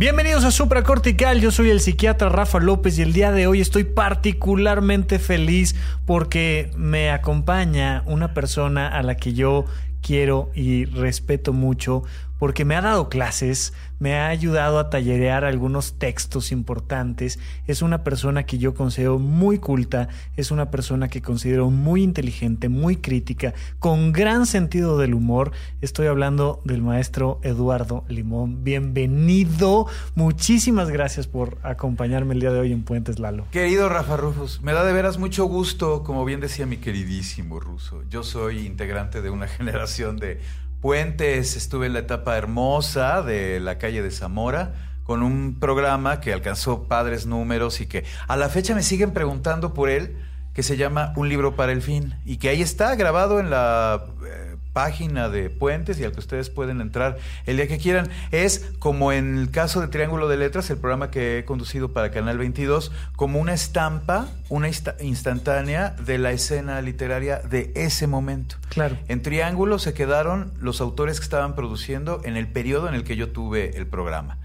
Bienvenidos 0.00 0.44
a 0.44 0.50
Supra 0.50 0.82
Cortical, 0.82 1.42
yo 1.42 1.50
soy 1.50 1.68
el 1.68 1.78
psiquiatra 1.78 2.30
Rafa 2.30 2.58
López 2.58 2.98
y 2.98 3.02
el 3.02 3.12
día 3.12 3.32
de 3.32 3.46
hoy 3.46 3.60
estoy 3.60 3.84
particularmente 3.84 5.18
feliz 5.18 5.76
porque 6.06 6.70
me 6.74 7.10
acompaña 7.10 8.02
una 8.06 8.32
persona 8.32 8.88
a 8.88 9.02
la 9.02 9.18
que 9.18 9.34
yo 9.34 9.66
quiero 10.00 10.52
y 10.54 10.86
respeto 10.86 11.52
mucho 11.52 12.02
porque 12.40 12.64
me 12.64 12.74
ha 12.74 12.80
dado 12.80 13.10
clases, 13.10 13.74
me 13.98 14.14
ha 14.14 14.28
ayudado 14.28 14.78
a 14.78 14.88
tallerear 14.88 15.44
algunos 15.44 15.98
textos 15.98 16.52
importantes, 16.52 17.38
es 17.66 17.82
una 17.82 18.02
persona 18.02 18.44
que 18.44 18.56
yo 18.56 18.72
considero 18.74 19.18
muy 19.18 19.58
culta, 19.58 20.08
es 20.38 20.50
una 20.50 20.70
persona 20.70 21.08
que 21.08 21.20
considero 21.20 21.68
muy 21.68 22.02
inteligente, 22.02 22.70
muy 22.70 22.96
crítica, 22.96 23.52
con 23.78 24.12
gran 24.12 24.46
sentido 24.46 24.96
del 24.96 25.12
humor. 25.12 25.52
Estoy 25.82 26.06
hablando 26.06 26.62
del 26.64 26.80
maestro 26.80 27.40
Eduardo 27.42 28.04
Limón. 28.08 28.64
Bienvenido, 28.64 29.86
muchísimas 30.14 30.88
gracias 30.88 31.26
por 31.26 31.58
acompañarme 31.62 32.32
el 32.32 32.40
día 32.40 32.52
de 32.52 32.60
hoy 32.60 32.72
en 32.72 32.84
Puentes 32.84 33.18
Lalo. 33.18 33.44
Querido 33.50 33.90
Rafa 33.90 34.16
Rufus, 34.16 34.62
me 34.62 34.72
da 34.72 34.82
de 34.82 34.94
veras 34.94 35.18
mucho 35.18 35.44
gusto, 35.44 36.02
como 36.04 36.24
bien 36.24 36.40
decía 36.40 36.64
mi 36.64 36.78
queridísimo 36.78 37.60
ruso. 37.60 38.02
Yo 38.08 38.22
soy 38.22 38.66
integrante 38.66 39.20
de 39.20 39.28
una 39.28 39.46
generación 39.60 40.16
de 40.16 40.40
Puentes, 40.80 41.56
estuve 41.56 41.88
en 41.88 41.92
la 41.92 41.98
etapa 41.98 42.38
hermosa 42.38 43.20
de 43.20 43.60
la 43.60 43.76
calle 43.76 44.00
de 44.00 44.10
Zamora 44.10 44.72
con 45.04 45.22
un 45.22 45.58
programa 45.60 46.22
que 46.22 46.32
alcanzó 46.32 46.84
padres 46.84 47.26
números 47.26 47.82
y 47.82 47.86
que 47.86 48.04
a 48.26 48.38
la 48.38 48.48
fecha 48.48 48.74
me 48.74 48.82
siguen 48.82 49.10
preguntando 49.10 49.74
por 49.74 49.90
él, 49.90 50.16
que 50.54 50.62
se 50.62 50.78
llama 50.78 51.12
Un 51.16 51.28
libro 51.28 51.54
para 51.54 51.72
el 51.72 51.82
fin 51.82 52.14
y 52.24 52.38
que 52.38 52.48
ahí 52.48 52.62
está 52.62 52.94
grabado 52.94 53.40
en 53.40 53.50
la 53.50 54.06
eh, 54.24 54.49
página 54.72 55.28
de 55.28 55.50
Puentes 55.50 55.98
y 55.98 56.04
al 56.04 56.12
que 56.12 56.20
ustedes 56.20 56.50
pueden 56.50 56.80
entrar 56.80 57.18
el 57.46 57.56
día 57.56 57.68
que 57.68 57.78
quieran. 57.78 58.08
Es 58.30 58.70
como 58.78 59.12
en 59.12 59.38
el 59.38 59.50
caso 59.50 59.80
de 59.80 59.88
Triángulo 59.88 60.28
de 60.28 60.36
Letras, 60.36 60.70
el 60.70 60.78
programa 60.78 61.10
que 61.10 61.38
he 61.38 61.44
conducido 61.44 61.92
para 61.92 62.10
Canal 62.10 62.38
22, 62.38 62.92
como 63.16 63.40
una 63.40 63.54
estampa, 63.54 64.28
una 64.48 64.68
instantánea 65.00 65.90
de 65.90 66.18
la 66.18 66.32
escena 66.32 66.80
literaria 66.82 67.38
de 67.38 67.72
ese 67.74 68.06
momento. 68.06 68.56
Claro. 68.68 68.96
En 69.08 69.22
Triángulo 69.22 69.78
se 69.78 69.94
quedaron 69.94 70.52
los 70.60 70.80
autores 70.80 71.20
que 71.20 71.24
estaban 71.24 71.54
produciendo 71.54 72.20
en 72.24 72.36
el 72.36 72.48
periodo 72.48 72.88
en 72.88 72.94
el 72.94 73.04
que 73.04 73.16
yo 73.16 73.30
tuve 73.30 73.76
el 73.76 73.86
programa. 73.86 74.38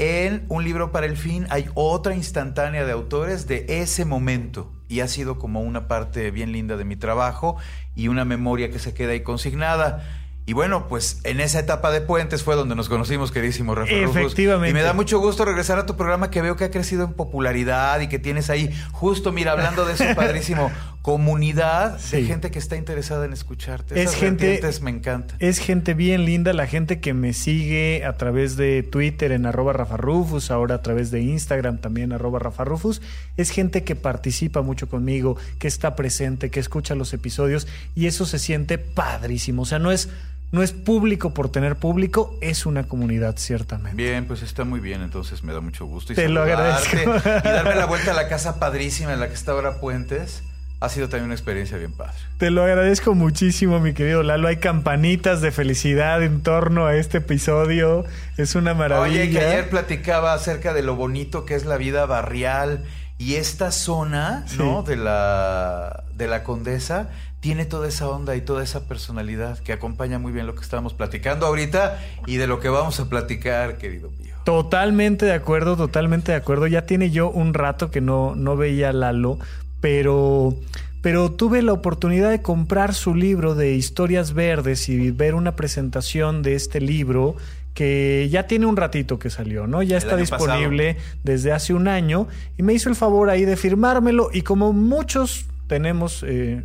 En 0.00 0.44
Un 0.48 0.62
libro 0.62 0.92
para 0.92 1.06
el 1.06 1.16
fin 1.16 1.46
hay 1.50 1.68
otra 1.74 2.14
instantánea 2.14 2.84
de 2.84 2.92
autores 2.92 3.48
de 3.48 3.66
ese 3.68 4.04
momento 4.04 4.77
y 4.88 5.00
ha 5.00 5.08
sido 5.08 5.38
como 5.38 5.60
una 5.60 5.86
parte 5.86 6.30
bien 6.30 6.52
linda 6.52 6.76
de 6.76 6.84
mi 6.84 6.96
trabajo 6.96 7.56
y 7.94 8.08
una 8.08 8.24
memoria 8.24 8.70
que 8.70 8.78
se 8.78 8.94
queda 8.94 9.12
ahí 9.12 9.22
consignada. 9.22 10.02
Y 10.46 10.54
bueno, 10.54 10.88
pues 10.88 11.20
en 11.24 11.40
esa 11.40 11.58
etapa 11.58 11.90
de 11.90 12.00
Puentes 12.00 12.42
fue 12.42 12.56
donde 12.56 12.74
nos 12.74 12.88
conocimos, 12.88 13.30
queridísimo 13.32 13.74
Rafael 13.74 14.04
Efectivamente. 14.04 14.70
Y 14.70 14.72
me 14.72 14.80
da 14.80 14.94
mucho 14.94 15.18
gusto 15.18 15.44
regresar 15.44 15.78
a 15.78 15.84
tu 15.84 15.94
programa 15.94 16.30
que 16.30 16.40
veo 16.40 16.56
que 16.56 16.64
ha 16.64 16.70
crecido 16.70 17.04
en 17.04 17.12
popularidad 17.12 18.00
y 18.00 18.08
que 18.08 18.18
tienes 18.18 18.48
ahí, 18.48 18.74
justo, 18.92 19.30
mira, 19.30 19.52
hablando 19.52 19.84
de 19.84 19.94
su 19.98 20.04
padrísimo 20.16 20.70
comunidad 21.08 21.98
de 21.98 22.22
gente 22.24 22.50
que 22.50 22.58
está 22.58 22.76
interesada 22.76 23.24
en 23.24 23.32
escucharte. 23.32 24.02
Es 24.02 24.14
gente, 24.14 24.60
me 24.82 24.90
encanta. 24.90 25.36
Es 25.38 25.58
gente 25.58 25.94
bien 25.94 26.26
linda, 26.26 26.52
la 26.52 26.66
gente 26.66 27.00
que 27.00 27.14
me 27.14 27.32
sigue 27.32 28.04
a 28.04 28.18
través 28.18 28.58
de 28.58 28.82
Twitter 28.82 29.32
en 29.32 29.46
arroba 29.46 29.72
Rafa 29.72 29.96
Rufus, 29.96 30.50
ahora 30.50 30.74
a 30.74 30.82
través 30.82 31.10
de 31.10 31.22
Instagram 31.22 31.78
también 31.78 32.12
arroba 32.12 32.40
Rafa 32.40 32.64
Rufus. 32.64 33.00
Es 33.38 33.48
gente 33.48 33.84
que 33.84 33.96
participa 33.96 34.60
mucho 34.60 34.90
conmigo, 34.90 35.38
que 35.58 35.66
está 35.66 35.96
presente, 35.96 36.50
que 36.50 36.60
escucha 36.60 36.94
los 36.94 37.14
episodios 37.14 37.66
y 37.94 38.04
eso 38.04 38.26
se 38.26 38.38
siente 38.38 38.76
padrísimo. 38.76 39.62
O 39.62 39.64
sea, 39.64 39.78
no 39.78 39.90
es 39.90 40.10
no 40.52 40.62
es 40.62 40.72
público 40.72 41.32
por 41.32 41.50
tener 41.50 41.76
público, 41.76 42.36
es 42.42 42.66
una 42.66 42.84
comunidad, 42.84 43.36
ciertamente. 43.38 43.96
Bien, 43.96 44.26
pues 44.26 44.42
está 44.42 44.64
muy 44.64 44.80
bien, 44.80 45.00
entonces 45.00 45.42
me 45.42 45.54
da 45.54 45.60
mucho 45.60 45.86
gusto. 45.86 46.12
Y 46.12 46.16
Te 46.16 46.28
lo 46.28 46.42
agradezco. 46.42 46.96
Y 46.96 47.48
darme 47.48 47.76
la 47.76 47.86
vuelta 47.86 48.10
a 48.10 48.14
la 48.14 48.28
casa 48.30 48.58
padrísima 48.58 49.14
en 49.14 49.20
la 49.20 49.28
que 49.28 49.34
está 49.34 49.52
ahora 49.52 49.80
Puentes. 49.80 50.42
Ha 50.80 50.88
sido 50.88 51.08
también 51.08 51.24
una 51.24 51.34
experiencia 51.34 51.76
bien 51.76 51.92
padre. 51.92 52.14
Te 52.38 52.50
lo 52.50 52.62
agradezco 52.62 53.14
muchísimo, 53.14 53.80
mi 53.80 53.94
querido 53.94 54.22
Lalo. 54.22 54.46
Hay 54.46 54.58
campanitas 54.58 55.40
de 55.40 55.50
felicidad 55.50 56.22
en 56.22 56.42
torno 56.42 56.86
a 56.86 56.94
este 56.94 57.18
episodio. 57.18 58.04
Es 58.36 58.54
una 58.54 58.74
maravilla. 58.74 59.22
Oye, 59.22 59.30
que 59.30 59.40
ayer 59.40 59.68
platicaba 59.70 60.34
acerca 60.34 60.72
de 60.74 60.82
lo 60.82 60.94
bonito 60.94 61.44
que 61.44 61.56
es 61.56 61.64
la 61.64 61.78
vida 61.78 62.06
barrial 62.06 62.84
y 63.18 63.34
esta 63.34 63.72
zona, 63.72 64.46
¿no? 64.56 64.84
De 64.84 64.96
la, 64.96 66.04
de 66.14 66.28
la 66.28 66.44
Condesa 66.44 67.08
tiene 67.40 67.64
toda 67.64 67.88
esa 67.88 68.08
onda 68.08 68.34
y 68.36 68.40
toda 68.40 68.62
esa 68.64 68.84
personalidad 68.84 69.58
que 69.58 69.72
acompaña 69.72 70.18
muy 70.18 70.32
bien 70.32 70.46
lo 70.46 70.54
que 70.54 70.62
estamos 70.62 70.94
platicando 70.94 71.46
ahorita 71.46 71.98
y 72.26 72.36
de 72.36 72.46
lo 72.46 72.58
que 72.58 72.68
vamos 72.68 72.98
a 72.98 73.08
platicar, 73.08 73.78
querido 73.78 74.10
mío. 74.10 74.34
Totalmente 74.44 75.26
de 75.26 75.34
acuerdo, 75.34 75.76
totalmente 75.76 76.32
de 76.32 76.38
acuerdo. 76.38 76.66
Ya 76.66 76.86
tiene 76.86 77.10
yo 77.10 77.30
un 77.30 77.54
rato 77.54 77.90
que 77.90 78.00
no, 78.00 78.34
no 78.34 78.56
veía 78.56 78.88
a 78.88 78.92
Lalo, 78.92 79.38
pero, 79.80 80.56
pero 81.02 81.32
tuve 81.32 81.62
la 81.62 81.72
oportunidad 81.72 82.30
de 82.30 82.42
comprar 82.42 82.94
su 82.94 83.14
libro 83.14 83.54
de 83.54 83.74
historias 83.74 84.34
verdes 84.34 84.88
y 84.88 85.10
ver 85.10 85.34
una 85.34 85.56
presentación 85.56 86.42
de 86.42 86.54
este 86.54 86.80
libro 86.80 87.36
que 87.74 88.28
ya 88.28 88.48
tiene 88.48 88.66
un 88.66 88.76
ratito 88.76 89.20
que 89.20 89.30
salió, 89.30 89.68
¿no? 89.68 89.84
Ya 89.84 89.98
está 89.98 90.16
disponible 90.16 90.96
desde 91.22 91.52
hace 91.52 91.74
un 91.74 91.86
año 91.86 92.26
y 92.56 92.64
me 92.64 92.72
hizo 92.72 92.88
el 92.88 92.96
favor 92.96 93.30
ahí 93.30 93.44
de 93.44 93.56
firmármelo 93.56 94.30
y 94.32 94.42
como 94.42 94.72
muchos 94.72 95.46
tenemos 95.68 96.24
eh, 96.26 96.60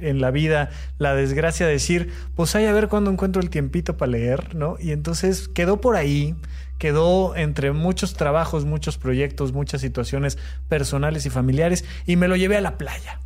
en 0.00 0.20
la 0.22 0.30
vida 0.30 0.70
la 0.98 1.14
desgracia 1.14 1.66
de 1.66 1.72
decir, 1.72 2.10
pues 2.34 2.54
hay 2.54 2.64
a 2.64 2.72
ver 2.72 2.88
cuándo 2.88 3.10
encuentro 3.10 3.42
el 3.42 3.50
tiempito 3.50 3.98
para 3.98 4.12
leer, 4.12 4.54
¿no? 4.54 4.78
Y 4.80 4.92
entonces 4.92 5.48
quedó 5.48 5.80
por 5.80 5.96
ahí, 5.96 6.34
quedó 6.78 7.36
entre 7.36 7.72
muchos 7.72 8.14
trabajos, 8.14 8.64
muchos 8.64 8.98
proyectos, 8.98 9.52
muchas 9.52 9.80
situaciones 9.80 10.38
personales 10.68 11.26
y 11.26 11.30
familiares 11.30 11.84
y 12.06 12.16
me 12.16 12.28
lo 12.28 12.36
llevé 12.36 12.56
a 12.56 12.60
la 12.60 12.78
playa. 12.78 13.20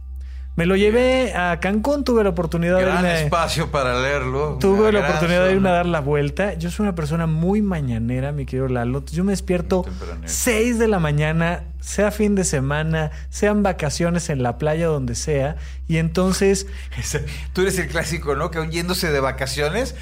Me 0.57 0.67
lo 0.67 0.75
llevé 0.77 1.33
a 1.33 1.59
Cancún, 1.61 2.05
tuve 2.05 2.25
la 2.25 2.31
oportunidad 2.31 2.79
de 2.79 2.83
irme, 2.83 3.23
espacio 3.23 3.71
para 3.71 4.03
leerlo. 4.03 4.59
Tuve 4.61 4.93
la 4.93 5.01
oportunidad 5.01 5.47
de 5.47 5.53
irme 5.53 5.69
a 5.69 5.73
dar 5.73 5.87
la 5.87 6.01
vuelta. 6.01 6.55
Yo 6.55 6.71
soy 6.71 6.85
una 6.85 6.95
persona 6.95 7.27
muy 7.27 7.63
mañanera, 7.63 8.33
mi 8.33 8.47
querido 8.47 8.69
Lalo. 8.69 9.05
Yo 9.07 9.23
me 9.23 9.33
despierto 9.33 9.87
6 10.25 10.79
de 10.79 10.89
la 10.89 10.99
mañana, 10.99 11.65
sea 11.81 12.11
fin 12.11 12.35
de 12.35 12.45
semana, 12.45 13.13
sean 13.31 13.63
vacaciones 13.63 14.29
en 14.29 14.43
la 14.43 14.59
playa, 14.59 14.89
donde 14.89 15.15
sea. 15.15 15.57
Y 15.87 15.99
entonces... 15.99 16.67
Tú 17.53 17.63
eres 17.63 17.79
el 17.79 17.87
clásico, 17.87 18.35
¿no? 18.35 18.51
Que 18.51 18.69
yéndose 18.71 19.13
de 19.13 19.21
vacaciones 19.21 19.95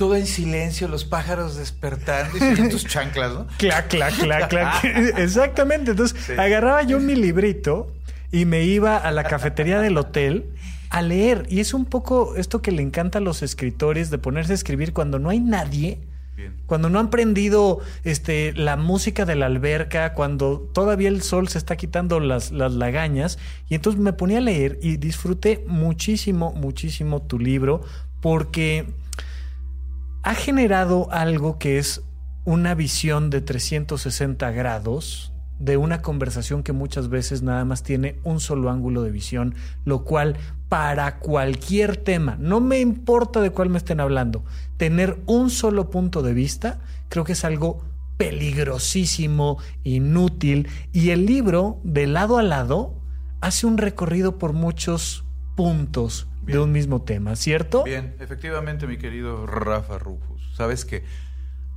todo 0.00 0.16
en 0.16 0.26
silencio, 0.26 0.88
los 0.88 1.04
pájaros 1.04 1.56
despertando 1.56 2.38
y 2.38 2.70
tus 2.70 2.86
chanclas, 2.86 3.34
¿no? 3.34 3.46
Clac, 3.58 3.88
clac, 3.88 4.14
clac, 4.14 4.48
clac. 4.48 4.82
Exactamente. 5.18 5.90
Entonces 5.90 6.38
agarraba 6.38 6.82
yo 6.84 6.98
mi 7.00 7.14
librito 7.14 7.92
y 8.32 8.46
me 8.46 8.64
iba 8.64 8.96
a 8.96 9.10
la 9.12 9.24
cafetería 9.24 9.78
del 9.78 9.98
hotel 9.98 10.54
a 10.88 11.02
leer. 11.02 11.44
Y 11.50 11.60
es 11.60 11.74
un 11.74 11.84
poco 11.84 12.34
esto 12.36 12.62
que 12.62 12.72
le 12.72 12.80
encanta 12.80 13.18
a 13.18 13.20
los 13.20 13.42
escritores 13.42 14.08
de 14.08 14.16
ponerse 14.16 14.52
a 14.52 14.54
escribir 14.54 14.94
cuando 14.94 15.18
no 15.18 15.28
hay 15.28 15.38
nadie. 15.38 15.98
Cuando 16.64 16.88
no 16.88 16.98
han 16.98 17.10
prendido 17.10 17.80
este, 18.02 18.54
la 18.54 18.76
música 18.76 19.26
de 19.26 19.34
la 19.34 19.44
alberca, 19.44 20.14
cuando 20.14 20.66
todavía 20.72 21.10
el 21.10 21.20
sol 21.20 21.48
se 21.48 21.58
está 21.58 21.76
quitando 21.76 22.20
las, 22.20 22.52
las 22.52 22.72
lagañas. 22.72 23.38
Y 23.68 23.74
entonces 23.74 24.00
me 24.00 24.14
ponía 24.14 24.38
a 24.38 24.40
leer 24.40 24.78
y 24.80 24.96
disfruté 24.96 25.62
muchísimo, 25.66 26.54
muchísimo 26.54 27.20
tu 27.20 27.38
libro 27.38 27.82
porque 28.22 28.86
ha 30.22 30.34
generado 30.34 31.10
algo 31.10 31.58
que 31.58 31.78
es 31.78 32.02
una 32.44 32.74
visión 32.74 33.30
de 33.30 33.40
360 33.40 34.50
grados 34.50 35.32
de 35.58 35.76
una 35.76 36.00
conversación 36.00 36.62
que 36.62 36.72
muchas 36.72 37.08
veces 37.08 37.42
nada 37.42 37.64
más 37.64 37.82
tiene 37.82 38.18
un 38.24 38.40
solo 38.40 38.70
ángulo 38.70 39.02
de 39.02 39.10
visión, 39.10 39.54
lo 39.84 40.04
cual 40.04 40.36
para 40.70 41.18
cualquier 41.18 41.98
tema, 41.98 42.36
no 42.40 42.60
me 42.60 42.80
importa 42.80 43.40
de 43.40 43.50
cuál 43.50 43.68
me 43.68 43.78
estén 43.78 44.00
hablando, 44.00 44.44
tener 44.78 45.20
un 45.26 45.50
solo 45.50 45.90
punto 45.90 46.22
de 46.22 46.32
vista, 46.32 46.80
creo 47.10 47.24
que 47.24 47.32
es 47.32 47.44
algo 47.44 47.84
peligrosísimo, 48.16 49.58
inútil, 49.84 50.68
y 50.92 51.10
el 51.10 51.26
libro, 51.26 51.78
de 51.84 52.06
lado 52.06 52.38
a 52.38 52.42
lado, 52.42 52.94
hace 53.42 53.66
un 53.66 53.76
recorrido 53.76 54.38
por 54.38 54.54
muchos 54.54 55.24
puntos 55.56 56.29
de 56.42 56.58
un 56.58 56.72
mismo 56.72 57.02
tema, 57.02 57.36
¿cierto? 57.36 57.84
Bien, 57.84 58.16
efectivamente, 58.20 58.86
mi 58.86 58.98
querido 58.98 59.46
Rafa 59.46 59.98
Rufus. 59.98 60.54
Sabes 60.56 60.84
que 60.84 61.04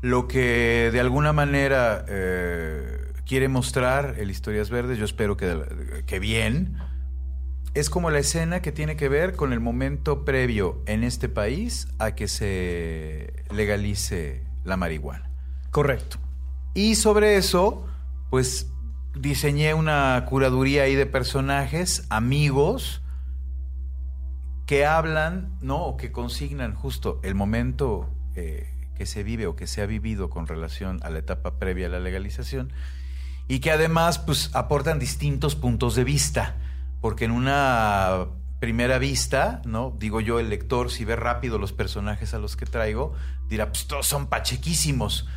lo 0.01 0.27
que 0.27 0.89
de 0.92 1.00
alguna 1.00 1.33
manera... 1.33 2.06
Eh, 2.07 3.04
quiere 3.25 3.48
mostrar 3.48 4.15
el 4.18 4.30
Historias 4.30 4.69
Verdes, 4.69 4.98
yo 4.98 5.06
espero 5.06 5.38
que, 5.38 6.04
que 6.06 6.19
bien, 6.19 6.77
es 7.74 7.89
como 7.89 8.10
la 8.10 8.19
escena 8.19 8.62
que 8.62 8.71
tiene 8.71 8.95
que 8.95 9.10
ver 9.10 9.36
con 9.36 9.54
el 9.54 9.60
momento 9.60 10.25
previo 10.25 10.81
en 10.86 11.04
este 11.04 11.30
país 11.30 11.88
a 12.00 12.16
que 12.16 12.27
se 12.27 13.33
legalice 13.51 14.44
la 14.63 14.77
marihuana. 14.77 15.30
Correcto. 15.71 16.18
Y 16.74 16.95
sobre 16.95 17.38
eso, 17.38 17.88
pues 18.30 18.68
diseñé 19.16 19.74
una 19.74 20.24
curaduría 20.27 20.83
ahí 20.83 20.95
de 20.95 21.06
personajes, 21.06 22.06
amigos, 22.09 23.03
que 24.74 24.88
hablan, 24.88 25.56
¿no? 25.62 25.84
O 25.84 25.98
que 25.98 26.12
consignan 26.12 26.74
justo 26.74 27.20
el 27.22 27.36
momento 27.36 28.10
eh, 28.34 28.74
que 28.96 29.06
se 29.06 29.22
vive 29.22 29.46
o 29.46 29.56
que 29.56 29.68
se 29.68 29.84
ha 29.84 29.86
vivido 29.86 30.31
con 30.31 30.48
relación 30.48 31.00
a 31.04 31.12
la 31.12 31.20
etapa 31.20 31.60
previa 31.60 31.86
a 31.86 31.90
la 31.92 32.00
legalización 32.00 32.74
y 33.48 33.60
que 33.60 33.70
además 33.70 34.18
pues 34.18 34.50
aportan 34.56 34.98
distintos 34.98 35.54
puntos 35.54 35.94
de 35.94 36.04
vista, 36.04 36.56
porque 37.02 37.25
en 37.25 37.30
una 37.30 38.30
primera 38.60 38.98
vista, 38.98 39.62
¿no? 39.64 39.96
Digo 40.00 40.22
yo, 40.22 40.40
el 40.40 40.50
lector, 40.50 40.90
si 40.90 41.06
ve 41.06 41.16
rápido 41.16 41.60
los 41.60 41.72
personajes 41.72 42.34
a 42.34 42.40
los 42.40 42.56
que 42.56 42.66
traigo, 42.66 43.14
dirá, 43.50 43.68
pues 43.68 43.86
todos 43.86 44.08
son 44.08 44.26
pachequísimos. 44.26 45.28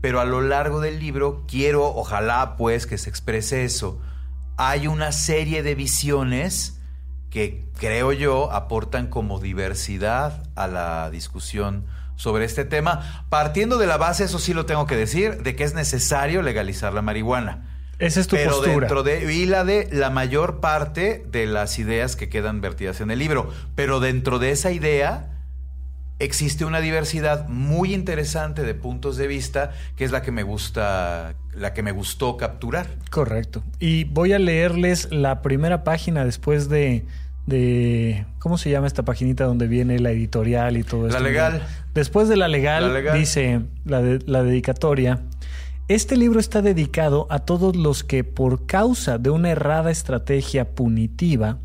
Pero 0.00 0.18
a 0.18 0.24
lo 0.24 0.40
largo 0.40 0.80
del 0.80 0.98
libro 0.98 1.44
quiero, 1.46 1.84
ojalá 1.94 2.56
pues, 2.56 2.86
que 2.86 2.96
se 2.96 3.10
exprese 3.10 3.66
eso. 3.66 4.00
Hay 4.56 4.86
una 4.86 5.12
serie 5.12 5.62
de 5.62 5.74
visiones 5.74 6.77
que 7.30 7.64
creo 7.78 8.12
yo 8.12 8.52
aportan 8.52 9.08
como 9.08 9.40
diversidad 9.40 10.42
a 10.56 10.66
la 10.66 11.10
discusión 11.10 11.84
sobre 12.16 12.44
este 12.44 12.64
tema, 12.64 13.24
partiendo 13.28 13.78
de 13.78 13.86
la 13.86 13.96
base, 13.96 14.24
eso 14.24 14.38
sí 14.38 14.52
lo 14.52 14.66
tengo 14.66 14.86
que 14.86 14.96
decir, 14.96 15.42
de 15.42 15.54
que 15.54 15.64
es 15.64 15.74
necesario 15.74 16.42
legalizar 16.42 16.92
la 16.92 17.02
marihuana. 17.02 17.68
Esa 17.98 18.20
es 18.20 18.28
tu 18.28 18.36
Pero 18.36 18.50
postura. 18.52 18.80
dentro 18.80 19.02
de 19.02 19.32
y 19.32 19.46
la 19.46 19.64
de 19.64 19.88
la 19.90 20.10
mayor 20.10 20.60
parte 20.60 21.24
de 21.30 21.46
las 21.46 21.78
ideas 21.78 22.16
que 22.16 22.28
quedan 22.28 22.60
vertidas 22.60 23.00
en 23.00 23.10
el 23.10 23.18
libro, 23.18 23.52
pero 23.74 24.00
dentro 24.00 24.38
de 24.38 24.50
esa 24.50 24.70
idea 24.70 25.37
existe 26.20 26.64
una 26.64 26.80
diversidad 26.80 27.48
muy 27.48 27.94
interesante 27.94 28.62
de 28.62 28.74
puntos 28.74 29.16
de 29.16 29.26
vista 29.28 29.70
que 29.96 30.04
es 30.04 30.10
la 30.10 30.22
que 30.22 30.32
me 30.32 30.42
gusta 30.42 31.34
la 31.54 31.74
que 31.74 31.82
me 31.82 31.92
gustó 31.92 32.36
capturar. 32.36 32.86
Correcto. 33.10 33.62
Y 33.80 34.04
voy 34.04 34.32
a 34.32 34.38
leerles 34.38 35.08
la 35.12 35.42
primera 35.42 35.84
página 35.84 36.24
después 36.24 36.68
de, 36.68 37.04
de 37.46 38.26
¿cómo 38.38 38.58
se 38.58 38.70
llama 38.70 38.86
esta 38.86 39.04
paginita 39.04 39.44
donde 39.44 39.66
viene 39.68 39.98
la 39.98 40.10
editorial 40.10 40.76
y 40.76 40.82
todo 40.84 41.02
La 41.02 41.08
esto? 41.08 41.20
legal. 41.22 41.62
Después 41.94 42.28
de 42.28 42.36
la 42.36 42.46
legal, 42.48 42.88
La 42.88 42.92
legal. 42.94 43.18
dice 43.18 43.60
la, 43.84 44.00
de- 44.02 44.20
la 44.26 44.42
dedicatoria. 44.42 45.20
Este 45.88 46.16
libro 46.16 46.38
está 46.38 46.60
dedicado 46.62 47.26
a 47.30 47.38
todos 47.40 47.74
los 47.74 48.04
que 48.04 48.22
por 48.22 48.66
causa 48.66 49.18
de 49.18 49.30
una 49.30 49.50
errada 49.50 49.90
estrategia 49.90 50.66
punitiva 50.74 51.58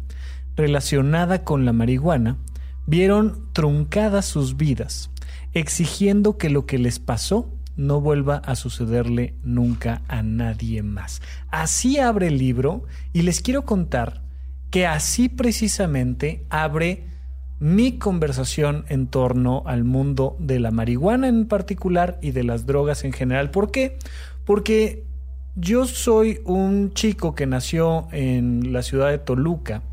relacionada 0.56 1.44
con 1.44 1.66
la 1.66 1.74
marihuana 1.74 2.38
vieron 2.86 3.48
truncadas 3.54 4.26
sus 4.26 4.58
vidas, 4.58 5.10
exigiendo 5.54 6.38
que 6.38 6.50
lo 6.50 6.66
que 6.66 6.78
les 6.78 7.00
pasó 7.00 7.50
no 7.76 8.02
vuelva 8.02 8.38
a 8.38 8.56
sucederle 8.56 9.36
nunca 9.44 10.02
a 10.08 10.22
nadie 10.22 10.84
más. 10.84 11.22
Así 11.50 11.98
abre 11.98 12.28
el 12.28 12.38
libro 12.38 12.84
y 13.14 13.24
les 13.24 13.42
quiero 13.42 13.66
contar 13.66 14.22
que 14.70 14.86
así 14.86 15.30
precisamente 15.30 16.46
abre 16.50 17.06
mi 17.60 17.98
conversación 17.98 18.86
en 18.90 19.08
torno 19.08 19.64
al 19.66 19.84
mundo 19.84 20.36
de 20.40 20.60
la 20.60 20.72
marihuana 20.72 21.28
en 21.28 21.48
particular 21.48 22.20
y 22.22 22.32
de 22.32 22.44
las 22.44 22.66
drogas 22.66 23.04
en 23.04 23.14
general. 23.14 23.52
¿Por 23.52 23.72
qué? 23.72 23.98
Porque 24.46 25.06
yo 25.56 25.86
soy 25.86 26.42
un 26.46 26.94
chico 26.94 27.36
que 27.36 27.46
nació 27.46 28.08
en 28.12 28.74
la 28.74 28.82
ciudad 28.82 29.12
de 29.12 29.20
Toluca, 29.20 29.84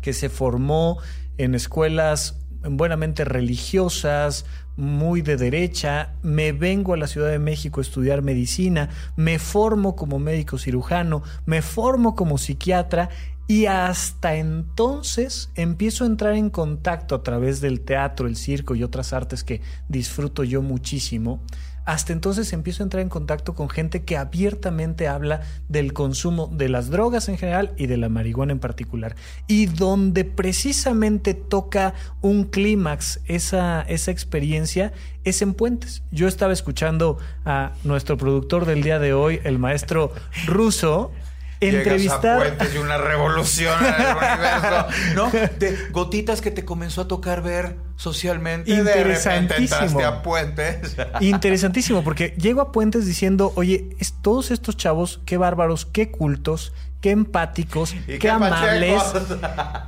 que 0.00 0.12
se 0.12 0.28
formó 0.28 0.98
en 1.38 1.54
escuelas 1.54 2.38
buenamente 2.62 3.24
religiosas, 3.24 4.44
muy 4.76 5.22
de 5.22 5.36
derecha, 5.36 6.12
me 6.22 6.52
vengo 6.52 6.94
a 6.94 6.96
la 6.96 7.06
Ciudad 7.06 7.30
de 7.30 7.38
México 7.38 7.80
a 7.80 7.82
estudiar 7.82 8.22
medicina, 8.22 8.90
me 9.16 9.38
formo 9.38 9.96
como 9.96 10.18
médico 10.18 10.58
cirujano, 10.58 11.22
me 11.46 11.62
formo 11.62 12.14
como 12.14 12.38
psiquiatra 12.38 13.08
y 13.48 13.66
hasta 13.66 14.34
entonces 14.34 15.50
empiezo 15.54 16.04
a 16.04 16.08
entrar 16.08 16.34
en 16.34 16.50
contacto 16.50 17.14
a 17.14 17.22
través 17.22 17.60
del 17.60 17.80
teatro, 17.80 18.26
el 18.26 18.36
circo 18.36 18.74
y 18.74 18.82
otras 18.82 19.12
artes 19.12 19.44
que 19.44 19.60
disfruto 19.88 20.42
yo 20.42 20.62
muchísimo. 20.62 21.40
Hasta 21.84 22.12
entonces 22.12 22.52
empiezo 22.52 22.82
a 22.82 22.86
entrar 22.86 23.00
en 23.00 23.08
contacto 23.08 23.54
con 23.54 23.68
gente 23.68 24.04
que 24.04 24.16
abiertamente 24.16 25.06
habla 25.06 25.42
del 25.68 25.92
consumo 25.92 26.48
de 26.52 26.68
las 26.68 26.90
drogas 26.90 27.28
en 27.28 27.38
general 27.38 27.74
y 27.76 27.86
de 27.86 27.96
la 27.96 28.08
marihuana 28.08 28.50
en 28.50 28.58
particular. 28.58 29.14
Y 29.46 29.66
donde 29.66 30.24
precisamente 30.24 31.32
toca 31.34 31.94
un 32.22 32.42
clímax 32.42 33.20
esa, 33.26 33.82
esa 33.82 34.10
experiencia 34.10 34.92
es 35.22 35.40
en 35.42 35.54
Puentes. 35.54 36.02
Yo 36.10 36.26
estaba 36.26 36.52
escuchando 36.52 37.18
a 37.44 37.70
nuestro 37.84 38.16
productor 38.16 38.66
del 38.66 38.82
día 38.82 38.98
de 38.98 39.12
hoy, 39.12 39.38
el 39.44 39.60
maestro 39.60 40.12
ruso, 40.46 41.12
entrevistar. 41.60 42.38
Llegas 42.38 42.52
a 42.52 42.56
Puentes 42.56 42.74
y 42.74 42.78
una 42.78 42.98
revolución 42.98 43.74
en 43.84 43.94
el 43.94 44.16
universo, 44.16 44.86
¿no? 45.14 45.30
De 45.58 45.76
gotitas 45.90 46.40
que 46.40 46.50
te 46.50 46.64
comenzó 46.64 47.02
a 47.02 47.08
tocar 47.08 47.42
ver 47.42 47.76
socialmente. 47.96 48.70
De 48.70 48.82
repente 48.82 49.00
Interesantísimo. 49.00 49.80
entraste 49.80 50.04
a 50.04 50.22
Puentes. 50.22 50.96
Interesantísimo, 51.20 52.04
porque 52.04 52.34
llego 52.38 52.60
a 52.60 52.72
Puentes 52.72 53.06
diciendo, 53.06 53.52
oye, 53.56 53.90
es, 53.98 54.14
todos 54.22 54.50
estos 54.50 54.76
chavos, 54.76 55.20
qué 55.24 55.36
bárbaros, 55.36 55.86
qué 55.86 56.10
cultos, 56.10 56.72
qué 57.00 57.10
empáticos, 57.10 57.94
qué, 58.06 58.18
qué 58.18 58.30
amables. 58.30 59.02
pachecos. 59.02 59.38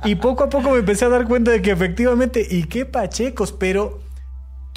Y 0.05 0.15
poco 0.15 0.43
a 0.43 0.49
poco 0.49 0.71
me 0.71 0.79
empecé 0.79 1.05
a 1.05 1.09
dar 1.09 1.25
cuenta 1.25 1.51
de 1.51 1.61
que 1.61 1.71
efectivamente, 1.71 2.45
y 2.49 2.63
qué 2.63 2.85
pachecos, 2.85 3.51
pero 3.51 3.99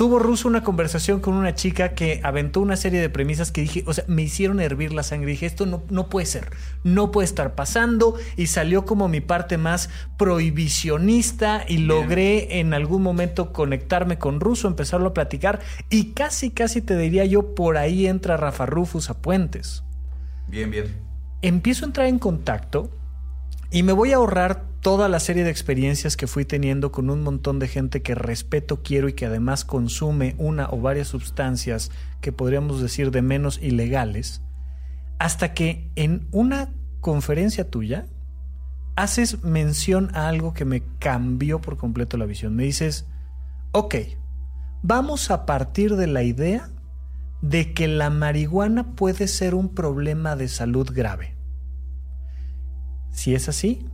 tuvo 0.03 0.19
Russo 0.19 0.49
una 0.49 0.65
conversación 0.65 1.21
con 1.21 1.35
una 1.35 1.55
chica 1.55 1.95
que 1.95 2.19
aventó 2.25 2.61
una 2.61 2.75
serie 2.75 3.01
de 3.01 3.09
premisas 3.09 3.53
que 3.53 3.61
dije, 3.61 3.85
o 3.87 3.95
sea, 3.95 4.03
me 4.09 4.23
hicieron 4.23 4.59
hervir 4.59 4.93
la 4.93 5.05
sangre. 5.05 5.31
Dije, 5.31 5.47
esto 5.47 5.65
no, 5.65 5.85
no 5.91 6.09
puede 6.09 6.27
ser, 6.27 6.51
no 6.83 7.13
puede 7.13 7.27
estar 7.27 7.55
pasando. 7.55 8.17
Y 8.37 8.49
salió 8.49 8.85
como 8.85 9.07
mi 9.07 9.21
parte 9.21 9.59
más 9.59 9.91
prohibicionista 10.19 11.65
y 11.69 11.79
logré 11.79 12.59
en 12.59 12.75
algún 12.75 13.01
momento 13.01 13.53
conectarme 13.53 14.19
con 14.19 14.41
Russo, 14.41 14.67
empezarlo 14.67 15.11
a 15.11 15.15
platicar. 15.15 15.61
Y 15.89 16.15
casi, 16.15 16.51
casi 16.51 16.83
te 16.83 16.97
diría 16.97 17.25
yo, 17.25 17.55
por 17.55 17.77
ahí 17.77 18.09
entra 18.09 18.37
Rafa 18.37 18.67
Rufus 18.67 19.09
a 19.09 19.23
Puentes 19.23 19.85
Bien, 20.49 20.69
bien. 20.69 20.97
empiezo 21.43 21.85
a 21.85 21.87
entrar 21.87 22.09
en 22.09 22.19
contacto 22.19 22.91
y 23.73 23.83
me 23.83 23.93
voy 23.93 24.13
a 24.13 24.17
ahorrar 24.17 24.67
toda 24.81 25.09
la 25.09 25.19
serie 25.19 25.45
de 25.45 25.51
experiencias 25.51 26.19
que 26.19 26.27
fui 26.27 26.45
teniendo 26.45 26.93
con 26.93 27.09
un 27.09 27.23
montón 27.23 27.59
de 27.59 27.69
gente 27.69 28.03
que 28.03 28.15
respeto, 28.15 28.83
quiero 28.83 29.09
y 29.09 29.15
que 29.15 29.25
además 29.25 29.65
consume 29.65 30.35
una 30.37 30.69
o 30.71 30.81
varias 30.81 31.09
sustancias 31.09 31.91
que 32.21 32.33
podríamos 32.33 32.83
decir 32.83 33.11
de 33.11 33.23
menos 33.23 33.59
ilegales, 33.63 34.43
hasta 35.19 35.55
que 35.55 35.91
en 35.97 36.29
una 36.33 36.75
conferencia 37.01 37.71
tuya 37.71 38.07
haces 38.95 39.43
mención 39.43 40.11
a 40.15 40.29
algo 40.29 40.53
que 40.53 40.67
me 40.67 40.83
cambió 40.99 41.63
por 41.63 41.79
completo 41.79 42.19
la 42.19 42.27
visión. 42.27 42.55
Me 42.55 42.65
dices, 42.65 43.07
ok, 43.73 43.95
vamos 44.83 45.31
a 45.31 45.47
partir 45.47 45.97
de 45.97 46.09
la 46.09 46.23
idea 46.23 46.69
de 47.41 47.73
que 47.73 47.89
la 47.89 48.11
marihuana 48.11 48.95
puede 48.95 49.29
ser 49.29 49.55
un 49.55 49.71
problema 49.71 50.37
de 50.37 50.49
salud 50.49 50.91
grave. 50.93 51.32
Si 53.13 53.35
es 53.35 53.49
así, 53.49 53.87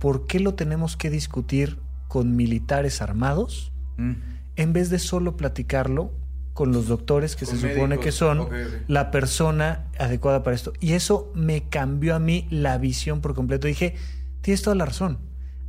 ¿por 0.00 0.26
qué 0.26 0.40
lo 0.40 0.54
tenemos 0.54 0.96
que 0.96 1.08
discutir 1.10 1.78
con 2.08 2.36
militares 2.36 3.00
armados 3.00 3.70
Mm. 3.96 4.12
en 4.56 4.72
vez 4.72 4.90
de 4.90 4.98
solo 4.98 5.36
platicarlo 5.36 6.10
con 6.52 6.72
los 6.72 6.88
doctores 6.88 7.36
que 7.36 7.46
Con 7.46 7.58
se 7.58 7.74
supone 7.74 7.98
que 7.98 8.10
son 8.12 8.48
la 8.88 9.10
persona 9.10 9.86
adecuada 9.98 10.42
para 10.42 10.54
esto? 10.56 10.72
Y 10.80 10.92
eso 10.92 11.32
me 11.34 11.68
cambió 11.68 12.14
a 12.14 12.18
mí 12.18 12.46
la 12.50 12.76
visión 12.78 13.20
por 13.20 13.34
completo. 13.34 13.66
Dije, 13.66 13.94
tienes 14.40 14.62
toda 14.62 14.76
la 14.76 14.84
razón. 14.84 15.18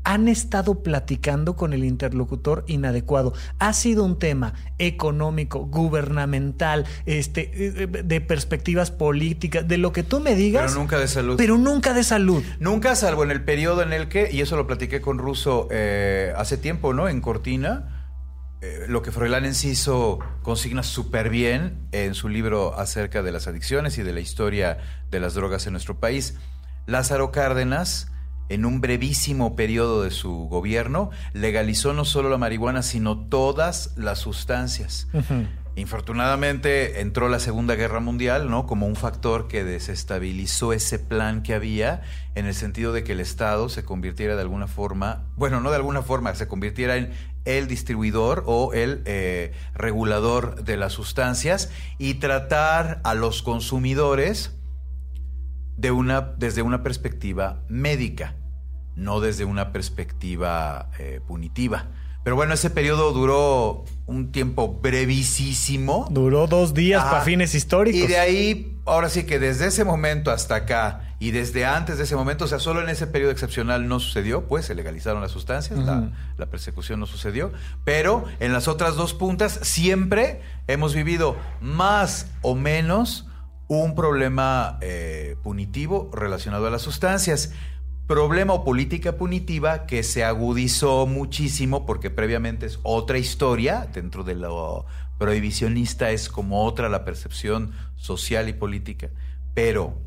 Han 0.05 0.27
estado 0.29 0.81
platicando 0.83 1.55
con 1.55 1.73
el 1.73 1.83
interlocutor 1.83 2.63
inadecuado. 2.67 3.33
Ha 3.59 3.73
sido 3.73 4.03
un 4.05 4.17
tema 4.17 4.53
económico, 4.77 5.65
gubernamental, 5.65 6.85
este, 7.05 7.51
eh, 7.53 7.87
de 7.87 8.21
perspectivas 8.21 8.91
políticas, 8.91 9.67
de 9.67 9.77
lo 9.77 9.91
que 9.91 10.03
tú 10.03 10.19
me 10.19 10.35
digas, 10.35 10.71
Pero 10.71 10.79
nunca 10.79 10.97
de 10.97 11.07
salud. 11.07 11.35
pero 11.37 11.57
nunca 11.57 11.93
de 11.93 12.03
salud. 12.03 12.43
Nunca, 12.59 12.95
salvo 12.95 13.23
en 13.23 13.31
el 13.31 13.43
periodo 13.43 13.81
en 13.81 13.91
el 13.91 14.07
que, 14.07 14.29
y 14.31 14.41
eso 14.41 14.55
lo 14.55 14.67
platiqué 14.67 15.01
con 15.01 15.17
Russo 15.17 15.67
eh, 15.71 16.33
hace 16.37 16.57
tiempo, 16.57 16.93
¿no? 16.93 17.09
En 17.09 17.19
Cortina, 17.19 18.05
eh, 18.61 18.85
lo 18.87 19.01
que 19.01 19.11
Froilán 19.11 19.43
Enciso 19.45 20.19
consigna 20.41 20.83
súper 20.83 21.29
bien 21.29 21.87
en 21.91 22.13
su 22.13 22.29
libro 22.29 22.77
acerca 22.79 23.21
de 23.21 23.31
las 23.31 23.47
adicciones 23.47 23.97
y 23.97 24.03
de 24.03 24.13
la 24.13 24.21
historia 24.21 24.77
de 25.11 25.19
las 25.19 25.33
drogas 25.33 25.67
en 25.67 25.73
nuestro 25.73 25.99
país. 25.99 26.35
Lázaro 26.87 27.31
Cárdenas, 27.31 28.11
en 28.49 28.65
un 28.65 28.81
brevísimo 28.81 29.55
periodo 29.55 30.03
de 30.03 30.11
su 30.11 30.47
gobierno, 30.49 31.09
legalizó 31.33 31.93
no 31.93 32.05
solo 32.05 32.29
la 32.29 32.37
marihuana, 32.37 32.83
sino 32.83 33.27
todas 33.27 33.93
las 33.95 34.19
sustancias. 34.19 35.07
Infortunadamente 35.77 37.01
entró 37.01 37.27
la 37.27 37.39
Segunda 37.39 37.75
Guerra 37.75 37.99
Mundial, 37.99 38.49
¿no? 38.49 38.65
Como 38.65 38.87
un 38.87 38.95
factor 38.95 39.49
que 39.49 39.65
desestabilizó 39.65 40.71
ese 40.71 40.99
plan 40.99 41.43
que 41.43 41.53
había, 41.53 42.01
en 42.35 42.45
el 42.45 42.53
sentido 42.53 42.93
de 42.93 43.03
que 43.03 43.11
el 43.11 43.19
Estado 43.19 43.67
se 43.67 43.83
convirtiera 43.83 44.35
de 44.35 44.41
alguna 44.41 44.67
forma, 44.67 45.25
bueno, 45.35 45.59
no 45.59 45.71
de 45.71 45.75
alguna 45.75 46.01
forma, 46.01 46.33
se 46.35 46.47
convirtiera 46.47 46.95
en 46.95 47.11
el 47.43 47.67
distribuidor 47.67 48.43
o 48.47 48.73
el 48.73 49.01
eh, 49.05 49.51
regulador 49.73 50.63
de 50.63 50.77
las 50.77 50.93
sustancias 50.93 51.69
y 51.97 52.15
tratar 52.15 53.01
a 53.03 53.13
los 53.13 53.41
consumidores 53.43 54.55
de 55.77 55.91
una, 55.91 56.21
desde 56.21 56.61
una 56.61 56.83
perspectiva 56.83 57.61
médica, 57.67 58.35
no 58.95 59.19
desde 59.19 59.45
una 59.45 59.71
perspectiva 59.71 60.89
eh, 60.99 61.21
punitiva. 61.25 61.87
Pero 62.23 62.35
bueno, 62.35 62.55
ese 62.55 62.71
periodo 62.71 63.11
duró 63.11 63.85
un 64.07 64.31
tiempo 64.31 64.79
brevísimo. 64.81 66.07
Duró 66.09 66.47
dos 66.47 66.73
días 66.73 67.03
para 67.03 67.21
fines 67.21 67.53
históricos. 67.53 68.01
Y 68.01 68.07
de 68.07 68.17
ahí, 68.17 68.79
ahora 68.85 69.09
sí 69.09 69.25
que 69.25 69.37
desde 69.37 69.67
ese 69.67 69.83
momento 69.83 70.31
hasta 70.31 70.55
acá 70.55 71.13
y 71.19 71.29
desde 71.29 71.65
antes 71.65 71.99
de 71.99 72.05
ese 72.05 72.15
momento, 72.15 72.45
o 72.45 72.47
sea, 72.47 72.57
solo 72.57 72.81
en 72.81 72.89
ese 72.89 73.05
periodo 73.05 73.31
excepcional 73.31 73.87
no 73.87 73.99
sucedió, 73.99 74.47
pues 74.47 74.65
se 74.65 74.73
legalizaron 74.73 75.21
las 75.21 75.31
sustancias, 75.31 75.77
la, 75.77 76.11
la, 76.35 76.45
persecución 76.47 76.99
no 76.99 77.05
sucedió, 77.05 77.53
pero 77.83 78.25
en 78.39 78.53
las 78.53 78.67
otras 78.67 78.95
dos 78.95 79.13
puntas 79.13 79.59
siempre 79.61 80.41
hemos 80.67 80.95
vivido 80.95 81.37
más 81.61 82.27
o 82.41 82.55
menos 82.55 83.27
un 83.67 83.95
problema 83.95 84.77
eh, 84.81 85.37
punitivo 85.43 86.09
relacionado 86.13 86.67
a 86.67 86.69
las 86.69 86.81
sustancias. 86.81 87.53
Problema 88.07 88.53
o 88.53 88.63
política 88.63 89.17
punitiva 89.17 89.87
que 89.87 90.03
se 90.03 90.23
agudizó 90.23 91.07
muchísimo 91.07 91.85
porque 91.87 92.11
previamente 92.11 92.67
es 92.67 92.79
otra 92.83 93.17
historia, 93.17 93.89
dentro 93.91 94.23
de 94.23 94.35
lo 94.35 94.85
prohibicionista 95.17 96.11
es 96.11 96.29
como 96.29 96.65
otra 96.65 96.89
la 96.89 97.05
percepción 97.05 97.71
social 97.95 98.49
y 98.49 98.53
política, 98.53 99.09
pero 99.53 99.97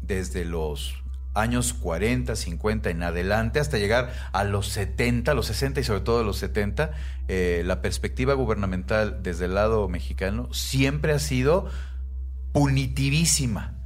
desde 0.00 0.44
los 0.44 1.02
años 1.34 1.72
40, 1.72 2.36
50 2.36 2.90
en 2.90 3.02
adelante, 3.02 3.60
hasta 3.60 3.78
llegar 3.78 4.12
a 4.32 4.44
los 4.44 4.68
70, 4.68 5.34
los 5.34 5.46
60 5.46 5.80
y 5.80 5.84
sobre 5.84 6.00
todo 6.00 6.24
los 6.24 6.36
70, 6.38 6.92
eh, 7.28 7.62
la 7.64 7.80
perspectiva 7.80 8.34
gubernamental 8.34 9.22
desde 9.22 9.46
el 9.46 9.54
lado 9.54 9.88
mexicano 9.88 10.52
siempre 10.52 11.12
ha 11.12 11.18
sido 11.18 11.68
punitivísima 12.52 13.82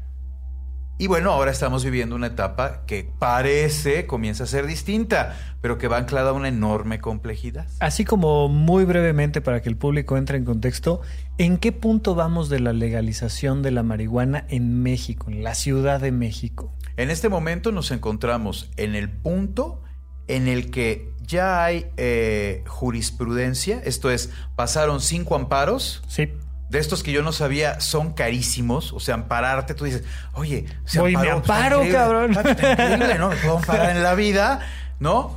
y 0.98 1.08
bueno, 1.08 1.30
ahora 1.30 1.50
estamos 1.50 1.84
viviendo 1.84 2.16
una 2.16 2.28
etapa 2.28 2.86
que 2.86 3.06
parece 3.18 4.06
comienza 4.06 4.44
a 4.44 4.46
ser 4.46 4.66
distinta, 4.66 5.36
pero 5.60 5.76
que 5.76 5.88
va 5.88 5.98
anclada 5.98 6.30
a 6.30 6.32
una 6.32 6.48
enorme 6.48 7.00
complejidad. 7.00 7.66
Así 7.80 8.06
como 8.06 8.48
muy 8.48 8.86
brevemente 8.86 9.42
para 9.42 9.60
que 9.60 9.68
el 9.68 9.76
público 9.76 10.16
entre 10.16 10.38
en 10.38 10.46
contexto, 10.46 11.02
¿en 11.36 11.58
qué 11.58 11.72
punto 11.72 12.14
vamos 12.14 12.48
de 12.48 12.60
la 12.60 12.72
legalización 12.72 13.62
de 13.62 13.72
la 13.72 13.82
marihuana 13.82 14.46
en 14.48 14.82
México, 14.82 15.26
en 15.30 15.44
la 15.44 15.54
Ciudad 15.54 16.00
de 16.00 16.12
México? 16.12 16.74
En 16.96 17.10
este 17.10 17.28
momento 17.28 17.72
nos 17.72 17.90
encontramos 17.90 18.70
en 18.78 18.94
el 18.94 19.10
punto 19.10 19.82
en 20.28 20.48
el 20.48 20.70
que 20.70 21.12
ya 21.20 21.62
hay 21.62 21.88
eh, 21.98 22.64
jurisprudencia, 22.66 23.82
esto 23.84 24.10
es, 24.10 24.30
pasaron 24.56 25.02
cinco 25.02 25.36
amparos. 25.36 26.02
Sí 26.08 26.30
de 26.68 26.78
estos 26.78 27.02
que 27.02 27.12
yo 27.12 27.22
no 27.22 27.32
sabía 27.32 27.80
son 27.80 28.12
carísimos. 28.12 28.92
O 28.92 29.00
sea, 29.00 29.14
ampararte, 29.14 29.74
tú 29.74 29.84
dices, 29.84 30.02
oye, 30.34 30.66
se 30.84 31.00
Voy, 31.00 31.16
me 31.16 31.30
amparo, 31.30 31.82
cabrón. 31.90 32.32
increíble, 32.32 33.18
¿no? 33.18 33.28
Me 33.28 33.36
puedo 33.36 33.58
amparar 33.58 33.96
en 33.96 34.02
la 34.02 34.14
vida, 34.16 34.60
¿no? 34.98 35.36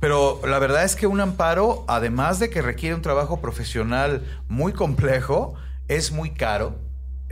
Pero 0.00 0.40
la 0.44 0.58
verdad 0.58 0.84
es 0.84 0.96
que 0.96 1.06
un 1.06 1.20
amparo, 1.20 1.84
además 1.86 2.40
de 2.40 2.50
que 2.50 2.60
requiere 2.60 2.94
un 2.94 3.02
trabajo 3.02 3.40
profesional 3.40 4.24
muy 4.48 4.72
complejo, 4.72 5.54
es 5.88 6.10
muy 6.10 6.30
caro. 6.30 6.76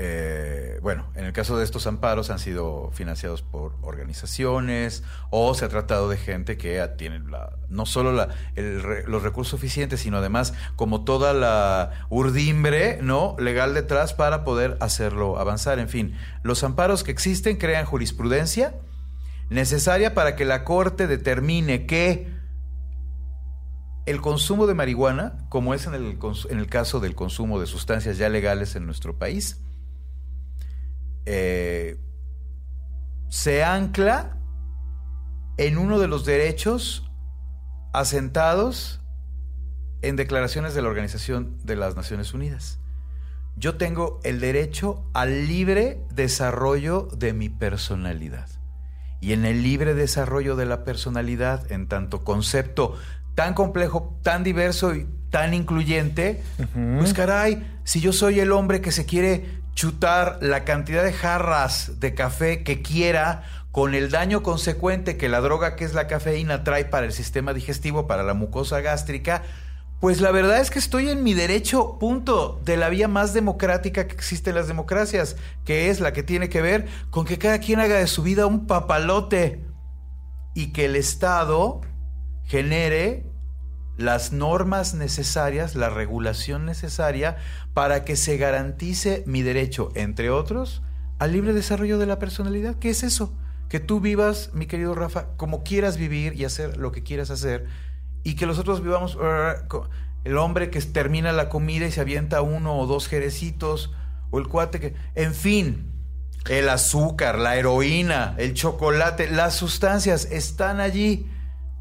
Eh, 0.02 0.78
bueno, 0.80 1.12
en 1.14 1.26
el 1.26 1.34
caso 1.34 1.58
de 1.58 1.64
estos 1.64 1.86
amparos 1.86 2.30
han 2.30 2.38
sido 2.38 2.90
financiados 2.94 3.42
por 3.42 3.74
organizaciones 3.82 5.02
o 5.28 5.52
se 5.52 5.66
ha 5.66 5.68
tratado 5.68 6.08
de 6.08 6.16
gente 6.16 6.56
que 6.56 6.82
tiene 6.96 7.18
la, 7.18 7.50
no 7.68 7.84
solo 7.84 8.26
los 8.54 9.22
recursos 9.22 9.50
suficientes, 9.50 10.00
sino 10.00 10.16
además 10.16 10.54
como 10.74 11.04
toda 11.04 11.34
la 11.34 12.06
urdimbre 12.08 12.98
¿no? 13.02 13.36
legal 13.38 13.74
detrás 13.74 14.14
para 14.14 14.42
poder 14.42 14.78
hacerlo 14.80 15.38
avanzar. 15.38 15.78
En 15.78 15.90
fin, 15.90 16.16
los 16.42 16.64
amparos 16.64 17.04
que 17.04 17.10
existen 17.10 17.58
crean 17.58 17.84
jurisprudencia 17.84 18.74
necesaria 19.50 20.14
para 20.14 20.34
que 20.34 20.46
la 20.46 20.64
Corte 20.64 21.08
determine 21.08 21.84
que 21.84 22.26
el 24.06 24.22
consumo 24.22 24.66
de 24.66 24.72
marihuana, 24.72 25.46
como 25.50 25.74
es 25.74 25.86
en 25.86 25.92
el 25.94 26.66
caso 26.70 27.00
del 27.00 27.14
consumo 27.14 27.60
de 27.60 27.66
sustancias 27.66 28.16
ya 28.16 28.30
legales 28.30 28.76
en 28.76 28.86
nuestro 28.86 29.18
país, 29.18 29.60
eh, 31.26 31.98
se 33.28 33.62
ancla 33.64 34.36
en 35.56 35.78
uno 35.78 35.98
de 35.98 36.08
los 36.08 36.24
derechos 36.24 37.10
asentados 37.92 39.00
en 40.02 40.16
declaraciones 40.16 40.74
de 40.74 40.82
la 40.82 40.88
Organización 40.88 41.58
de 41.64 41.76
las 41.76 41.96
Naciones 41.96 42.32
Unidas. 42.34 42.78
Yo 43.56 43.76
tengo 43.76 44.20
el 44.24 44.40
derecho 44.40 45.04
al 45.12 45.46
libre 45.46 46.02
desarrollo 46.14 47.08
de 47.16 47.32
mi 47.32 47.48
personalidad. 47.48 48.48
Y 49.20 49.34
en 49.34 49.44
el 49.44 49.62
libre 49.62 49.92
desarrollo 49.92 50.56
de 50.56 50.64
la 50.64 50.82
personalidad, 50.84 51.70
en 51.70 51.86
tanto 51.86 52.24
concepto 52.24 52.96
tan 53.34 53.54
complejo, 53.54 54.18
tan 54.22 54.44
diverso 54.44 54.94
y 54.94 55.06
tan 55.30 55.54
incluyente, 55.54 56.42
pues 56.98 57.14
caray, 57.14 57.78
si 57.84 58.00
yo 58.00 58.12
soy 58.12 58.40
el 58.40 58.52
hombre 58.52 58.80
que 58.80 58.92
se 58.92 59.06
quiere 59.06 59.60
chutar 59.80 60.36
la 60.42 60.64
cantidad 60.64 61.02
de 61.02 61.14
jarras 61.14 62.00
de 62.00 62.12
café 62.12 62.62
que 62.64 62.82
quiera 62.82 63.44
con 63.72 63.94
el 63.94 64.10
daño 64.10 64.42
consecuente 64.42 65.16
que 65.16 65.30
la 65.30 65.40
droga 65.40 65.74
que 65.74 65.86
es 65.86 65.94
la 65.94 66.06
cafeína 66.06 66.64
trae 66.64 66.84
para 66.84 67.06
el 67.06 67.14
sistema 67.14 67.54
digestivo, 67.54 68.06
para 68.06 68.22
la 68.22 68.34
mucosa 68.34 68.82
gástrica, 68.82 69.42
pues 69.98 70.20
la 70.20 70.32
verdad 70.32 70.60
es 70.60 70.70
que 70.70 70.78
estoy 70.78 71.08
en 71.08 71.22
mi 71.22 71.32
derecho, 71.32 71.98
punto, 71.98 72.60
de 72.62 72.76
la 72.76 72.90
vía 72.90 73.08
más 73.08 73.32
democrática 73.32 74.06
que 74.06 74.14
existe 74.14 74.50
en 74.50 74.56
las 74.56 74.68
democracias, 74.68 75.36
que 75.64 75.88
es 75.88 76.00
la 76.00 76.12
que 76.12 76.22
tiene 76.22 76.50
que 76.50 76.60
ver 76.60 76.86
con 77.08 77.24
que 77.24 77.38
cada 77.38 77.58
quien 77.58 77.80
haga 77.80 77.96
de 77.96 78.06
su 78.06 78.22
vida 78.22 78.44
un 78.44 78.66
papalote 78.66 79.64
y 80.54 80.74
que 80.74 80.84
el 80.84 80.94
Estado 80.94 81.80
genere 82.44 83.29
las 84.00 84.32
normas 84.32 84.94
necesarias, 84.94 85.74
la 85.74 85.90
regulación 85.90 86.64
necesaria 86.64 87.36
para 87.74 88.04
que 88.04 88.16
se 88.16 88.38
garantice 88.38 89.22
mi 89.26 89.42
derecho, 89.42 89.90
entre 89.94 90.30
otros, 90.30 90.82
al 91.18 91.32
libre 91.32 91.52
desarrollo 91.52 91.98
de 91.98 92.06
la 92.06 92.18
personalidad. 92.18 92.76
¿Qué 92.76 92.90
es 92.90 93.02
eso? 93.02 93.36
Que 93.68 93.78
tú 93.78 94.00
vivas, 94.00 94.50
mi 94.54 94.66
querido 94.66 94.94
Rafa, 94.94 95.36
como 95.36 95.62
quieras 95.62 95.98
vivir 95.98 96.34
y 96.34 96.44
hacer 96.44 96.78
lo 96.78 96.92
que 96.92 97.02
quieras 97.02 97.30
hacer, 97.30 97.66
y 98.24 98.36
que 98.36 98.46
los 98.46 98.58
otros 98.58 98.82
vivamos 98.82 99.18
el 100.24 100.38
hombre 100.38 100.70
que 100.70 100.80
termina 100.80 101.32
la 101.32 101.48
comida 101.48 101.86
y 101.86 101.92
se 101.92 102.00
avienta 102.00 102.42
uno 102.42 102.78
o 102.78 102.86
dos 102.86 103.06
jerecitos, 103.06 103.92
o 104.30 104.38
el 104.38 104.48
cuate 104.48 104.80
que, 104.80 104.94
en 105.14 105.34
fin, 105.34 105.92
el 106.48 106.70
azúcar, 106.70 107.38
la 107.38 107.56
heroína, 107.56 108.34
el 108.38 108.54
chocolate, 108.54 109.30
las 109.30 109.54
sustancias 109.54 110.26
están 110.30 110.80
allí 110.80 111.30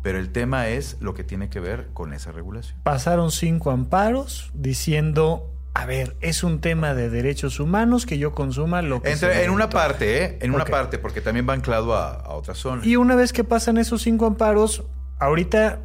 pero 0.09 0.17
el 0.17 0.31
tema 0.31 0.69
es 0.69 0.97
lo 1.01 1.13
que 1.13 1.23
tiene 1.23 1.49
que 1.49 1.59
ver 1.59 1.89
con 1.93 2.13
esa 2.13 2.31
regulación. 2.31 2.79
Pasaron 2.81 3.29
cinco 3.29 3.69
amparos 3.69 4.49
diciendo, 4.55 5.53
a 5.75 5.85
ver, 5.85 6.17
es 6.19 6.43
un 6.43 6.61
tema 6.61 6.95
de 6.95 7.11
derechos 7.11 7.59
humanos 7.59 8.07
que 8.07 8.17
yo 8.17 8.31
consuma 8.31 8.81
lo 8.81 9.03
que 9.03 9.11
Entre, 9.11 9.43
En 9.43 9.51
una 9.51 9.69
parte, 9.69 10.23
¿eh? 10.23 10.37
En 10.41 10.55
una 10.55 10.65
parte, 10.65 10.97
porque 10.97 11.21
también 11.21 11.47
va 11.47 11.53
anclado 11.53 11.93
a, 11.93 12.13
a 12.13 12.29
otra 12.29 12.55
zona. 12.55 12.83
Y 12.83 12.95
una 12.95 13.15
vez 13.15 13.33
que 13.33 13.43
pasan 13.43 13.77
esos 13.77 14.01
cinco 14.01 14.25
amparos, 14.25 14.83
ahorita 15.19 15.81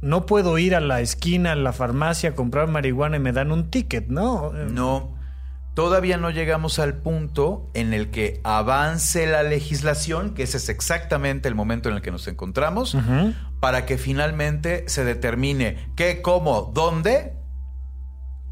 no 0.00 0.26
puedo 0.26 0.58
ir 0.58 0.74
a 0.74 0.80
la 0.80 1.00
esquina, 1.00 1.52
a 1.52 1.54
la 1.54 1.72
farmacia, 1.72 2.30
a 2.30 2.34
comprar 2.34 2.66
marihuana 2.66 3.18
y 3.18 3.20
me 3.20 3.30
dan 3.30 3.52
un 3.52 3.70
ticket, 3.70 4.08
¿no? 4.08 4.50
No 4.50 5.15
todavía 5.76 6.16
no 6.16 6.30
llegamos 6.30 6.78
al 6.78 6.94
punto 6.94 7.70
en 7.74 7.92
el 7.92 8.10
que 8.10 8.40
avance 8.44 9.26
la 9.26 9.42
legislación, 9.42 10.32
que 10.32 10.44
ese 10.44 10.56
es 10.56 10.70
exactamente 10.70 11.48
el 11.48 11.54
momento 11.54 11.90
en 11.90 11.96
el 11.96 12.00
que 12.00 12.10
nos 12.10 12.26
encontramos, 12.28 12.96
para 13.60 13.84
que 13.84 13.98
finalmente 13.98 14.84
se 14.88 15.04
determine 15.04 15.92
qué, 15.94 16.22
cómo, 16.22 16.72
dónde 16.74 17.34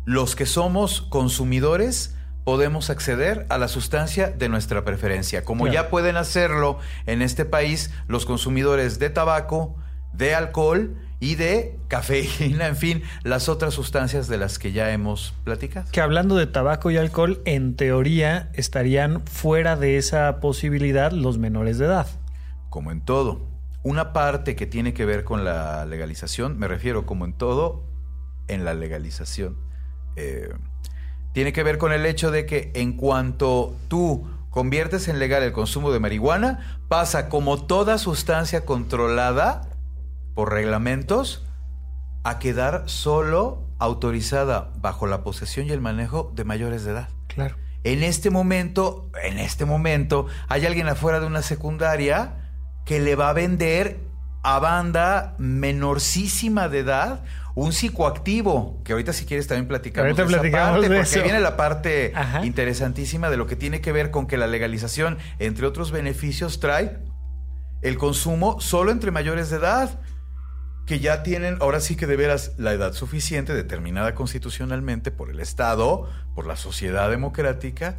los 0.05 0.37
que 0.37 0.45
somos 0.45 1.01
consumidores 1.01 2.15
podemos 2.45 2.91
acceder 2.91 3.47
a 3.49 3.57
la 3.57 3.69
sustancia 3.69 4.29
de 4.29 4.51
nuestra 4.51 4.85
preferencia, 4.85 5.45
como 5.47 5.67
ya 5.67 5.89
pueden 5.89 6.19
hacerlo 6.19 6.79
en 7.07 7.23
este 7.23 7.47
país 7.47 7.91
los 8.07 8.27
consumidores 8.27 8.99
de 8.99 9.09
tabaco, 9.09 9.77
de 10.13 10.35
alcohol 10.35 10.99
y 11.25 11.37
de 11.37 11.79
cafeína, 11.89 12.67
en 12.67 12.77
fin, 12.77 13.03
las 13.23 13.49
otras 13.49 13.73
sustancias 13.73 14.29
de 14.29 14.37
las 14.37 14.59
que 14.59 14.73
ya 14.73 14.93
hemos 14.93 15.33
platicado. 15.43 15.87
Que 15.91 16.03
hablando 16.03 16.37
de 16.37 16.47
tabaco 16.47 16.91
y 16.91 16.99
alcohol, 16.99 17.41
en 17.47 17.77
teoría 17.77 18.51
estarían 18.53 19.27
fuera 19.27 19.77
de 19.77 19.97
esa 19.97 20.39
posibilidad 20.41 21.13
los 21.13 21.39
menores 21.39 21.79
de 21.79 21.87
edad. 21.87 22.07
Como 22.69 22.93
en 22.93 23.01
todo. 23.01 23.49
Una 23.83 24.13
parte 24.13 24.55
que 24.55 24.67
tiene 24.67 24.93
que 24.93 25.07
ver 25.07 25.25
con 25.25 25.47
la 25.47 25.87
legalización, 25.87 26.59
me 26.59 26.69
refiero 26.69 27.07
como 27.07 27.25
en 27.25 27.33
todo, 27.33 27.85
en 28.47 28.67
la 28.67 28.75
legalización, 28.75 29.57
eh, 30.17 30.51
tiene 31.33 31.55
que 31.55 31.63
ver 31.63 31.79
con 31.79 31.93
el 31.93 32.05
hecho 32.05 32.31
de 32.31 32.45
que 32.45 32.71
en 32.75 32.99
cuanto 32.99 33.75
tú 33.89 34.27
conviertes 34.51 35.09
en 35.09 35.19
legal 35.19 35.43
el 35.43 35.53
consumo 35.53 35.91
de 35.91 36.01
marihuana, 36.01 36.79
pasa 36.89 37.31
como 37.31 37.65
toda 37.65 37.97
sustancia 37.97 38.67
controlada 38.67 39.71
por 40.35 40.53
reglamentos 40.53 41.47
a 42.25 42.39
quedar 42.39 42.85
solo 42.87 43.69
autorizada 43.79 44.73
bajo 44.77 45.07
la 45.07 45.23
posesión 45.23 45.67
y 45.67 45.71
el 45.71 45.81
manejo 45.81 46.33
de 46.35 46.45
mayores 46.45 46.85
de 46.85 46.93
edad. 46.93 47.09
Claro. 47.29 47.57
En 47.83 48.03
este 48.03 48.31
momento, 48.31 49.11
en 49.23 49.39
este 49.39 49.65
momento, 49.65 50.27
hay 50.49 50.65
alguien 50.65 50.89
afuera 50.89 51.21
de 51.21 51.27
una 51.27 51.43
secundaria 51.43 52.51
que 52.87 53.01
le 53.01 53.15
va 53.15 53.29
a 53.31 53.33
vender 53.35 54.01
a 54.43 54.59
banda 54.59 55.35
menorcísima 55.39 56.69
de 56.69 56.81
edad 56.81 57.25
un 57.55 57.73
psicoactivo, 57.73 58.81
que 58.85 58.93
ahorita 58.93 59.13
si 59.13 59.27
quieres 59.27 59.47
también 59.47 59.69
platicamos 59.69 60.07
ahorita 60.07 60.23
esa 60.23 60.33
platicamos 60.33 60.71
parte, 60.73 60.89
de 60.89 60.97
porque 60.97 61.11
eso. 61.11 61.23
viene 61.23 61.41
la 61.41 61.57
parte 61.57 62.13
Ajá. 62.15 62.45
interesantísima 62.45 63.31
de 63.31 63.37
lo 63.37 63.47
que 63.47 63.55
tiene 63.57 63.81
que 63.81 63.93
ver 63.93 64.11
con 64.11 64.27
que 64.27 64.37
la 64.37 64.47
legalización, 64.47 65.19
entre 65.39 65.67
otros 65.67 65.93
beneficios, 65.93 66.59
trae 66.59 66.99
el 67.83 67.97
consumo 67.97 68.61
solo 68.61 68.91
entre 68.91 69.11
mayores 69.13 69.51
de 69.51 69.59
edad, 69.59 70.01
que 70.87 71.01
ya 71.01 71.23
tienen 71.23 71.57
ahora 71.61 71.81
sí 71.81 71.97
que 71.97 72.07
de 72.07 72.17
veras 72.17 72.53
la 72.59 72.73
edad 72.73 72.93
suficiente, 72.93 73.55
determinada 73.55 74.15
constitucionalmente 74.15 75.11
por 75.11 75.31
el 75.31 75.41
Estado, 75.41 76.09
por 76.35 76.47
la 76.47 76.57
sociedad 76.57 77.11
democrática, 77.11 77.97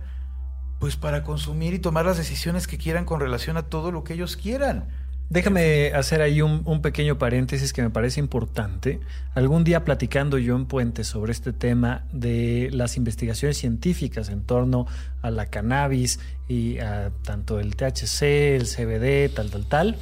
pues 0.80 0.96
para 0.96 1.24
consumir 1.24 1.74
y 1.74 1.80
tomar 1.80 2.06
las 2.06 2.18
decisiones 2.18 2.68
que 2.68 2.78
quieran 2.78 3.06
con 3.06 3.20
relación 3.20 3.58
a 3.58 3.64
todo 3.64 3.92
lo 3.92 4.04
que 4.04 4.14
ellos 4.14 4.38
quieran. 4.38 4.88
Déjame 5.28 5.92
hacer 5.96 6.22
ahí 6.22 6.44
un, 6.44 6.82
pequeño 6.84 7.18
paréntesis 7.18 7.74
que 7.74 7.82
me 7.82 7.90
parece 7.90 8.20
importante. 8.20 9.00
Algún 9.34 9.64
día 9.64 9.84
platicando 9.84 10.38
yo 10.38 10.56
en 10.56 10.68
Puente 10.68 11.04
sobre 11.04 11.32
este 11.32 11.52
tema 11.52 12.06
de 12.12 12.70
las 12.72 12.96
investigaciones 12.96 13.58
científicas 13.58 14.30
en 14.30 14.44
torno 14.44 14.86
a 15.24 15.32
la 15.32 15.48
cannabis 15.48 16.20
y 16.48 16.78
a 16.78 17.12
tanto 17.24 17.60
el 17.60 17.76
THC, 17.76 18.22
el 18.22 18.68
CBD, 18.68 19.34
tal, 19.34 19.50
tal, 19.50 19.66
tal. 19.66 19.98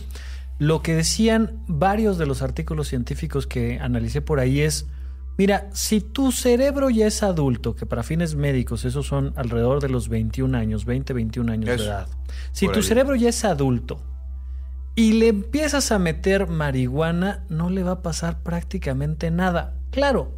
Lo 0.59 0.81
que 0.81 0.95
decían 0.95 1.63
varios 1.67 2.17
de 2.17 2.25
los 2.25 2.41
artículos 2.41 2.87
científicos 2.87 3.47
que 3.47 3.79
analicé 3.79 4.21
por 4.21 4.39
ahí 4.39 4.61
es, 4.61 4.87
mira, 5.37 5.69
si 5.73 5.99
tu 5.99 6.31
cerebro 6.31 6.89
ya 6.89 7.07
es 7.07 7.23
adulto, 7.23 7.75
que 7.75 7.85
para 7.85 8.03
fines 8.03 8.35
médicos 8.35 8.85
esos 8.85 9.07
son 9.07 9.33
alrededor 9.35 9.81
de 9.81 9.89
los 9.89 10.09
21 10.09 10.57
años, 10.57 10.85
20, 10.85 11.13
21 11.13 11.51
años 11.51 11.69
Eso. 11.69 11.83
de 11.83 11.89
edad, 11.89 12.07
si 12.51 12.67
tu 12.67 12.75
ahí. 12.75 12.83
cerebro 12.83 13.15
ya 13.15 13.29
es 13.29 13.43
adulto, 13.43 14.01
y 14.95 15.13
le 15.13 15.29
empiezas 15.29 15.91
a 15.91 15.99
meter 15.99 16.47
marihuana, 16.47 17.45
no 17.49 17.69
le 17.69 17.83
va 17.83 17.91
a 17.93 18.01
pasar 18.01 18.43
prácticamente 18.43 19.31
nada. 19.31 19.75
Claro, 19.89 20.31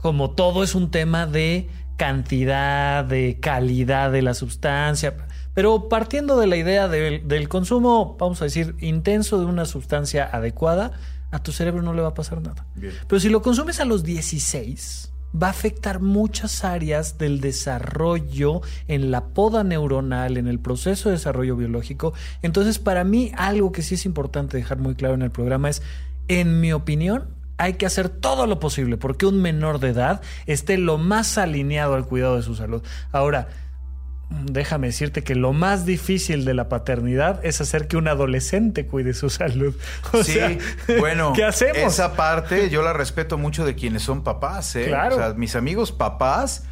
como 0.00 0.30
todo 0.30 0.62
es 0.62 0.74
un 0.74 0.90
tema 0.90 1.26
de 1.26 1.68
cantidad, 1.96 3.04
de 3.04 3.38
calidad 3.40 4.10
de 4.10 4.22
la 4.22 4.34
sustancia, 4.34 5.16
pero 5.56 5.88
partiendo 5.88 6.38
de 6.38 6.46
la 6.46 6.56
idea 6.56 6.86
del, 6.86 7.26
del 7.26 7.48
consumo, 7.48 8.14
vamos 8.20 8.42
a 8.42 8.44
decir, 8.44 8.76
intenso 8.78 9.38
de 9.40 9.46
una 9.46 9.64
sustancia 9.64 10.28
adecuada, 10.30 10.92
a 11.30 11.42
tu 11.42 11.50
cerebro 11.50 11.80
no 11.80 11.94
le 11.94 12.02
va 12.02 12.08
a 12.08 12.14
pasar 12.14 12.42
nada. 12.42 12.66
Bien. 12.74 12.92
Pero 13.08 13.20
si 13.20 13.30
lo 13.30 13.40
consumes 13.40 13.80
a 13.80 13.86
los 13.86 14.04
16, 14.04 15.14
va 15.42 15.46
a 15.46 15.50
afectar 15.50 16.00
muchas 16.00 16.62
áreas 16.62 17.16
del 17.16 17.40
desarrollo 17.40 18.60
en 18.86 19.10
la 19.10 19.28
poda 19.28 19.64
neuronal, 19.64 20.36
en 20.36 20.46
el 20.46 20.60
proceso 20.60 21.08
de 21.08 21.14
desarrollo 21.14 21.56
biológico. 21.56 22.12
Entonces, 22.42 22.78
para 22.78 23.02
mí, 23.04 23.32
algo 23.38 23.72
que 23.72 23.80
sí 23.80 23.94
es 23.94 24.04
importante 24.04 24.58
dejar 24.58 24.76
muy 24.76 24.94
claro 24.94 25.14
en 25.14 25.22
el 25.22 25.30
programa 25.30 25.70
es, 25.70 25.80
en 26.28 26.60
mi 26.60 26.74
opinión, 26.74 27.34
hay 27.56 27.74
que 27.74 27.86
hacer 27.86 28.10
todo 28.10 28.46
lo 28.46 28.60
posible 28.60 28.98
porque 28.98 29.24
un 29.24 29.40
menor 29.40 29.80
de 29.80 29.88
edad 29.88 30.20
esté 30.44 30.76
lo 30.76 30.98
más 30.98 31.38
alineado 31.38 31.94
al 31.94 32.06
cuidado 32.06 32.36
de 32.36 32.42
su 32.42 32.54
salud. 32.54 32.82
Ahora, 33.12 33.48
déjame 34.30 34.88
decirte 34.88 35.22
que 35.22 35.34
lo 35.34 35.52
más 35.52 35.86
difícil 35.86 36.44
de 36.44 36.54
la 36.54 36.68
paternidad 36.68 37.44
es 37.44 37.60
hacer 37.60 37.86
que 37.86 37.96
un 37.96 38.08
adolescente 38.08 38.86
cuide 38.86 39.14
su 39.14 39.30
salud. 39.30 39.74
O 40.12 40.22
sí, 40.22 40.32
sea, 40.32 40.58
bueno, 40.98 41.32
¿qué 41.34 41.44
hacemos? 41.44 41.78
esa 41.78 42.14
parte 42.14 42.70
yo 42.70 42.82
la 42.82 42.92
respeto 42.92 43.38
mucho 43.38 43.64
de 43.64 43.74
quienes 43.74 44.02
son 44.02 44.24
papás, 44.24 44.74
¿eh? 44.76 44.86
Claro. 44.86 45.16
O 45.16 45.18
sea, 45.18 45.34
mis 45.34 45.56
amigos 45.56 45.92
papás, 45.92 46.64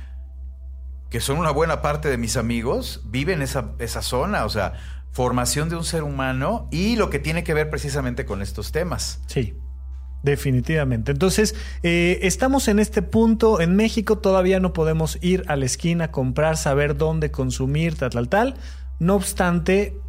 que 1.11 1.21
son 1.21 1.39
una 1.39 1.51
buena 1.51 1.83
parte 1.83 2.09
de 2.09 2.17
mis 2.17 2.37
amigos, 2.37 3.03
viven 3.07 3.43
esa, 3.43 3.73
esa 3.79 4.03
zona, 4.03 4.45
o 4.45 4.49
sea, 4.49 4.75
formación 5.11 5.69
de 5.69 5.77
un 5.77 5.85
ser 5.85 6.03
humano 6.03 6.69
y 6.73 6.97
lo 6.97 7.11
que 7.11 7.19
tiene 7.19 7.45
que 7.45 7.55
ver 7.55 7.71
precisamente 7.71 8.25
con 8.25 8.43
estos 8.43 8.73
temas. 8.73 9.21
Sí, 9.27 9.55
definitivamente. 10.25 11.13
Entonces, 11.13 11.55
eh, 11.83 12.19
estamos 12.23 12.67
en 12.69 12.79
este 12.79 13.03
punto. 13.03 13.61
En 13.61 13.77
México 13.77 14.19
todavía 14.19 14.59
no 14.59 14.73
podemos 14.73 15.19
ir 15.21 15.45
a 15.47 15.57
la 15.57 15.67
esquina, 15.67 16.11
comprar, 16.11 16.57
saber 16.57 16.97
dónde 16.97 17.31
consumir, 17.31 17.95
tal, 17.97 18.11
tal, 18.11 18.29
tal. 18.29 18.55
No 18.99 19.15
obstante, 19.15 20.01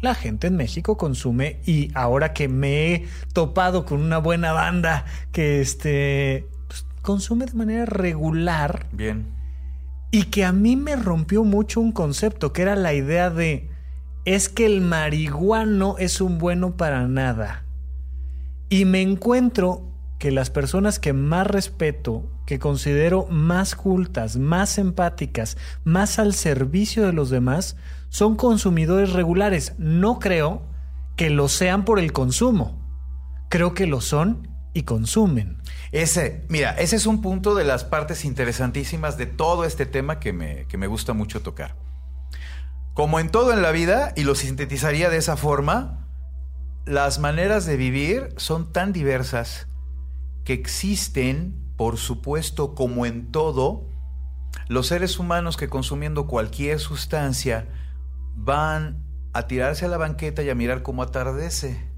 la 0.00 0.14
gente 0.14 0.48
en 0.48 0.56
México 0.56 0.96
consume 0.96 1.60
y 1.64 1.90
ahora 1.94 2.32
que 2.32 2.48
me 2.48 2.92
he 2.92 3.08
topado 3.32 3.84
con 3.84 4.00
una 4.00 4.18
buena 4.18 4.52
banda 4.52 5.04
que 5.30 5.60
este, 5.60 6.48
pues, 6.66 6.84
consume 7.02 7.46
de 7.46 7.54
manera 7.54 7.86
regular 7.86 8.86
Bien. 8.92 9.26
y 10.10 10.24
que 10.24 10.44
a 10.44 10.52
mí 10.52 10.74
me 10.74 10.96
rompió 10.96 11.44
mucho 11.44 11.80
un 11.80 11.92
concepto, 11.92 12.52
que 12.52 12.62
era 12.62 12.74
la 12.74 12.94
idea 12.94 13.30
de, 13.30 13.70
es 14.24 14.48
que 14.48 14.66
el 14.66 14.80
marihuano 14.80 15.94
es 15.98 16.20
un 16.20 16.38
bueno 16.38 16.76
para 16.76 17.06
nada. 17.06 17.64
Y 18.72 18.86
me 18.86 19.02
encuentro 19.02 19.82
que 20.18 20.30
las 20.30 20.48
personas 20.48 20.98
que 20.98 21.12
más 21.12 21.46
respeto, 21.46 22.32
que 22.46 22.58
considero 22.58 23.26
más 23.26 23.74
cultas, 23.74 24.38
más 24.38 24.78
empáticas, 24.78 25.58
más 25.84 26.18
al 26.18 26.32
servicio 26.32 27.04
de 27.04 27.12
los 27.12 27.28
demás, 27.28 27.76
son 28.08 28.34
consumidores 28.34 29.12
regulares. 29.12 29.74
No 29.76 30.18
creo 30.18 30.62
que 31.16 31.28
lo 31.28 31.48
sean 31.48 31.84
por 31.84 31.98
el 31.98 32.14
consumo. 32.14 32.82
Creo 33.50 33.74
que 33.74 33.86
lo 33.86 34.00
son 34.00 34.48
y 34.72 34.84
consumen. 34.84 35.58
Ese, 35.90 36.46
mira, 36.48 36.70
ese 36.70 36.96
es 36.96 37.04
un 37.04 37.20
punto 37.20 37.54
de 37.54 37.64
las 37.64 37.84
partes 37.84 38.24
interesantísimas 38.24 39.18
de 39.18 39.26
todo 39.26 39.66
este 39.66 39.84
tema 39.84 40.18
que 40.18 40.32
me, 40.32 40.66
que 40.68 40.78
me 40.78 40.86
gusta 40.86 41.12
mucho 41.12 41.42
tocar. 41.42 41.76
Como 42.94 43.20
en 43.20 43.28
todo 43.28 43.52
en 43.52 43.60
la 43.60 43.70
vida, 43.70 44.14
y 44.16 44.22
lo 44.22 44.34
sintetizaría 44.34 45.10
de 45.10 45.18
esa 45.18 45.36
forma, 45.36 46.01
las 46.84 47.18
maneras 47.18 47.66
de 47.66 47.76
vivir 47.76 48.28
son 48.36 48.72
tan 48.72 48.92
diversas 48.92 49.68
que 50.44 50.52
existen, 50.52 51.54
por 51.76 51.96
supuesto, 51.96 52.74
como 52.74 53.06
en 53.06 53.30
todo, 53.30 53.86
los 54.68 54.88
seres 54.88 55.18
humanos 55.18 55.56
que 55.56 55.68
consumiendo 55.68 56.26
cualquier 56.26 56.78
sustancia 56.78 57.68
van 58.34 59.04
a 59.32 59.46
tirarse 59.46 59.84
a 59.84 59.88
la 59.88 59.96
banqueta 59.96 60.42
y 60.42 60.50
a 60.50 60.54
mirar 60.54 60.82
cómo 60.82 61.02
atardece. 61.02 61.88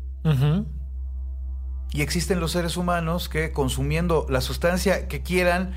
Y 1.92 2.03
existen 2.03 2.40
los 2.40 2.53
seres 2.53 2.77
humanos 2.77 3.29
que 3.29 3.53
consumiendo 3.53 4.27
la 4.29 4.40
sustancia 4.40 5.07
que 5.07 5.23
quieran, 5.23 5.73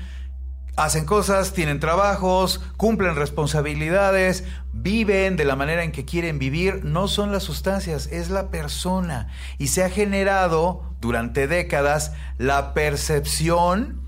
hacen 0.78 1.04
cosas, 1.04 1.52
tienen 1.52 1.80
trabajos, 1.80 2.60
cumplen 2.76 3.16
responsabilidades, 3.16 4.44
viven 4.72 5.36
de 5.36 5.44
la 5.44 5.56
manera 5.56 5.82
en 5.82 5.92
que 5.92 6.04
quieren 6.04 6.38
vivir. 6.38 6.84
No 6.84 7.08
son 7.08 7.32
las 7.32 7.42
sustancias, 7.42 8.06
es 8.06 8.30
la 8.30 8.48
persona. 8.50 9.28
Y 9.58 9.68
se 9.68 9.84
ha 9.84 9.90
generado 9.90 10.94
durante 11.00 11.46
décadas 11.48 12.12
la 12.38 12.74
percepción 12.74 14.00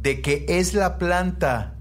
de 0.00 0.22
que 0.22 0.46
es 0.48 0.74
la 0.74 0.98
planta 0.98 1.74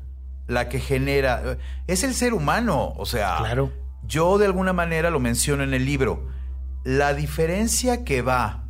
la 0.47 0.69
que 0.69 0.79
genera. 0.79 1.57
Es 1.87 2.03
el 2.03 2.13
ser 2.13 2.33
humano, 2.33 2.93
o 2.97 3.05
sea, 3.05 3.37
Claro. 3.39 3.71
yo 4.03 4.37
de 4.37 4.45
alguna 4.45 4.73
manera 4.73 5.09
lo 5.09 5.19
menciono 5.19 5.63
en 5.63 5.73
el 5.73 5.85
libro. 5.85 6.27
La 6.83 7.13
diferencia 7.13 8.03
que 8.03 8.21
va 8.21 8.63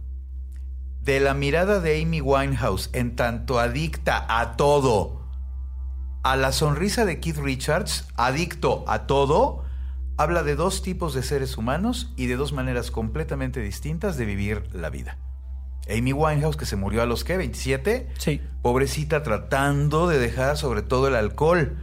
de 1.02 1.20
la 1.20 1.34
mirada 1.34 1.80
de 1.80 2.02
Amy 2.02 2.20
Winehouse 2.20 2.90
en 2.94 3.16
tanto 3.16 3.60
adicta 3.60 4.26
a 4.28 4.58
todo, 4.58 5.17
a 6.32 6.36
la 6.36 6.52
sonrisa 6.52 7.06
de 7.06 7.22
Keith 7.22 7.38
Richards, 7.38 8.06
adicto 8.18 8.84
a 8.88 9.08
todo, 9.08 9.64
habla 10.18 10.44
de 10.44 10.58
dos 10.58 10.82
tipos 10.82 11.14
de 11.14 11.24
seres 11.24 11.58
humanos 11.58 12.12
y 12.18 12.26
de 12.26 12.36
dos 12.36 12.52
maneras 12.52 12.92
completamente 12.92 13.62
distintas 13.62 14.18
de 14.18 14.26
vivir 14.26 14.68
la 14.74 14.90
vida. 14.90 15.18
Amy 15.90 16.12
Winehouse, 16.12 16.58
que 16.58 16.66
se 16.66 16.76
murió 16.76 17.02
a 17.02 17.06
los 17.06 17.24
que, 17.24 17.38
27, 17.38 18.10
Sí. 18.18 18.42
pobrecita 18.62 19.24
tratando 19.24 20.10
de 20.10 20.20
dejar 20.20 20.58
sobre 20.58 20.82
todo 20.82 21.08
el 21.08 21.16
alcohol 21.16 21.78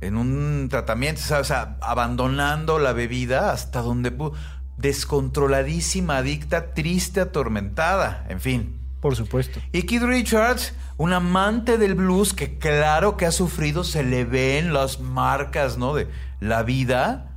en 0.00 0.16
un 0.16 0.68
tratamiento, 0.70 1.20
o 1.40 1.42
sea, 1.42 1.76
abandonando 1.80 2.78
la 2.78 2.92
bebida 2.92 3.50
hasta 3.50 3.82
donde 3.82 4.12
pudo, 4.12 4.34
descontroladísima, 4.76 6.18
adicta, 6.18 6.72
triste, 6.72 7.20
atormentada, 7.20 8.24
en 8.28 8.40
fin. 8.40 8.77
Por 9.00 9.14
supuesto. 9.14 9.60
Y 9.72 9.82
Keith 9.82 10.02
Richards, 10.02 10.74
un 10.96 11.12
amante 11.12 11.78
del 11.78 11.94
blues 11.94 12.34
que 12.34 12.58
claro 12.58 13.16
que 13.16 13.26
ha 13.26 13.32
sufrido, 13.32 13.84
se 13.84 14.02
le 14.02 14.24
ven 14.24 14.72
las 14.72 15.00
marcas, 15.00 15.78
¿no? 15.78 15.94
De 15.94 16.08
la 16.40 16.62
vida, 16.62 17.30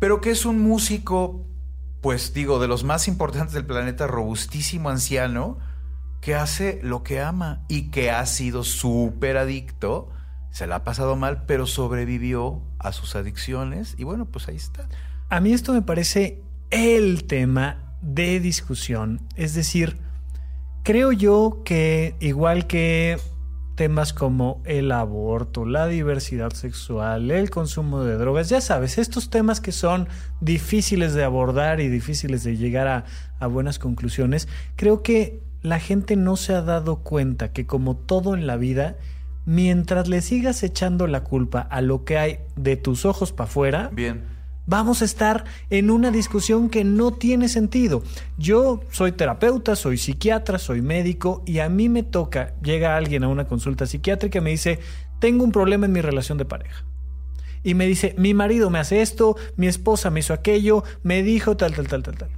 pero 0.00 0.20
que 0.20 0.30
es 0.30 0.44
un 0.44 0.60
músico, 0.60 1.46
pues 2.00 2.34
digo, 2.34 2.58
de 2.58 2.66
los 2.66 2.82
más 2.82 3.06
importantes 3.06 3.54
del 3.54 3.66
planeta, 3.66 4.08
robustísimo 4.08 4.90
anciano, 4.90 5.58
que 6.20 6.34
hace 6.34 6.80
lo 6.82 7.02
que 7.02 7.20
ama 7.20 7.64
y 7.68 7.90
que 7.90 8.10
ha 8.10 8.24
sido 8.26 8.64
súper 8.64 9.36
adicto, 9.36 10.10
se 10.50 10.66
la 10.66 10.76
ha 10.76 10.84
pasado 10.84 11.16
mal, 11.16 11.44
pero 11.46 11.66
sobrevivió 11.66 12.62
a 12.78 12.92
sus 12.92 13.16
adicciones 13.16 13.94
y 13.98 14.04
bueno, 14.04 14.26
pues 14.26 14.48
ahí 14.48 14.56
está. 14.56 14.88
A 15.28 15.40
mí 15.40 15.52
esto 15.52 15.72
me 15.72 15.82
parece 15.82 16.42
el 16.70 17.24
tema 17.24 17.96
de 18.02 18.40
discusión. 18.40 19.20
Es 19.36 19.54
decir, 19.54 19.98
creo 20.82 21.12
yo 21.12 21.62
que 21.64 22.14
igual 22.20 22.66
que 22.66 23.18
temas 23.74 24.12
como 24.12 24.62
el 24.64 24.92
aborto, 24.92 25.64
la 25.64 25.86
diversidad 25.86 26.52
sexual, 26.52 27.30
el 27.30 27.50
consumo 27.50 28.04
de 28.04 28.16
drogas, 28.16 28.48
ya 28.48 28.60
sabes, 28.60 28.98
estos 28.98 29.30
temas 29.30 29.60
que 29.60 29.72
son 29.72 30.08
difíciles 30.40 31.14
de 31.14 31.24
abordar 31.24 31.80
y 31.80 31.88
difíciles 31.88 32.44
de 32.44 32.56
llegar 32.56 33.04
a, 33.40 33.46
buenas 33.46 33.78
conclusiones, 33.78 34.46
creo 34.76 35.02
que 35.02 35.40
la 35.62 35.80
gente 35.80 36.16
no 36.16 36.36
se 36.36 36.54
ha 36.54 36.62
dado 36.62 36.96
cuenta 36.96 37.52
que 37.52 37.66
como 37.66 37.96
todo 37.96 38.34
en 38.34 38.46
la 38.46 38.56
vida, 38.56 38.96
mientras 39.46 40.06
le 40.06 40.20
sigas 40.20 40.62
echando 40.62 41.06
la 41.08 41.24
culpa 41.24 41.60
a 41.60 41.80
lo 41.80 42.04
que 42.04 42.18
hay 42.18 42.38
de 42.54 42.76
tus 42.76 43.04
ojos 43.04 43.32
para 43.32 43.48
afuera, 43.48 43.90
Bien. 43.92 44.22
Vamos 44.66 45.02
a 45.02 45.04
estar 45.04 45.44
en 45.70 45.90
una 45.90 46.10
discusión 46.10 46.68
que 46.68 46.84
no 46.84 47.12
tiene 47.12 47.48
sentido. 47.48 48.02
Yo 48.38 48.80
soy 48.90 49.12
terapeuta, 49.12 49.76
soy 49.76 49.98
psiquiatra, 49.98 50.58
soy 50.58 50.82
médico 50.82 51.42
y 51.46 51.58
a 51.58 51.68
mí 51.68 51.88
me 51.88 52.02
toca, 52.02 52.54
llega 52.62 52.96
alguien 52.96 53.24
a 53.24 53.28
una 53.28 53.46
consulta 53.46 53.86
psiquiátrica 53.86 54.38
y 54.38 54.42
me 54.42 54.50
dice, 54.50 54.78
tengo 55.20 55.44
un 55.44 55.52
problema 55.52 55.86
en 55.86 55.92
mi 55.92 56.00
relación 56.00 56.38
de 56.38 56.44
pareja. 56.44 56.84
Y 57.64 57.74
me 57.74 57.86
dice, 57.86 58.14
mi 58.18 58.34
marido 58.34 58.70
me 58.70 58.80
hace 58.80 59.02
esto, 59.02 59.36
mi 59.56 59.68
esposa 59.68 60.10
me 60.10 60.20
hizo 60.20 60.34
aquello, 60.34 60.82
me 61.02 61.22
dijo 61.22 61.56
tal, 61.56 61.74
tal, 61.74 61.86
tal, 61.86 62.02
tal, 62.02 62.18
tal. 62.18 62.30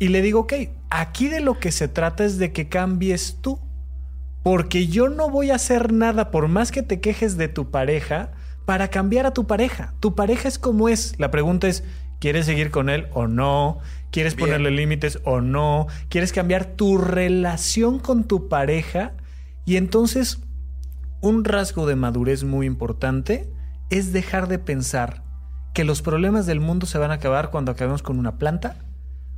Y 0.00 0.08
le 0.08 0.22
digo, 0.22 0.40
ok, 0.40 0.52
aquí 0.90 1.28
de 1.28 1.40
lo 1.40 1.58
que 1.58 1.72
se 1.72 1.88
trata 1.88 2.24
es 2.24 2.38
de 2.38 2.52
que 2.52 2.68
cambies 2.68 3.38
tú. 3.40 3.60
Porque 4.42 4.86
yo 4.86 5.08
no 5.08 5.30
voy 5.30 5.50
a 5.50 5.56
hacer 5.56 5.92
nada 5.92 6.30
por 6.30 6.48
más 6.48 6.70
que 6.70 6.82
te 6.82 7.00
quejes 7.00 7.36
de 7.36 7.48
tu 7.48 7.70
pareja 7.70 8.32
para 8.68 8.88
cambiar 8.88 9.24
a 9.24 9.32
tu 9.32 9.46
pareja. 9.46 9.94
Tu 9.98 10.14
pareja 10.14 10.46
es 10.46 10.58
como 10.58 10.90
es. 10.90 11.14
La 11.18 11.30
pregunta 11.30 11.68
es, 11.68 11.84
¿quieres 12.18 12.44
seguir 12.44 12.70
con 12.70 12.90
él 12.90 13.06
o 13.14 13.26
no? 13.26 13.78
¿Quieres 14.10 14.36
Bien. 14.36 14.46
ponerle 14.46 14.70
límites 14.70 15.20
o 15.24 15.40
no? 15.40 15.86
¿Quieres 16.10 16.34
cambiar 16.34 16.66
tu 16.66 16.98
relación 16.98 17.98
con 17.98 18.24
tu 18.24 18.50
pareja? 18.50 19.14
Y 19.64 19.78
entonces, 19.78 20.40
un 21.22 21.46
rasgo 21.46 21.86
de 21.86 21.96
madurez 21.96 22.44
muy 22.44 22.66
importante 22.66 23.48
es 23.88 24.12
dejar 24.12 24.48
de 24.48 24.58
pensar 24.58 25.22
que 25.72 25.84
los 25.84 26.02
problemas 26.02 26.44
del 26.44 26.60
mundo 26.60 26.84
se 26.84 26.98
van 26.98 27.10
a 27.10 27.14
acabar 27.14 27.50
cuando 27.50 27.72
acabemos 27.72 28.02
con 28.02 28.18
una 28.18 28.36
planta, 28.36 28.76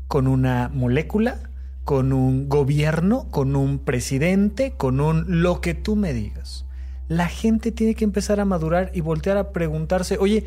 con 0.08 0.26
una 0.26 0.72
molécula, 0.74 1.38
con 1.84 2.12
un 2.12 2.48
gobierno, 2.48 3.28
con 3.30 3.54
un 3.54 3.78
presidente, 3.78 4.72
con 4.76 4.98
un 4.98 5.40
lo 5.40 5.60
que 5.60 5.74
tú 5.74 5.94
me 5.94 6.12
digas. 6.12 6.66
La 7.10 7.26
gente 7.26 7.72
tiene 7.72 7.96
que 7.96 8.04
empezar 8.04 8.38
a 8.38 8.44
madurar 8.44 8.92
y 8.94 9.00
voltear 9.00 9.36
a 9.36 9.50
preguntarse, 9.50 10.16
oye, 10.20 10.44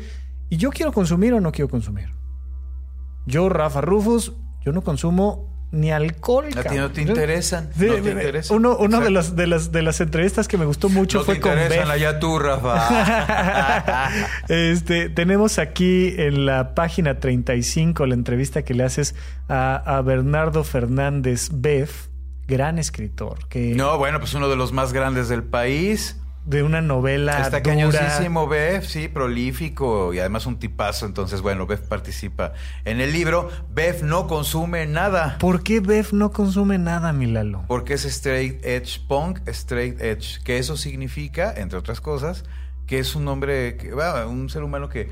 ¿y 0.48 0.56
yo 0.56 0.70
quiero 0.70 0.92
consumir 0.92 1.34
o 1.34 1.40
no 1.42 1.52
quiero 1.52 1.68
consumir? 1.68 2.08
Yo, 3.26 3.50
Rafa 3.50 3.82
Rufus, 3.82 4.32
yo 4.64 4.72
no 4.72 4.80
consumo 4.80 5.68
ni 5.72 5.92
alcohol. 5.92 6.46
A 6.56 6.62
ti 6.62 6.76
no 6.76 6.90
te 6.90 7.02
interesan. 7.02 7.68
No 7.76 7.94
te 7.96 8.10
interesan. 8.12 8.56
Uno, 8.56 8.78
uno 8.78 9.02
de, 9.02 9.10
las, 9.10 9.36
de, 9.36 9.46
las, 9.46 9.72
de 9.72 9.82
las 9.82 10.00
entrevistas 10.00 10.48
que 10.48 10.56
me 10.56 10.64
gustó 10.64 10.88
mucho 10.88 11.18
No 11.18 11.24
fue 11.24 11.34
te 11.34 11.42
con 11.42 11.54
Beth. 11.54 11.86
allá 11.86 12.18
tú, 12.18 12.38
Rafa. 12.38 14.08
Este, 14.48 15.10
tenemos 15.10 15.58
aquí 15.58 16.14
en 16.16 16.46
la 16.46 16.74
página 16.74 17.20
35 17.20 18.06
la 18.06 18.14
entrevista 18.14 18.62
que 18.62 18.72
le 18.72 18.84
haces 18.84 19.14
a, 19.50 19.76
a 19.98 20.00
Bernardo 20.00 20.64
Fernández 20.64 21.50
Beff, 21.52 22.06
gran 22.46 22.78
escritor, 22.78 23.48
que 23.48 23.74
no, 23.74 23.98
bueno, 23.98 24.18
pues 24.18 24.32
uno 24.32 24.48
de 24.48 24.56
los 24.56 24.72
más 24.72 24.94
grandes 24.94 25.28
del 25.28 25.42
país. 25.42 26.20
De 26.44 26.62
una 26.62 26.82
novela 26.82 27.32
Está 27.32 27.60
dura. 27.60 27.62
cañosísimo, 27.62 28.46
Bef, 28.46 28.86
sí, 28.86 29.08
prolífico 29.08 30.12
y 30.12 30.18
además 30.18 30.46
un 30.46 30.58
tipazo. 30.58 31.06
Entonces, 31.06 31.40
bueno, 31.40 31.66
Bef 31.66 31.80
participa 31.80 32.52
en 32.84 33.00
el 33.00 33.12
libro. 33.12 33.48
Bef 33.70 34.02
no 34.02 34.26
consume 34.26 34.86
nada. 34.86 35.38
¿Por 35.38 35.62
qué 35.62 35.80
Beff 35.80 36.12
no 36.12 36.32
consume 36.32 36.78
nada, 36.78 37.12
mi 37.12 37.26
Lalo? 37.26 37.64
Porque 37.66 37.94
es 37.94 38.04
straight 38.04 38.64
edge 38.64 39.00
punk, 39.08 39.40
straight 39.48 40.00
edge. 40.00 40.42
Que 40.44 40.58
eso 40.58 40.76
significa, 40.76 41.52
entre 41.56 41.78
otras 41.78 42.00
cosas, 42.00 42.44
que 42.86 42.98
es 42.98 43.14
un 43.14 43.26
hombre, 43.28 43.76
que, 43.76 43.94
bueno, 43.94 44.28
un 44.28 44.50
ser 44.50 44.62
humano 44.62 44.88
que 44.88 45.10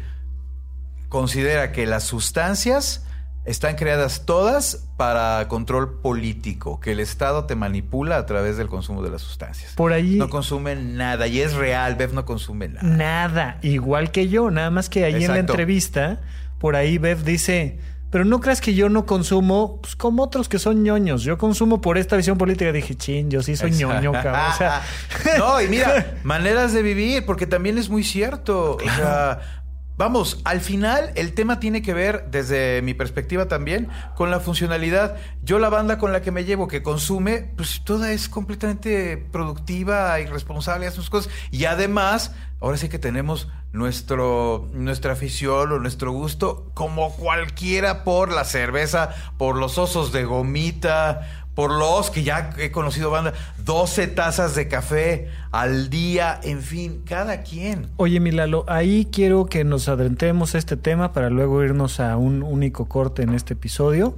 considera 1.08 1.72
que 1.72 1.86
las 1.86 2.04
sustancias 2.04 3.06
están 3.44 3.74
creadas 3.76 4.24
todas 4.24 4.86
para 4.96 5.48
control 5.48 6.00
político, 6.00 6.78
que 6.80 6.92
el 6.92 7.00
Estado 7.00 7.44
te 7.44 7.56
manipula 7.56 8.16
a 8.16 8.26
través 8.26 8.56
del 8.56 8.68
consumo 8.68 9.02
de 9.02 9.10
las 9.10 9.22
sustancias. 9.22 9.72
Por 9.74 9.92
ahí 9.92 10.16
No 10.16 10.28
consume 10.28 10.76
nada 10.76 11.26
y 11.26 11.40
es 11.40 11.54
real, 11.54 11.96
Bev 11.96 12.14
no 12.14 12.24
consume 12.24 12.68
nada. 12.68 12.86
nada, 12.86 13.58
igual 13.62 14.10
que 14.12 14.28
yo, 14.28 14.50
nada 14.50 14.70
más 14.70 14.88
que 14.88 15.04
ahí 15.04 15.24
en 15.24 15.32
la 15.32 15.38
entrevista, 15.38 16.20
por 16.58 16.76
ahí 16.76 16.98
Beff 16.98 17.24
dice, 17.24 17.80
pero 18.10 18.24
no 18.24 18.40
creas 18.40 18.60
que 18.60 18.74
yo 18.74 18.88
no 18.90 19.06
consumo, 19.06 19.80
pues 19.80 19.96
como 19.96 20.22
otros 20.22 20.48
que 20.48 20.58
son 20.58 20.82
ñoños, 20.84 21.22
yo 21.22 21.38
consumo 21.38 21.80
por 21.80 21.96
esta 21.96 22.14
visión 22.14 22.36
política. 22.36 22.70
Dije, 22.70 22.94
chin, 22.94 23.30
yo 23.30 23.42
sí 23.42 23.56
soy 23.56 23.70
Exacto. 23.70 23.94
ñoño, 23.94 24.12
cabrón. 24.12 24.52
O 24.52 24.56
sea, 24.58 24.82
no, 25.38 25.60
y 25.62 25.66
mira, 25.68 26.18
maneras 26.22 26.74
de 26.74 26.82
vivir, 26.82 27.24
porque 27.24 27.46
también 27.46 27.78
es 27.78 27.88
muy 27.88 28.04
cierto. 28.04 28.76
O 28.76 28.80
sea, 28.96 29.61
vamos, 30.02 30.40
al 30.42 30.60
final 30.60 31.12
el 31.14 31.32
tema 31.32 31.60
tiene 31.60 31.80
que 31.80 31.94
ver, 31.94 32.26
desde 32.28 32.82
mi 32.82 32.92
perspectiva 32.92 33.46
también, 33.46 33.88
con 34.16 34.32
la 34.32 34.40
funcionalidad. 34.40 35.14
Yo 35.44 35.60
la 35.60 35.68
banda 35.68 35.98
con 35.98 36.12
la 36.12 36.22
que 36.22 36.32
me 36.32 36.44
llevo, 36.44 36.66
que 36.66 36.82
consume, 36.82 37.52
pues 37.56 37.82
toda 37.84 38.10
es 38.10 38.28
completamente 38.28 39.16
productiva 39.30 40.18
y 40.18 40.26
responsable, 40.26 40.88
hace 40.88 40.96
sus 40.96 41.08
cosas. 41.08 41.32
Y 41.52 41.66
además, 41.66 42.34
ahora 42.60 42.78
sí 42.78 42.88
que 42.88 42.98
tenemos 42.98 43.46
nuestro, 43.72 44.68
nuestra 44.72 45.12
afición 45.12 45.70
o 45.70 45.78
nuestro 45.78 46.10
gusto, 46.10 46.72
como 46.74 47.14
cualquiera, 47.14 48.02
por 48.02 48.32
la 48.32 48.44
cerveza, 48.44 49.10
por 49.38 49.56
los 49.56 49.78
osos 49.78 50.10
de 50.10 50.24
gomita, 50.24 51.41
por 51.54 51.70
los 51.70 52.10
que 52.10 52.22
ya 52.22 52.50
he 52.58 52.70
conocido 52.70 53.10
banda, 53.10 53.34
12 53.58 54.06
tazas 54.08 54.54
de 54.54 54.68
café 54.68 55.28
al 55.50 55.90
día, 55.90 56.40
en 56.42 56.62
fin, 56.62 57.02
cada 57.06 57.42
quien. 57.42 57.88
Oye, 57.96 58.20
Milalo, 58.20 58.64
ahí 58.68 59.08
quiero 59.12 59.46
que 59.46 59.62
nos 59.64 59.88
adentremos 59.88 60.54
a 60.54 60.58
este 60.58 60.76
tema 60.78 61.12
para 61.12 61.28
luego 61.28 61.62
irnos 61.62 62.00
a 62.00 62.16
un 62.16 62.42
único 62.42 62.88
corte 62.88 63.22
en 63.22 63.34
este 63.34 63.52
episodio. 63.52 64.16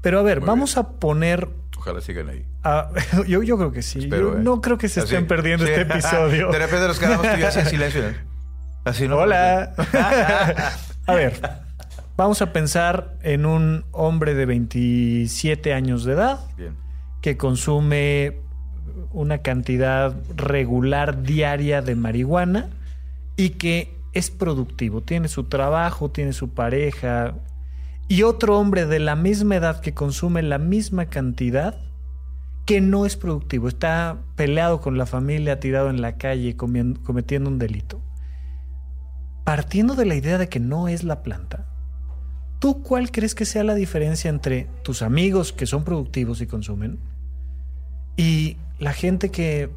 Pero 0.00 0.20
a 0.20 0.22
ver, 0.22 0.38
Muy 0.40 0.46
vamos 0.46 0.76
a 0.76 0.88
poner. 0.90 1.48
Ojalá 1.76 2.00
sigan 2.00 2.28
ahí. 2.28 2.44
a- 2.62 2.90
yo, 3.26 3.42
yo 3.42 3.56
creo 3.58 3.72
que 3.72 3.82
sí. 3.82 3.98
Espero, 4.00 4.32
Yo 4.34 4.38
¿eh? 4.38 4.42
no 4.42 4.60
creo 4.60 4.78
que 4.78 4.88
se 4.88 5.00
Así. 5.00 5.12
estén 5.14 5.26
perdiendo 5.26 5.64
Sí. 5.66 5.72
este 5.72 5.82
episodio. 5.82 6.50
De 6.52 6.58
repente 6.58 6.86
nos 6.86 6.98
quedamos 7.00 7.26
tú 7.28 7.36
y 7.36 7.40
yo 7.40 7.48
así 7.48 7.58
en 7.60 7.66
silencio. 7.66 8.02
¿no? 8.02 8.16
Así 8.84 9.08
no. 9.08 9.16
Hola. 9.16 9.72
a 11.06 11.14
ver, 11.14 11.40
vamos 12.16 12.42
a 12.42 12.52
pensar 12.52 13.16
en 13.22 13.46
un 13.46 13.84
hombre 13.92 14.34
de 14.34 14.46
27 14.46 15.72
años 15.74 16.04
de 16.04 16.12
edad 16.14 16.40
Bien. 16.56 16.74
que 17.20 17.36
consume 17.36 18.38
una 19.12 19.38
cantidad 19.38 20.14
regular 20.36 21.22
diaria 21.22 21.82
de 21.82 21.94
marihuana 21.94 22.70
y 23.36 23.50
que 23.50 23.94
es 24.12 24.30
productivo, 24.30 25.02
tiene 25.02 25.28
su 25.28 25.44
trabajo, 25.44 26.10
tiene 26.10 26.32
su 26.32 26.54
pareja, 26.54 27.34
y 28.08 28.22
otro 28.22 28.58
hombre 28.58 28.86
de 28.86 28.98
la 28.98 29.14
misma 29.16 29.56
edad 29.56 29.80
que 29.80 29.92
consume 29.92 30.42
la 30.42 30.58
misma 30.58 31.06
cantidad 31.06 31.76
que 32.64 32.80
no 32.80 33.04
es 33.04 33.16
productivo, 33.16 33.68
está 33.68 34.18
peleado 34.36 34.80
con 34.80 34.96
la 34.96 35.06
familia, 35.06 35.60
tirado 35.60 35.90
en 35.90 36.00
la 36.00 36.16
calle, 36.16 36.56
comien- 36.56 37.00
cometiendo 37.02 37.50
un 37.50 37.58
delito. 37.58 38.00
Partiendo 39.44 39.94
de 39.94 40.06
la 40.06 40.14
idea 40.16 40.38
de 40.38 40.48
que 40.48 40.58
no 40.60 40.88
es 40.88 41.04
la 41.04 41.22
planta, 41.22 41.66
¿tú 42.58 42.82
cuál 42.82 43.10
crees 43.10 43.34
que 43.34 43.44
sea 43.44 43.64
la 43.64 43.74
diferencia 43.74 44.28
entre 44.28 44.66
tus 44.82 45.02
amigos 45.02 45.52
que 45.52 45.66
son 45.66 45.84
productivos 45.84 46.40
y 46.40 46.46
consumen 46.46 46.98
y 48.16 48.56
la 48.78 48.92
gente 48.92 49.30
que 49.30 49.70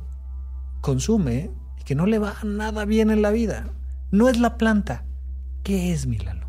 consume 0.81 1.51
y 1.79 1.83
que 1.83 1.95
no 1.95 2.05
le 2.05 2.19
va 2.19 2.35
nada 2.43 2.85
bien 2.85 3.11
en 3.11 3.21
la 3.21 3.31
vida? 3.31 3.67
No 4.11 4.29
es 4.29 4.39
la 4.39 4.57
planta. 4.57 5.03
¿Qué 5.63 5.93
es, 5.93 6.07
Milano? 6.07 6.47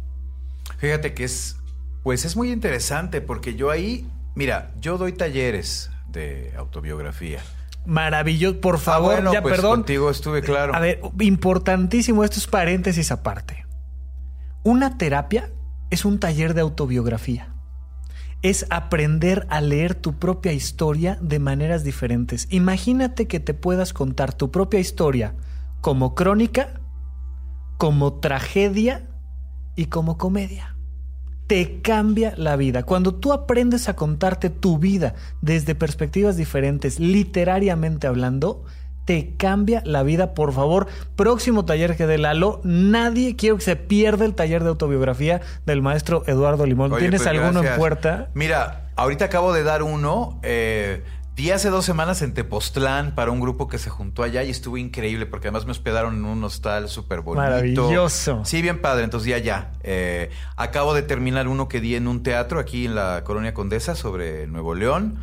Fíjate 0.79 1.13
que 1.15 1.25
es, 1.25 1.57
pues 2.03 2.25
es 2.25 2.37
muy 2.37 2.51
interesante 2.53 3.21
porque 3.21 3.55
yo 3.55 3.71
ahí, 3.71 4.07
mira, 4.35 4.73
yo 4.81 4.97
doy 4.99 5.13
talleres 5.13 5.91
de 6.09 6.55
autobiografía. 6.57 7.41
Maravilloso. 7.87 8.61
Por 8.61 8.79
favor, 8.79 9.13
Ah, 9.13 9.17
bueno, 9.17 9.33
ya 9.33 9.43
pues 9.43 9.57
perdón. 9.57 9.81
Contigo 9.81 10.11
estuve 10.11 10.43
claro. 10.43 10.75
A 10.75 10.81
ver, 10.81 11.01
importantísimo, 11.21 12.25
esto 12.25 12.39
es 12.39 12.47
paréntesis 12.47 13.11
aparte. 13.11 13.67
Una 14.63 14.97
terapia 14.99 15.51
es 15.91 16.05
un 16.05 16.19
taller 16.19 16.55
de 16.55 16.61
autobiografía. 16.61 17.55
Es 18.43 18.67
aprender 18.71 19.47
a 19.51 19.61
leer 19.61 19.95
tu 19.95 20.19
propia 20.19 20.53
historia 20.53 21.19
de 21.21 21.39
maneras 21.39 21.85
diferentes. 21.85 22.47
Imagínate 22.51 23.27
que 23.29 23.41
te 23.41 23.53
puedas 23.53 23.93
contar 23.93 24.33
tu 24.33 24.51
propia 24.51 24.81
historia 24.81 25.35
como 25.81 26.15
crónica, 26.15 26.81
como 27.77 28.15
tragedia 28.21 29.09
y 29.77 29.87
como 29.87 30.17
comedia. 30.17 30.77
Te 31.47 31.83
cambia 31.83 32.33
la 32.37 32.57
vida. 32.57 32.85
Cuando 32.85 33.17
tú 33.17 33.33
aprendes 33.33 33.89
a 33.89 33.97
contarte 33.97 34.49
tu 34.51 34.79
vida 34.79 35.15
desde 35.43 35.75
perspectivas 35.75 36.37
diferentes, 36.37 37.01
literariamente 37.01 38.07
hablando, 38.07 38.65
te 39.05 39.35
cambia 39.37 39.83
la 39.85 40.03
vida. 40.03 40.35
Por 40.35 40.53
favor, 40.53 40.87
próximo 41.17 41.65
taller 41.65 41.97
que 41.97 42.07
dé 42.07 42.19
Lalo, 42.19 42.61
nadie 42.65 43.37
quiero 43.37 43.57
que 43.57 43.63
se 43.63 43.77
pierda 43.77 44.25
el 44.25 44.35
taller 44.35 44.63
de 44.63 44.69
autobiografía 44.69 45.41
del 45.67 45.83
maestro 45.83 46.23
Eduardo 46.27 46.67
Limón. 46.67 46.93
Oye, 46.93 47.03
¿Tienes 47.03 47.23
pues, 47.23 47.29
alguno 47.29 47.63
en 47.63 47.77
puerta? 47.77 48.31
Mira, 48.35 48.91
ahorita 48.97 49.27
acabo 49.27 49.53
de 49.53 49.63
dar 49.63 49.83
uno. 49.83 50.39
eh, 50.43 51.03
hace 51.49 51.71
dos 51.71 51.87
semanas 51.87 52.21
en 52.21 52.35
Tepoztlán 52.35 53.15
para 53.15 53.31
un 53.31 53.41
grupo 53.41 53.67
que 53.67 53.79
se 53.79 53.89
juntó 53.89 54.23
allá 54.23 54.43
y 54.43 54.51
estuvo 54.51 54.77
increíble 54.77 55.25
porque 55.25 55.49
además 55.49 55.65
me 55.65 55.71
hospedaron 55.71 56.17
en 56.17 56.25
un 56.27 56.45
hostal 56.45 56.91
súper 56.91 57.23
bonito. 57.23 57.43
Maravilloso. 57.43 58.45
Sí, 58.45 58.61
bien 58.61 58.83
padre. 58.83 59.05
Entonces 59.05 59.31
ya, 59.31 59.39
ya. 59.39 59.73
Eh, 59.83 60.29
acabo 60.57 60.93
de 60.93 61.03
terminar 61.03 61.49
uno 61.49 61.69
que 61.69 61.81
di 61.81 61.95
en 61.95 62.09
un 62.09 62.23
teatro 62.23 62.61
aquí 62.61 62.85
en 62.85 62.95
la 62.95 63.25
Colonia 63.25 63.55
Condesa 63.55 63.95
sobre 63.95 64.47
Nuevo 64.47 64.75
León 64.75 65.19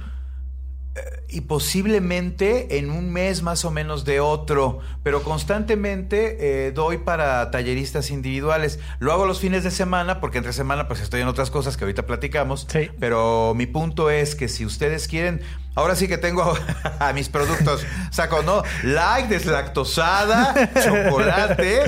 y 1.30 1.42
posiblemente 1.42 2.78
en 2.78 2.90
un 2.90 3.12
mes 3.12 3.42
más 3.44 3.66
o 3.66 3.72
menos 3.72 4.06
de 4.06 4.20
otro, 4.20 4.80
pero 5.04 5.24
constantemente 5.24 6.68
eh, 6.68 6.72
doy 6.72 6.98
para 7.00 7.52
talleristas 7.52 8.12
individuales. 8.12 8.80
Lo 9.00 9.12
hago 9.12 9.26
los 9.26 9.40
fines 9.40 9.64
de 9.64 9.72
semana 9.72 10.20
porque 10.20 10.38
entre 10.38 10.54
semana 10.54 10.88
pues 10.88 11.02
estoy 11.02 11.22
en 11.22 11.28
otras 11.28 11.52
cosas 11.52 11.78
que 11.78 11.84
ahorita 11.84 12.06
platicamos, 12.06 12.68
Sí. 12.70 12.90
pero 13.00 13.54
mi 13.56 13.66
punto 13.66 14.10
es 14.10 14.36
que 14.36 14.48
si 14.48 14.66
ustedes 14.66 15.08
quieren, 15.08 15.42
ahora 15.76 15.96
sí 15.96 16.08
que 16.08 16.18
tengo 16.18 16.54
a 17.00 17.14
mis 17.14 17.30
productos, 17.30 17.86
saco, 18.12 18.42
¿no? 18.44 18.64
Like, 18.84 19.28
deslactosada, 19.28 20.72
chocolate, 20.84 21.82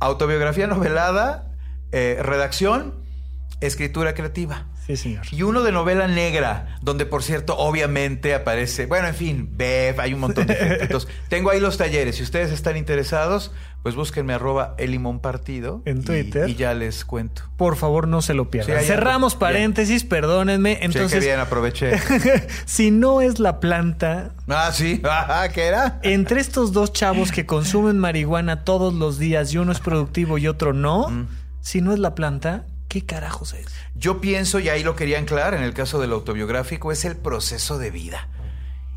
autobiografía 0.00 0.66
novelada, 0.66 1.52
eh, 1.92 2.18
redacción, 2.22 2.94
escritura 3.60 4.14
creativa. 4.14 4.66
Sí, 4.88 4.96
señor. 4.96 5.24
Y 5.30 5.42
uno 5.42 5.62
de 5.62 5.70
novela 5.70 6.08
negra, 6.08 6.78
donde 6.82 7.06
por 7.06 7.22
cierto, 7.22 7.56
obviamente 7.56 8.34
aparece, 8.34 8.86
bueno, 8.86 9.06
en 9.06 9.14
fin, 9.14 9.50
Bev, 9.52 10.00
hay 10.00 10.14
un 10.14 10.20
montón 10.20 10.46
de 10.48 10.54
gente. 10.56 10.82
Entonces, 10.84 11.08
tengo 11.28 11.50
ahí 11.50 11.60
los 11.60 11.76
talleres. 11.78 12.16
Si 12.16 12.22
ustedes 12.24 12.50
están 12.50 12.76
interesados, 12.76 13.52
pues 13.82 13.94
búsquenme 13.94 14.32
arroba 14.32 14.74
el 14.78 14.90
limón 14.90 15.20
partido. 15.20 15.82
En 15.84 15.98
y- 15.98 16.04
Twitter. 16.04 16.48
Y, 16.48 16.54
ya 16.56 16.72
les 16.74 17.04
cuento. 17.04 17.42
Por 17.56 17.76
favor, 17.76 18.08
no 18.08 18.22
se 18.22 18.32
lo 18.34 18.50
pierdan. 18.50 18.80
Sí, 18.80 18.86
Cerramos 18.86 19.36
paréntesis, 19.36 20.04
perdónenme. 20.04 20.72
Entonces, 20.80 20.96
Entonces, 21.02 21.24
bien, 21.24 21.38
aproveché. 21.38 21.92
si 22.64 22.90
no 22.90 23.20
es 23.20 23.38
la 23.38 23.60
planta, 23.60 24.30
ah, 24.48 24.70
sí. 24.72 25.00
Ajá, 25.04 25.48
¿Qué 25.52 25.64
era? 25.66 26.00
entre 26.02 26.40
estos 26.40 26.72
dos 26.72 26.92
chavos 26.94 27.30
que 27.30 27.44
consumen 27.46 27.98
marihuana 27.98 28.64
todos 28.64 28.94
los 28.94 29.18
días 29.18 29.52
y 29.52 29.58
uno 29.58 29.70
es 29.72 29.80
productivo 29.80 30.38
y 30.38 30.48
otro 30.48 30.72
no, 30.72 31.08
Mm. 31.10 31.26
si 31.60 31.80
no 31.82 31.92
es 31.92 31.98
la 31.98 32.14
planta, 32.14 32.64
¿qué 32.88 33.04
carajos 33.04 33.52
es? 33.52 33.66
Yo 33.94 34.20
pienso, 34.20 34.58
y 34.58 34.68
ahí 34.68 34.82
lo 34.82 34.96
quería 34.96 35.18
anclar 35.18 35.54
en 35.54 35.62
el 35.62 35.74
caso 35.74 36.00
del 36.00 36.12
autobiográfico, 36.12 36.90
es 36.90 37.04
el 37.04 37.16
proceso 37.16 37.78
de 37.78 37.90
vida. 37.90 38.28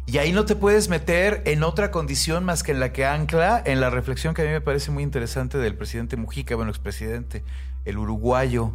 Y 0.08 0.18
ahí 0.18 0.32
no 0.32 0.46
te 0.46 0.56
puedes 0.56 0.90
meter 0.90 1.44
en 1.46 1.64
otra 1.64 1.92
condición 1.92 2.44
más 2.44 2.64
que 2.64 2.72
en 2.72 2.80
la 2.80 2.92
que 2.92 3.06
ancla 3.06 3.62
en 3.66 3.80
la 3.80 3.90
reflexión 3.90 4.34
que 4.34 4.42
a 4.42 4.46
mí 4.46 4.52
me 4.52 4.62
parece 4.62 4.92
muy 4.92 5.04
interesante 5.04 5.58
del 5.58 5.76
presidente 5.76 6.18
Mujica, 6.18 6.56
bueno, 6.56 6.72
expresidente, 6.72 7.44
el 7.86 7.98
uruguayo, 7.98 8.74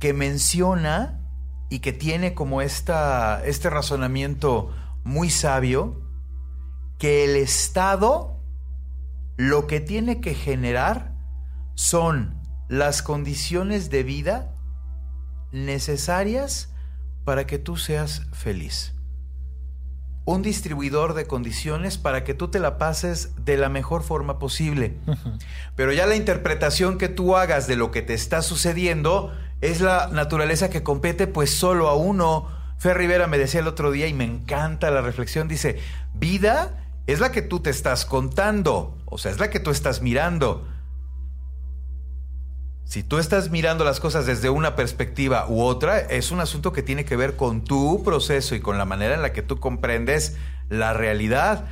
que 0.00 0.12
menciona 0.12 1.20
y 1.68 1.80
que 1.80 1.92
tiene 1.92 2.34
como 2.34 2.60
esta, 2.60 3.44
este 3.44 3.70
razonamiento 3.70 4.74
muy 5.04 5.30
sabio, 5.30 6.00
que 6.98 7.24
el 7.24 7.36
Estado 7.36 8.40
lo 9.36 9.66
que 9.66 9.80
tiene 9.80 10.20
que 10.20 10.34
generar 10.34 11.14
son 11.74 12.41
las 12.72 13.02
condiciones 13.02 13.90
de 13.90 14.02
vida 14.02 14.50
necesarias 15.50 16.72
para 17.22 17.46
que 17.46 17.58
tú 17.58 17.76
seas 17.76 18.22
feliz. 18.32 18.94
Un 20.24 20.40
distribuidor 20.40 21.12
de 21.12 21.26
condiciones 21.26 21.98
para 21.98 22.24
que 22.24 22.32
tú 22.32 22.48
te 22.48 22.60
la 22.60 22.78
pases 22.78 23.34
de 23.44 23.58
la 23.58 23.68
mejor 23.68 24.02
forma 24.02 24.38
posible. 24.38 24.96
Pero 25.76 25.92
ya 25.92 26.06
la 26.06 26.16
interpretación 26.16 26.96
que 26.96 27.10
tú 27.10 27.36
hagas 27.36 27.66
de 27.66 27.76
lo 27.76 27.90
que 27.90 28.00
te 28.00 28.14
está 28.14 28.40
sucediendo 28.40 29.36
es 29.60 29.82
la 29.82 30.06
naturaleza 30.06 30.70
que 30.70 30.82
compete 30.82 31.26
pues 31.26 31.50
solo 31.50 31.90
a 31.90 31.94
uno. 31.94 32.48
Fer 32.78 32.96
Rivera 32.96 33.26
me 33.26 33.36
decía 33.36 33.60
el 33.60 33.68
otro 33.68 33.90
día 33.90 34.06
y 34.06 34.14
me 34.14 34.24
encanta 34.24 34.90
la 34.90 35.02
reflexión, 35.02 35.46
dice, 35.46 35.78
vida 36.14 36.86
es 37.06 37.20
la 37.20 37.32
que 37.32 37.42
tú 37.42 37.60
te 37.60 37.68
estás 37.68 38.06
contando, 38.06 38.96
o 39.04 39.18
sea, 39.18 39.30
es 39.30 39.38
la 39.38 39.50
que 39.50 39.60
tú 39.60 39.70
estás 39.70 40.00
mirando. 40.00 40.71
Si 42.84 43.02
tú 43.02 43.18
estás 43.18 43.50
mirando 43.50 43.84
las 43.84 44.00
cosas 44.00 44.26
desde 44.26 44.50
una 44.50 44.76
perspectiva 44.76 45.46
u 45.48 45.62
otra, 45.62 45.98
es 45.98 46.30
un 46.30 46.40
asunto 46.40 46.72
que 46.72 46.82
tiene 46.82 47.04
que 47.04 47.16
ver 47.16 47.36
con 47.36 47.64
tu 47.64 48.02
proceso 48.04 48.54
y 48.54 48.60
con 48.60 48.76
la 48.76 48.84
manera 48.84 49.14
en 49.14 49.22
la 49.22 49.32
que 49.32 49.42
tú 49.42 49.58
comprendes 49.58 50.36
la 50.68 50.92
realidad. 50.92 51.64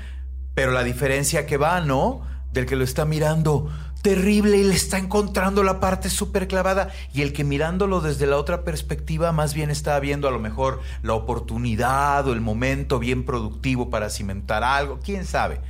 Pero 0.55 0.73
la 0.73 0.83
diferencia 0.83 1.47
que 1.47 1.57
va, 1.57 1.81
¿no? 1.81 2.23
Del 2.53 2.67
que 2.67 2.77
lo 2.77 2.85
está 2.85 3.05
mirando 3.05 3.71
terrible 4.03 4.57
y 4.57 4.65
le 4.65 4.75
está 4.75 4.99
encontrando 4.99 5.63
la 5.63 5.79
parte 5.79 6.09
súper 6.09 6.49
clavada 6.49 6.89
y 7.13 7.23
el 7.23 7.33
que 7.33 7.45
mirándolo 7.45 8.01
desde 8.01 8.27
la 8.27 8.37
otra 8.37 8.65
perspectiva 8.65 9.33
más 9.33 9.53
bien 9.53 9.71
está 9.71 9.99
viendo 10.01 10.27
a 10.27 10.31
lo 10.31 10.39
mejor 10.39 10.81
la 11.03 11.13
oportunidad 11.13 12.27
o 12.27 12.33
el 12.33 12.41
momento 12.41 12.99
bien 12.99 13.25
productivo 13.25 13.91
para 13.91 14.09
cimentar 14.09 14.65
algo, 14.65 15.01
quién 15.05 15.27
sabe. 15.27 15.61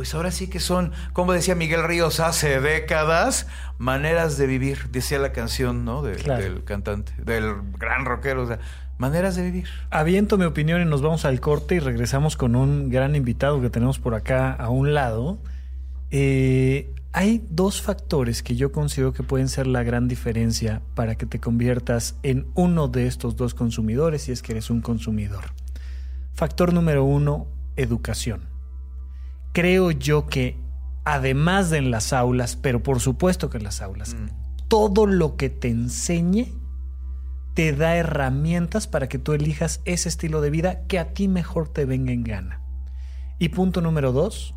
Pues 0.00 0.14
ahora 0.14 0.30
sí 0.30 0.46
que 0.48 0.60
son, 0.60 0.92
como 1.12 1.34
decía 1.34 1.54
Miguel 1.54 1.84
Ríos 1.84 2.20
hace 2.20 2.58
décadas, 2.62 3.46
maneras 3.76 4.38
de 4.38 4.46
vivir, 4.46 4.88
decía 4.90 5.18
la 5.18 5.30
canción, 5.30 5.84
¿no? 5.84 6.00
De- 6.00 6.14
Claro. 6.14 6.42
Del 6.42 6.64
cantante, 6.64 7.12
del 7.22 7.52
gran 7.78 8.06
rockero, 8.06 8.44
o 8.44 8.46
sea, 8.46 8.60
maneras 8.96 9.36
de 9.36 9.42
vivir. 9.42 9.66
Aviento 9.90 10.38
mi 10.38 10.46
opinión 10.46 10.80
y 10.80 10.86
nos 10.86 11.02
vamos 11.02 11.26
al 11.26 11.38
corte 11.40 11.74
y 11.74 11.80
regresamos 11.80 12.38
con 12.38 12.56
un 12.56 12.88
gran 12.88 13.14
invitado 13.14 13.60
que 13.60 13.68
tenemos 13.68 13.98
por 13.98 14.14
acá 14.14 14.52
a 14.54 14.70
un 14.70 14.94
lado. 14.94 15.38
Eh, 16.10 16.94
hay 17.12 17.44
dos 17.50 17.82
factores 17.82 18.42
que 18.42 18.56
yo 18.56 18.72
considero 18.72 19.12
que 19.12 19.22
pueden 19.22 19.50
ser 19.50 19.66
la 19.66 19.82
gran 19.82 20.08
diferencia 20.08 20.80
para 20.94 21.16
que 21.16 21.26
te 21.26 21.40
conviertas 21.40 22.16
en 22.22 22.46
uno 22.54 22.88
de 22.88 23.06
estos 23.06 23.36
dos 23.36 23.52
consumidores 23.52 24.22
si 24.22 24.32
es 24.32 24.40
que 24.40 24.52
eres 24.52 24.70
un 24.70 24.80
consumidor. 24.80 25.44
Factor 26.32 26.72
número 26.72 27.04
uno, 27.04 27.48
educación. 27.76 28.48
Creo 29.52 29.90
yo 29.90 30.26
que 30.26 30.56
además 31.04 31.70
de 31.70 31.78
en 31.78 31.90
las 31.90 32.12
aulas, 32.12 32.56
pero 32.56 32.82
por 32.82 33.00
supuesto 33.00 33.50
que 33.50 33.58
en 33.58 33.64
las 33.64 33.82
aulas, 33.82 34.14
Mm. 34.14 34.28
todo 34.68 35.06
lo 35.06 35.36
que 35.36 35.50
te 35.50 35.68
enseñe 35.68 36.52
te 37.54 37.72
da 37.72 37.96
herramientas 37.96 38.86
para 38.86 39.08
que 39.08 39.18
tú 39.18 39.32
elijas 39.32 39.80
ese 39.84 40.08
estilo 40.08 40.40
de 40.40 40.50
vida 40.50 40.86
que 40.86 40.98
a 40.98 41.12
ti 41.12 41.26
mejor 41.26 41.68
te 41.68 41.84
venga 41.84 42.12
en 42.12 42.22
gana. 42.22 42.60
Y 43.38 43.48
punto 43.48 43.80
número 43.80 44.12
dos, 44.12 44.54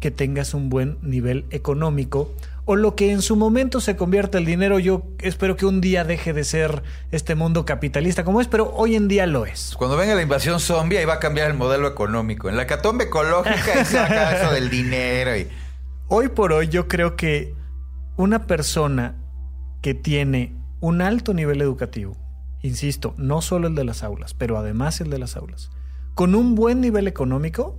que 0.00 0.10
tengas 0.10 0.52
un 0.52 0.68
buen 0.68 0.98
nivel 1.00 1.46
económico 1.50 2.30
o 2.66 2.74
lo 2.74 2.96
que 2.96 3.12
en 3.12 3.22
su 3.22 3.36
momento 3.36 3.80
se 3.80 3.96
convierta 3.96 4.38
el 4.38 4.44
dinero. 4.44 4.78
Yo 4.80 5.04
espero 5.20 5.56
que 5.56 5.64
un 5.66 5.80
día 5.80 6.04
deje 6.04 6.32
de 6.32 6.44
ser 6.44 6.82
este 7.12 7.36
mundo 7.36 7.64
capitalista 7.64 8.24
como 8.24 8.40
es, 8.40 8.48
pero 8.48 8.72
hoy 8.74 8.96
en 8.96 9.06
día 9.08 9.26
lo 9.26 9.46
es. 9.46 9.74
Cuando 9.78 9.96
venga 9.96 10.16
la 10.16 10.22
invasión 10.22 10.58
zombie, 10.58 10.98
ahí 10.98 11.04
va 11.04 11.14
a 11.14 11.20
cambiar 11.20 11.48
el 11.48 11.56
modelo 11.56 11.86
económico. 11.86 12.48
En 12.48 12.56
la 12.56 12.66
catombe 12.66 13.04
ecológica, 13.04 13.80
y 13.80 13.84
saca 13.84 14.36
eso 14.36 14.52
del 14.52 14.68
dinero 14.68 15.36
y... 15.36 15.48
Hoy 16.08 16.28
por 16.28 16.52
hoy 16.52 16.68
yo 16.68 16.86
creo 16.86 17.16
que 17.16 17.54
una 18.16 18.46
persona 18.46 19.16
que 19.80 19.94
tiene 19.94 20.56
un 20.80 21.02
alto 21.02 21.34
nivel 21.34 21.60
educativo, 21.60 22.16
insisto, 22.62 23.14
no 23.16 23.42
solo 23.42 23.68
el 23.68 23.76
de 23.76 23.84
las 23.84 24.02
aulas, 24.02 24.34
pero 24.34 24.58
además 24.58 25.00
el 25.00 25.10
de 25.10 25.18
las 25.18 25.36
aulas, 25.36 25.70
con 26.14 26.34
un 26.34 26.54
buen 26.56 26.80
nivel 26.80 27.06
económico, 27.06 27.78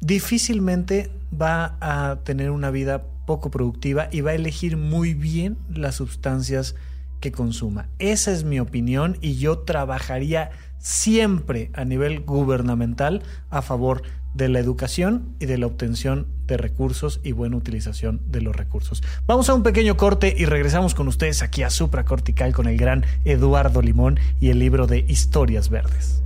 difícilmente 0.00 1.10
va 1.32 1.76
a 1.80 2.20
tener 2.24 2.50
una 2.50 2.70
vida 2.70 3.04
poco 3.26 3.50
productiva 3.50 4.08
y 4.10 4.22
va 4.22 4.30
a 4.30 4.34
elegir 4.34 4.76
muy 4.76 5.14
bien 5.14 5.58
las 5.68 5.96
sustancias 5.96 6.74
que 7.20 7.32
consuma. 7.32 7.88
Esa 7.98 8.32
es 8.32 8.44
mi 8.44 8.60
opinión 8.60 9.18
y 9.20 9.36
yo 9.36 9.58
trabajaría 9.58 10.50
siempre 10.78 11.70
a 11.74 11.84
nivel 11.84 12.20
gubernamental 12.20 13.22
a 13.50 13.62
favor 13.62 14.02
de 14.34 14.48
la 14.48 14.58
educación 14.58 15.34
y 15.40 15.46
de 15.46 15.56
la 15.58 15.66
obtención 15.66 16.26
de 16.46 16.58
recursos 16.58 17.20
y 17.24 17.32
buena 17.32 17.56
utilización 17.56 18.20
de 18.28 18.42
los 18.42 18.54
recursos. 18.54 19.02
Vamos 19.26 19.48
a 19.48 19.54
un 19.54 19.62
pequeño 19.62 19.96
corte 19.96 20.34
y 20.36 20.44
regresamos 20.44 20.94
con 20.94 21.08
ustedes 21.08 21.42
aquí 21.42 21.62
a 21.62 21.70
Supracortical 21.70 22.52
con 22.52 22.68
el 22.68 22.76
gran 22.76 23.04
Eduardo 23.24 23.80
Limón 23.80 24.20
y 24.38 24.50
el 24.50 24.58
libro 24.58 24.86
de 24.86 25.04
Historias 25.08 25.70
Verdes. 25.70 26.25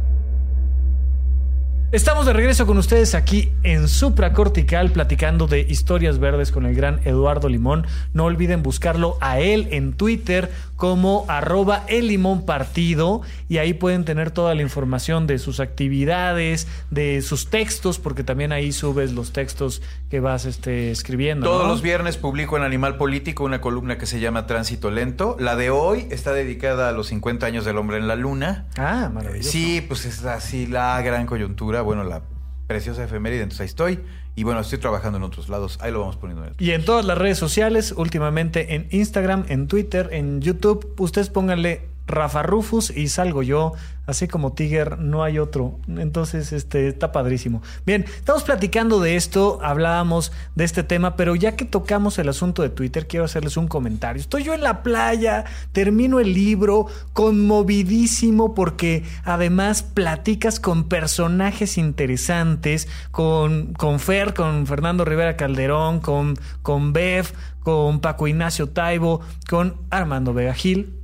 Estamos 1.91 2.25
de 2.25 2.31
regreso 2.31 2.65
con 2.65 2.77
ustedes 2.77 3.15
aquí 3.15 3.51
en 3.63 3.89
Supracortical 3.89 4.91
platicando 4.91 5.45
de 5.45 5.59
historias 5.59 6.19
verdes 6.19 6.53
con 6.53 6.65
el 6.65 6.73
gran 6.73 7.01
Eduardo 7.03 7.49
Limón. 7.49 7.85
No 8.13 8.23
olviden 8.23 8.63
buscarlo 8.63 9.17
a 9.19 9.41
él 9.41 9.67
en 9.71 9.91
Twitter 9.91 10.49
como 10.81 11.25
arroba 11.27 11.83
el 11.87 12.07
limón 12.07 12.43
partido 12.43 13.21
y 13.47 13.59
ahí 13.59 13.75
pueden 13.75 14.03
tener 14.03 14.31
toda 14.31 14.55
la 14.55 14.63
información 14.63 15.27
de 15.27 15.37
sus 15.37 15.59
actividades, 15.59 16.67
de 16.89 17.21
sus 17.21 17.51
textos, 17.51 17.99
porque 17.99 18.23
también 18.23 18.51
ahí 18.51 18.71
subes 18.71 19.13
los 19.13 19.31
textos 19.31 19.83
que 20.09 20.19
vas 20.19 20.45
este, 20.45 20.89
escribiendo. 20.89 21.45
Todos 21.45 21.67
los 21.67 21.83
viernes 21.83 22.17
publico 22.17 22.57
en 22.57 22.63
Animal 22.63 22.97
Político 22.97 23.43
una 23.43 23.61
columna 23.61 23.99
que 23.99 24.07
se 24.07 24.19
llama 24.19 24.47
Tránsito 24.47 24.89
Lento. 24.89 25.37
La 25.39 25.55
de 25.55 25.69
hoy 25.69 26.07
está 26.09 26.33
dedicada 26.33 26.89
a 26.89 26.93
los 26.93 27.09
50 27.09 27.45
años 27.45 27.63
del 27.63 27.77
hombre 27.77 27.97
en 27.97 28.07
la 28.07 28.15
luna. 28.15 28.65
Ah, 28.75 29.11
maravilloso. 29.13 29.51
Sí, 29.51 29.85
pues 29.87 30.05
es 30.05 30.25
así 30.25 30.65
la 30.65 30.99
gran 31.03 31.27
coyuntura, 31.27 31.83
bueno, 31.83 32.03
la 32.03 32.23
preciosa 32.65 33.03
efeméride, 33.03 33.43
entonces 33.43 33.61
ahí 33.61 33.67
estoy. 33.67 33.99
Y 34.35 34.43
bueno, 34.43 34.61
estoy 34.61 34.79
trabajando 34.79 35.17
en 35.17 35.23
otros 35.23 35.49
lados. 35.49 35.77
Ahí 35.81 35.91
lo 35.91 35.99
vamos 35.99 36.15
poniendo. 36.15 36.43
En 36.45 36.49
el... 36.49 36.55
Y 36.57 36.71
en 36.71 36.85
todas 36.85 37.05
las 37.05 37.17
redes 37.17 37.37
sociales, 37.37 37.93
últimamente 37.95 38.75
en 38.75 38.87
Instagram, 38.91 39.45
en 39.49 39.67
Twitter, 39.67 40.09
en 40.11 40.41
YouTube, 40.41 40.95
ustedes 40.97 41.29
pónganle 41.29 41.90
Rafa 42.07 42.43
Rufus 42.43 42.89
y 42.89 43.07
salgo 43.07 43.43
yo, 43.43 43.73
así 44.05 44.27
como 44.27 44.53
Tiger, 44.53 44.99
no 44.99 45.23
hay 45.23 45.39
otro. 45.39 45.79
Entonces, 45.87 46.51
este 46.53 46.87
está 46.87 47.11
padrísimo. 47.11 47.61
Bien, 47.85 48.05
estamos 48.07 48.43
platicando 48.43 48.99
de 48.99 49.15
esto, 49.15 49.59
hablábamos 49.61 50.31
de 50.55 50.63
este 50.63 50.83
tema, 50.83 51.15
pero 51.15 51.35
ya 51.35 51.55
que 51.55 51.65
tocamos 51.65 52.19
el 52.19 52.29
asunto 52.29 52.61
de 52.61 52.69
Twitter, 52.69 53.07
quiero 53.07 53.25
hacerles 53.25 53.57
un 53.57 53.67
comentario. 53.67 54.19
Estoy 54.19 54.43
yo 54.43 54.53
en 54.53 54.61
la 54.61 54.83
playa, 54.83 55.45
termino 55.71 56.19
el 56.19 56.33
libro, 56.33 56.87
conmovidísimo 57.13 58.53
porque 58.53 59.03
además 59.23 59.83
platicas 59.83 60.59
con 60.59 60.85
personajes 60.85 61.77
interesantes, 61.77 62.87
con, 63.11 63.73
con 63.73 63.99
Fer, 63.99 64.33
con 64.33 64.67
Fernando 64.67 65.05
Rivera 65.05 65.37
Calderón, 65.37 65.99
con, 65.99 66.37
con 66.61 66.93
Bev, 66.93 67.27
con 67.61 67.99
Paco 68.01 68.27
Ignacio 68.27 68.69
Taibo, 68.69 69.21
con 69.47 69.75
Armando 69.89 70.33
Vega 70.33 70.53
Gil 70.53 71.00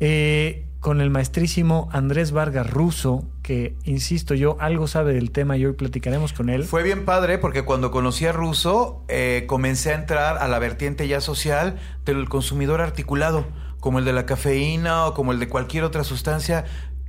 eh, 0.00 0.66
con 0.80 1.00
el 1.00 1.10
maestrísimo 1.10 1.88
Andrés 1.90 2.30
Vargas 2.30 2.70
Russo, 2.70 3.24
que, 3.42 3.74
insisto 3.84 4.34
yo, 4.34 4.56
algo 4.60 4.86
sabe 4.86 5.14
del 5.14 5.30
tema 5.30 5.56
y 5.56 5.66
hoy 5.66 5.72
platicaremos 5.72 6.32
con 6.32 6.48
él. 6.48 6.64
Fue 6.64 6.82
bien 6.82 7.04
padre 7.04 7.38
porque 7.38 7.62
cuando 7.62 7.90
conocí 7.90 8.26
a 8.26 8.32
Russo, 8.32 9.04
eh, 9.08 9.44
comencé 9.48 9.92
a 9.92 9.96
entrar 9.96 10.38
a 10.38 10.46
la 10.48 10.58
vertiente 10.58 11.08
ya 11.08 11.20
social 11.20 11.78
del 12.04 12.28
consumidor 12.28 12.80
articulado, 12.80 13.46
como 13.80 13.98
el 13.98 14.04
de 14.04 14.12
la 14.12 14.26
cafeína 14.26 15.06
o 15.06 15.14
como 15.14 15.32
el 15.32 15.40
de 15.40 15.48
cualquier 15.48 15.82
otra 15.82 16.04
sustancia. 16.04 16.64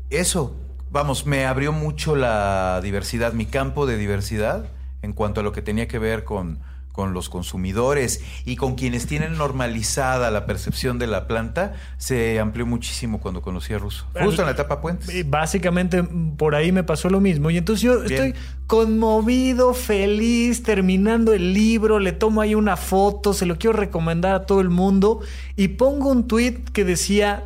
Eso, 0.10 0.56
vamos, 0.90 1.26
me 1.26 1.46
abrió 1.46 1.72
mucho 1.72 2.16
la 2.16 2.80
diversidad, 2.82 3.34
mi 3.34 3.46
campo 3.46 3.86
de 3.86 3.98
diversidad 3.98 4.72
en 5.02 5.14
cuanto 5.14 5.42
a 5.42 5.44
lo 5.44 5.52
que 5.52 5.62
tenía 5.62 5.88
que 5.88 6.00
ver 6.00 6.24
con 6.24 6.60
con 6.98 7.14
los 7.14 7.30
consumidores 7.30 8.24
y 8.44 8.56
con 8.56 8.74
quienes 8.74 9.06
tienen 9.06 9.38
normalizada 9.38 10.32
la 10.32 10.48
percepción 10.48 10.98
de 10.98 11.06
la 11.06 11.28
planta, 11.28 11.74
se 11.98 12.40
amplió 12.40 12.66
muchísimo 12.66 13.20
cuando 13.20 13.44
conocí 13.44 13.72
a 13.72 13.78
Russo. 13.78 14.08
Justo 14.20 14.42
en 14.42 14.48
la 14.48 14.54
etapa 14.54 14.82
Puentes. 14.82 15.30
Básicamente 15.30 16.02
por 16.02 16.56
ahí 16.56 16.72
me 16.72 16.84
pasó 16.84 17.12
lo 17.12 17.22
mismo. 17.22 17.52
Y 17.52 17.58
entonces 17.58 17.84
yo 17.84 18.04
estoy 18.04 18.34
conmovido, 18.66 19.76
feliz, 19.76 20.64
terminando 20.64 21.34
el 21.34 21.54
libro, 21.54 22.00
le 22.00 22.14
tomo 22.14 22.42
ahí 22.42 22.56
una 22.56 22.78
foto, 22.78 23.32
se 23.32 23.46
lo 23.46 23.60
quiero 23.60 23.78
recomendar 23.78 24.34
a 24.34 24.46
todo 24.48 24.60
el 24.60 24.72
mundo 24.72 25.22
y 25.56 25.68
pongo 25.68 26.10
un 26.10 26.28
tweet 26.28 26.64
que 26.74 26.84
decía, 26.84 27.46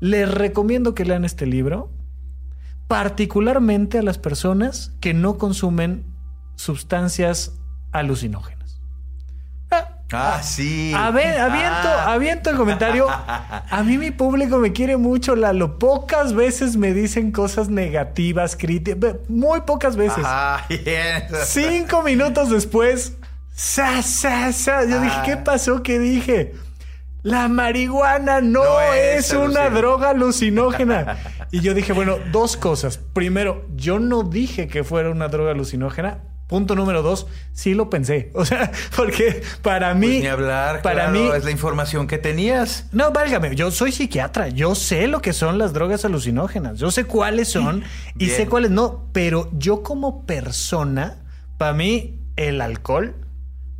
les 0.00 0.30
recomiendo 0.30 0.94
que 0.94 1.06
lean 1.06 1.24
este 1.24 1.46
libro, 1.46 1.90
particularmente 2.86 3.96
a 3.96 4.02
las 4.02 4.18
personas 4.18 4.92
que 5.00 5.14
no 5.14 5.38
consumen 5.38 6.04
sustancias 6.56 7.58
alucinógenas. 7.92 8.59
Ah, 10.12 10.42
sí. 10.42 10.92
A 10.96 11.10
ver, 11.10 11.38
aviento, 11.38 11.88
ah. 11.88 12.12
aviento 12.12 12.50
el 12.50 12.56
comentario. 12.56 13.06
A 13.70 13.82
mí 13.84 13.98
mi 13.98 14.10
público 14.10 14.58
me 14.58 14.72
quiere 14.72 14.96
mucho, 14.96 15.36
Lalo. 15.36 15.78
Pocas 15.78 16.34
veces 16.34 16.76
me 16.76 16.92
dicen 16.92 17.30
cosas 17.30 17.68
negativas, 17.68 18.56
críticas. 18.56 19.16
Muy 19.28 19.60
pocas 19.62 19.96
veces. 19.96 20.24
Ah, 20.26 20.66
Cinco 21.44 22.02
minutos 22.02 22.50
después, 22.50 23.16
sa, 23.54 24.02
sa, 24.02 24.52
sa. 24.52 24.84
Yo 24.84 25.00
dije, 25.00 25.16
¿qué 25.24 25.32
ah. 25.32 25.44
pasó? 25.44 25.82
¿Qué 25.82 25.98
dije? 25.98 26.54
La 27.22 27.48
marihuana 27.48 28.40
no, 28.40 28.64
es, 28.92 29.32
una 29.34 29.68
droga 29.68 30.10
alucinógena. 30.10 31.18
y 31.50 31.60
yo 31.60 31.74
dije, 31.74 31.92
bueno, 31.92 32.16
dos 32.32 32.56
cosas. 32.56 32.98
Primero, 32.98 33.66
yo 33.76 33.98
no 33.98 34.22
dije 34.22 34.68
que 34.68 34.84
fuera 34.84 35.10
una 35.10 35.28
droga 35.28 35.50
alucinógena. 35.50 36.29
Punto 36.50 36.74
número 36.74 37.00
dos, 37.02 37.28
sí 37.52 37.74
lo 37.74 37.88
pensé. 37.88 38.32
O 38.40 38.44
sea, 38.44 38.72
porque 38.96 39.42
para 39.62 39.94
mí. 39.94 40.08
Pues 40.08 40.20
ni 40.22 40.26
hablar, 40.26 40.82
para 40.82 41.08
mí. 41.10 41.30
Es 41.36 41.44
la 41.44 41.52
información 41.52 42.08
que 42.08 42.18
tenías. 42.18 42.86
No, 42.90 43.12
válgame, 43.12 43.54
yo 43.54 43.70
soy 43.70 43.92
psiquiatra. 43.92 44.48
Yo 44.48 44.74
sé 44.74 45.06
lo 45.06 45.22
que 45.22 45.32
son 45.32 45.58
las 45.58 45.72
drogas 45.72 46.04
alucinógenas. 46.04 46.78
Yo 46.80 46.90
sé 46.90 47.04
cuáles 47.04 47.48
son 47.48 47.84
y 48.18 48.30
sé 48.30 48.48
cuáles 48.48 48.72
no. 48.72 49.04
Pero 49.12 49.48
yo, 49.52 49.84
como 49.84 50.26
persona, 50.26 51.18
para 51.56 51.72
mí, 51.72 52.18
el 52.34 52.60
alcohol 52.60 53.14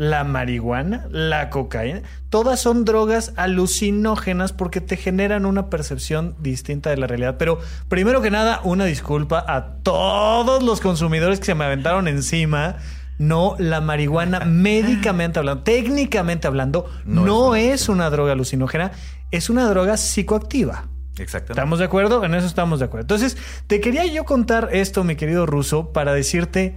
la 0.00 0.24
marihuana, 0.24 1.06
la 1.10 1.50
cocaína, 1.50 2.00
todas 2.30 2.58
son 2.58 2.86
drogas 2.86 3.34
alucinógenas 3.36 4.54
porque 4.54 4.80
te 4.80 4.96
generan 4.96 5.44
una 5.44 5.68
percepción 5.68 6.34
distinta 6.40 6.88
de 6.88 6.96
la 6.96 7.06
realidad. 7.06 7.36
Pero 7.38 7.58
primero 7.90 8.22
que 8.22 8.30
nada, 8.30 8.62
una 8.64 8.86
disculpa 8.86 9.44
a 9.46 9.74
todos 9.82 10.62
los 10.62 10.80
consumidores 10.80 11.38
que 11.38 11.44
se 11.44 11.54
me 11.54 11.66
aventaron 11.66 12.08
encima. 12.08 12.76
No, 13.18 13.56
la 13.58 13.82
marihuana 13.82 14.40
médicamente 14.46 15.38
hablando, 15.38 15.64
técnicamente 15.64 16.46
hablando, 16.46 16.90
no, 17.04 17.54
es, 17.54 17.90
una 17.90 18.08
droga 18.08 18.32
alucinógena, 18.32 18.92
es 19.30 19.50
una 19.50 19.68
droga 19.68 19.98
psicoactiva. 19.98 20.86
Exactamente. 21.18 21.60
¿Estamos 21.60 21.78
de 21.78 21.84
acuerdo? 21.84 22.24
En 22.24 22.34
eso 22.34 22.46
estamos 22.46 22.78
de 22.78 22.86
acuerdo. 22.86 23.02
Entonces, 23.02 23.36
te 23.66 23.82
quería 23.82 24.06
yo 24.06 24.24
contar 24.24 24.70
esto, 24.72 25.04
mi 25.04 25.16
querido 25.16 25.44
ruso, 25.44 25.92
para 25.92 26.14
decirte 26.14 26.74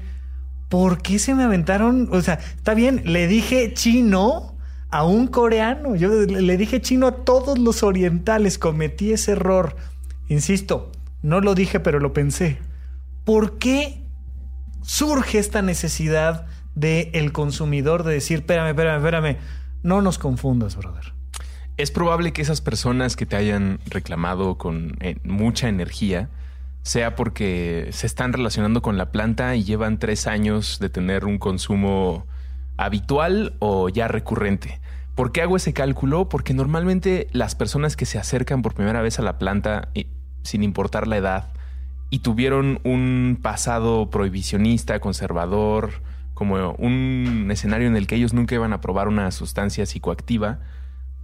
¿por 0.70 1.02
qué 1.02 1.20
se 1.20 1.36
me 1.36 1.44
aventaron? 1.44 2.10
O 2.12 2.22
sea, 2.22 2.36
está 2.56 2.74
bien, 2.74 3.02
le 3.06 3.28
dije 3.28 3.74
chino 3.74 4.56
a 4.90 5.06
un 5.06 5.28
coreano, 5.28 5.96
yo 5.96 6.10
le 6.10 6.58
dije 6.58 6.82
chino 6.82 7.08
a 7.08 7.24
todos 7.24 7.58
los 7.58 7.84
orientales, 7.84 8.58
cometí 8.58 9.12
ese 9.12 9.32
error. 9.32 9.76
Insisto, 10.30 10.92
no 11.24 11.42
lo 11.42 11.56
dije, 11.56 11.80
pero 11.80 12.00
lo 12.00 12.14
pensé. 12.14 12.60
¿Por 13.26 13.58
qué 13.58 14.04
surge 14.82 15.40
esta 15.40 15.62
necesidad 15.62 16.46
del 16.76 17.10
el 17.14 17.32
consumidor 17.32 18.04
de 18.04 18.14
decir, 18.14 18.40
espérame, 18.40 18.70
espérame, 18.70 18.98
espérame, 18.98 19.38
no 19.82 20.02
nos 20.02 20.20
confundas, 20.20 20.76
brother? 20.76 21.14
Es 21.78 21.90
probable 21.90 22.34
que 22.34 22.42
esas 22.42 22.62
personas 22.62 23.16
que 23.16 23.26
te 23.26 23.36
hayan 23.36 23.80
reclamado 23.86 24.58
con 24.58 24.96
eh, 25.00 25.16
mucha 25.24 25.70
energía, 25.70 26.30
sea 26.84 27.16
porque 27.16 27.90
se 27.92 28.06
están 28.06 28.34
relacionando 28.34 28.82
con 28.82 28.98
la 28.98 29.12
planta 29.12 29.56
y 29.56 29.64
llevan 29.64 30.00
tres 30.00 30.28
años 30.28 30.80
de 30.80 30.90
tener 30.90 31.26
un 31.26 31.40
consumo 31.40 32.28
habitual 32.78 33.56
o 33.60 33.90
ya 33.90 34.08
recurrente. 34.08 34.80
¿Por 35.16 35.32
qué 35.32 35.42
hago 35.42 35.56
ese 35.56 35.74
cálculo? 35.74 36.28
Porque 36.28 36.54
normalmente 36.54 37.28
las 37.32 37.56
personas 37.56 37.96
que 37.96 38.06
se 38.06 38.20
acercan 38.20 38.62
por 38.62 38.74
primera 38.74 39.02
vez 39.02 39.20
a 39.20 39.22
la 39.22 39.38
planta, 39.38 39.90
sin 40.44 40.64
importar 40.64 41.08
la 41.08 41.18
edad, 41.18 41.54
y 42.10 42.20
tuvieron 42.20 42.80
un 42.84 43.40
pasado 43.42 44.10
prohibicionista, 44.10 45.00
conservador, 45.00 46.02
como 46.34 46.72
un 46.74 47.48
escenario 47.52 47.88
en 47.88 47.96
el 47.96 48.08
que 48.08 48.16
ellos 48.16 48.34
nunca 48.34 48.56
iban 48.56 48.74
a 48.74 48.82
probar 48.82 49.08
una 49.08 49.32
sustancia 49.32 49.86
psicoactiva, 49.86 50.60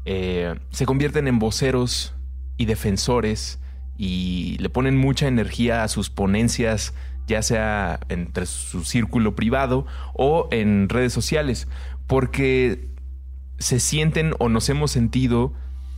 eh, 0.05 0.55
se 0.69 0.85
convierten 0.85 1.27
en 1.27 1.39
voceros 1.39 2.15
y 2.57 2.65
defensores 2.65 3.59
y 4.01 4.55
le 4.59 4.69
ponen 4.69 4.95
mucha 4.95 5.27
energía 5.27 5.83
a 5.83 5.89
sus 5.89 6.09
ponencias, 6.09 6.93
ya 7.27 7.43
sea 7.43 7.99
entre 8.07 8.45
su 8.45 8.85
círculo 8.85 9.35
privado 9.35 9.85
o 10.13 10.47
en 10.51 10.87
redes 10.87 11.11
sociales, 11.11 11.67
porque 12.07 12.87
se 13.57 13.81
sienten 13.81 14.35
o 14.39 14.47
nos 14.47 14.69
hemos 14.69 14.91
sentido 14.91 15.53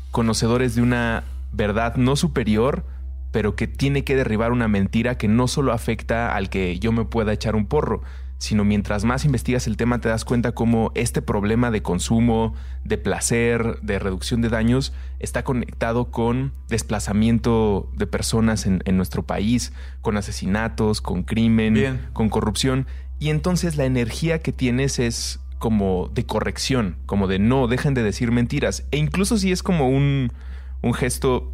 conocedores 0.09 0.73
de 0.73 0.81
una 0.81 1.25
verdad 1.51 1.95
no 1.95 2.15
superior, 2.15 2.87
pero 3.31 3.55
que 3.55 3.67
tiene 3.67 4.03
que 4.03 4.15
derribar 4.15 4.51
una 4.51 4.67
mentira 4.67 5.19
que 5.19 5.27
no 5.27 5.47
solo 5.47 5.71
afecta 5.71 6.35
al 6.35 6.49
que 6.49 6.79
yo 6.79 6.91
me 6.91 7.05
pueda 7.05 7.33
echar 7.33 7.55
un 7.55 7.67
porro, 7.67 8.01
sino 8.41 8.65
mientras 8.65 9.03
más 9.03 9.23
investigas 9.23 9.67
el 9.67 9.77
tema 9.77 10.01
te 10.01 10.09
das 10.09 10.25
cuenta 10.25 10.53
cómo 10.53 10.91
este 10.95 11.21
problema 11.21 11.69
de 11.69 11.83
consumo, 11.83 12.55
de 12.83 12.97
placer, 12.97 13.79
de 13.83 13.99
reducción 13.99 14.41
de 14.41 14.49
daños 14.49 14.93
está 15.19 15.43
conectado 15.43 16.09
con 16.09 16.51
desplazamiento 16.67 17.91
de 17.95 18.07
personas 18.07 18.65
en, 18.65 18.81
nuestro 18.97 19.27
país, 19.27 19.73
con 20.01 20.17
asesinatos, 20.17 21.01
con 21.01 21.21
crimen, 21.21 22.01
con 22.13 22.29
corrupción. 22.29 22.87
Y 23.19 23.29
entonces 23.29 23.75
la 23.75 23.85
energía 23.85 24.39
que 24.39 24.51
tienes 24.51 24.97
es 24.97 25.39
como 25.59 26.09
de 26.11 26.25
corrección, 26.25 26.95
como 27.05 27.27
de 27.27 27.37
no, 27.37 27.67
dejen 27.67 27.93
de 27.93 28.01
decir 28.01 28.31
mentiras. 28.31 28.87
E 28.89 28.97
incluso 28.97 29.37
si 29.37 29.51
es 29.51 29.61
como 29.61 29.87
un, 29.87 30.33
un 30.81 30.95
gesto 30.95 31.53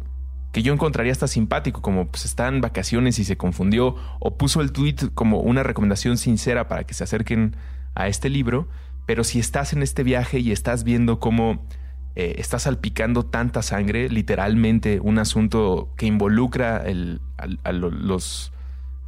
que 0.52 0.62
yo 0.62 0.72
encontraría 0.72 1.12
hasta 1.12 1.26
simpático, 1.26 1.82
como 1.82 2.08
pues 2.08 2.24
está 2.24 2.48
en 2.48 2.60
vacaciones 2.60 3.18
y 3.18 3.24
se 3.24 3.36
confundió, 3.36 3.96
o 4.18 4.36
puso 4.36 4.60
el 4.60 4.72
tweet 4.72 4.96
como 5.14 5.40
una 5.40 5.62
recomendación 5.62 6.16
sincera 6.16 6.68
para 6.68 6.84
que 6.84 6.94
se 6.94 7.04
acerquen 7.04 7.56
a 7.94 8.08
este 8.08 8.30
libro, 8.30 8.68
pero 9.06 9.24
si 9.24 9.38
estás 9.38 9.72
en 9.72 9.82
este 9.82 10.02
viaje 10.02 10.38
y 10.38 10.52
estás 10.52 10.84
viendo 10.84 11.18
cómo 11.18 11.66
eh, 12.14 12.34
está 12.38 12.58
salpicando 12.58 13.24
tanta 13.24 13.62
sangre, 13.62 14.08
literalmente 14.08 15.00
un 15.00 15.18
asunto 15.18 15.90
que 15.96 16.06
involucra 16.06 16.78
el, 16.78 17.20
a, 17.36 17.72
los 17.72 18.52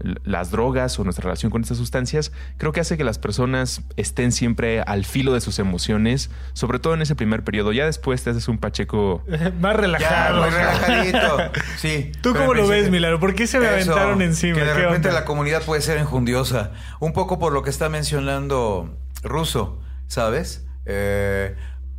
las 0.01 0.51
drogas 0.51 0.99
o 0.99 1.05
nuestra 1.05 1.25
relación 1.25 1.51
con 1.51 1.63
estas 1.63 1.79
sustancias, 1.79 2.33
creo 2.57 2.73
que 2.73 2.81
hace 2.81 2.97
que 2.97 3.05
las 3.05 3.19
personas 3.19 3.83
estén 3.97 4.33
siempre 4.33 4.81
al 4.81 5.05
filo 5.05 5.33
de 5.33 5.41
sus 5.41 5.59
emociones, 5.59 6.31
sobre 6.53 6.79
todo 6.79 6.95
en 6.95 7.03
ese 7.03 7.15
primer 7.15 7.45
periodo. 7.45 7.73
Ya 7.73 7.87
después 7.87 8.23
te 8.25 8.31
haces 8.31 8.49
un 8.49 8.59
pacheco 8.59 9.23
más 9.61 9.77
relajado. 9.77 10.41
más 10.41 10.53
relajadito. 10.53 11.39
Sí. 11.77 12.13
¿Tú 12.21 12.35
cómo 12.35 12.55
lo 12.55 12.67
ves, 12.67 12.91
Milano? 12.91 13.21
¿Por 13.21 13.35
qué 13.35 13.47
se 13.47 13.59
me 13.59 13.67
aventaron 13.67 14.21
encima? 14.23 14.59
Que 14.59 14.65
de 14.65 14.75
repente 14.75 15.13
la 15.13 15.25
comunidad 15.25 15.63
puede 15.63 15.81
ser 15.81 15.99
enjundiosa. 15.99 16.73
Un 16.99 17.13
poco 17.13 17.39
por 17.39 17.53
lo 17.53 17.63
que 17.63 17.71
está 17.71 17.89
mencionando 17.89 18.95
Russo, 19.23 19.79
¿sabes? 20.07 20.67
Eh, 20.85 21.55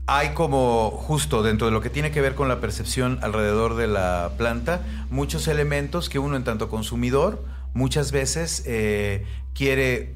hay 0.07 0.29
como 0.29 0.91
justo 0.91 1.41
dentro 1.43 1.67
de 1.67 1.73
lo 1.73 1.81
que 1.81 1.89
tiene 1.89 2.11
que 2.11 2.21
ver 2.21 2.35
con 2.35 2.47
la 2.47 2.59
percepción 2.59 3.19
alrededor 3.21 3.75
de 3.75 3.87
la 3.87 4.31
planta, 4.37 4.81
muchos 5.09 5.47
elementos 5.47 6.09
que 6.09 6.19
uno 6.19 6.35
en 6.35 6.43
tanto 6.43 6.69
consumidor 6.69 7.43
muchas 7.73 8.11
veces 8.11 8.63
eh, 8.65 9.25
quiere 9.53 10.15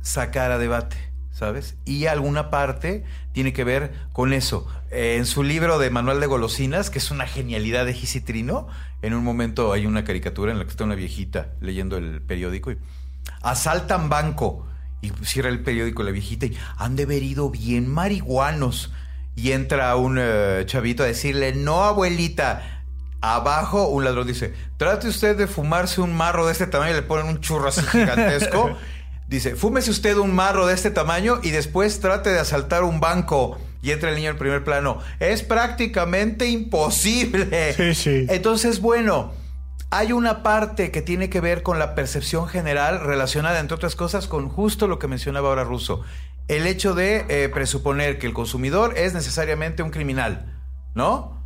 sacar 0.00 0.50
a 0.52 0.58
debate, 0.58 0.96
¿sabes? 1.30 1.76
Y 1.84 2.06
alguna 2.06 2.50
parte 2.50 3.04
tiene 3.32 3.52
que 3.52 3.64
ver 3.64 3.92
con 4.12 4.32
eso. 4.32 4.66
Eh, 4.90 5.16
en 5.16 5.26
su 5.26 5.42
libro 5.42 5.78
de 5.78 5.90
Manual 5.90 6.20
de 6.20 6.26
Golosinas, 6.26 6.90
que 6.90 6.98
es 6.98 7.10
una 7.10 7.26
genialidad 7.26 7.86
de 7.86 7.94
Gisitrino, 7.94 8.68
en 9.02 9.14
un 9.14 9.24
momento 9.24 9.72
hay 9.72 9.86
una 9.86 10.04
caricatura 10.04 10.52
en 10.52 10.58
la 10.58 10.64
que 10.64 10.70
está 10.70 10.84
una 10.84 10.94
viejita 10.94 11.52
leyendo 11.60 11.96
el 11.96 12.20
periódico 12.22 12.72
y 12.72 12.78
asaltan 13.42 14.08
banco. 14.08 14.66
Y 15.02 15.12
cierra 15.24 15.48
el 15.48 15.62
periódico 15.62 16.02
la 16.02 16.10
viejita 16.10 16.44
y 16.44 16.58
han 16.76 16.94
de 16.94 17.04
haber 17.04 17.22
ido 17.22 17.50
bien 17.50 17.88
marihuanos. 17.88 18.92
Y 19.34 19.52
entra 19.52 19.96
un 19.96 20.18
eh, 20.20 20.64
chavito 20.66 21.02
a 21.02 21.06
decirle, 21.06 21.54
no 21.54 21.84
abuelita, 21.84 22.79
Abajo 23.20 23.88
un 23.88 24.04
ladrón 24.04 24.26
dice, 24.26 24.54
trate 24.78 25.08
usted 25.08 25.36
de 25.36 25.46
fumarse 25.46 26.00
un 26.00 26.14
marro 26.14 26.46
de 26.46 26.52
este 26.52 26.66
tamaño 26.66 26.92
y 26.92 26.94
le 26.94 27.02
ponen 27.02 27.26
un 27.26 27.40
churro 27.40 27.68
así 27.68 27.82
gigantesco. 27.82 28.76
dice, 29.28 29.56
fúmese 29.56 29.90
usted 29.90 30.16
un 30.16 30.34
marro 30.34 30.66
de 30.66 30.74
este 30.74 30.90
tamaño 30.90 31.38
y 31.42 31.50
después 31.50 32.00
trate 32.00 32.30
de 32.30 32.40
asaltar 32.40 32.82
un 32.82 33.00
banco. 33.00 33.58
Y 33.82 33.92
entra 33.92 34.10
el 34.10 34.16
niño 34.16 34.30
en 34.30 34.38
primer 34.38 34.62
plano. 34.62 34.98
Es 35.20 35.42
prácticamente 35.42 36.48
imposible. 36.48 37.72
Sí, 37.74 37.94
sí. 37.94 38.26
Entonces, 38.28 38.80
bueno, 38.80 39.32
hay 39.90 40.12
una 40.12 40.42
parte 40.42 40.90
que 40.90 41.02
tiene 41.02 41.30
que 41.30 41.40
ver 41.40 41.62
con 41.62 41.78
la 41.78 41.94
percepción 41.94 42.46
general 42.46 43.00
relacionada, 43.00 43.58
entre 43.58 43.74
otras 43.74 43.96
cosas, 43.96 44.26
con 44.28 44.48
justo 44.48 44.86
lo 44.86 44.98
que 44.98 45.08
mencionaba 45.08 45.48
ahora 45.48 45.64
Russo. 45.64 46.02
El 46.46 46.66
hecho 46.66 46.94
de 46.94 47.26
eh, 47.28 47.48
presuponer 47.48 48.18
que 48.18 48.26
el 48.26 48.32
consumidor 48.32 48.96
es 48.96 49.14
necesariamente 49.14 49.82
un 49.82 49.90
criminal, 49.90 50.60
¿no? 50.94 51.39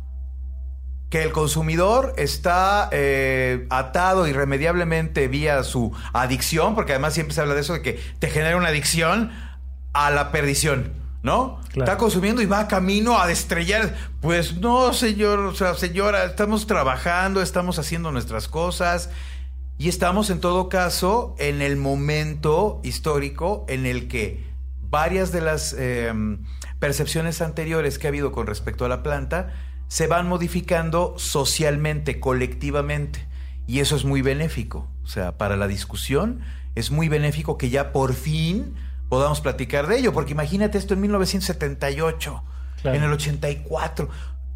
Que 1.09 1.23
el 1.23 1.31
consumidor 1.31 2.13
está 2.17 2.89
eh, 2.91 3.67
atado 3.69 4.27
irremediablemente 4.27 5.27
vía 5.27 5.63
su 5.63 5.93
adicción, 6.13 6.75
porque 6.75 6.93
además 6.93 7.13
siempre 7.13 7.33
se 7.33 7.41
habla 7.41 7.53
de 7.53 7.61
eso, 7.61 7.73
de 7.73 7.81
que 7.81 7.99
te 8.19 8.29
genera 8.29 8.57
una 8.57 8.69
adicción 8.69 9.31
a 9.93 10.11
la 10.11 10.31
perdición, 10.31 10.93
¿no? 11.23 11.61
Está 11.73 11.97
consumiendo 11.97 12.41
y 12.41 12.45
va 12.45 12.67
camino 12.67 13.19
a 13.19 13.27
destrellar. 13.27 13.95
Pues 14.21 14.57
no, 14.57 14.93
señor, 14.93 15.39
o 15.39 15.55
sea, 15.55 15.73
señora, 15.75 16.25
estamos 16.25 16.67
trabajando, 16.67 17.41
estamos 17.41 17.79
haciendo 17.79 18.11
nuestras 18.11 18.47
cosas 18.47 19.09
y 19.77 19.89
estamos 19.89 20.29
en 20.29 20.39
todo 20.39 20.69
caso 20.69 21.35
en 21.37 21.61
el 21.61 21.77
momento 21.77 22.79
histórico 22.83 23.65
en 23.67 23.85
el 23.85 24.07
que 24.07 24.43
varias 24.81 25.31
de 25.31 25.41
las 25.41 25.73
em, 25.73 26.43
percepciones 26.79 27.41
anteriores 27.41 27.99
que 27.99 28.07
ha 28.07 28.09
habido 28.09 28.31
con 28.31 28.47
respecto 28.47 28.85
a 28.85 28.89
la 28.89 29.03
planta, 29.03 29.53
se 29.87 30.07
van 30.07 30.27
modificando 30.27 31.15
socialmente, 31.17 32.19
colectivamente. 32.19 33.27
Y 33.67 33.79
eso 33.79 33.95
es 33.95 34.05
muy 34.05 34.21
benéfico. 34.21 34.87
O 35.03 35.07
sea, 35.07 35.37
para 35.37 35.55
la 35.55 35.67
discusión 35.67 36.41
es 36.75 36.91
muy 36.91 37.09
benéfico 37.09 37.57
que 37.57 37.69
ya 37.69 37.91
por 37.91 38.13
fin 38.13 38.75
podamos 39.09 39.41
platicar 39.41 39.87
de 39.87 39.99
ello. 39.99 40.13
Porque 40.13 40.33
imagínate 40.33 40.77
esto 40.77 40.93
en 40.93 41.01
1978, 41.01 42.43
en 42.85 43.03
el 43.03 43.11
84. 43.11 44.09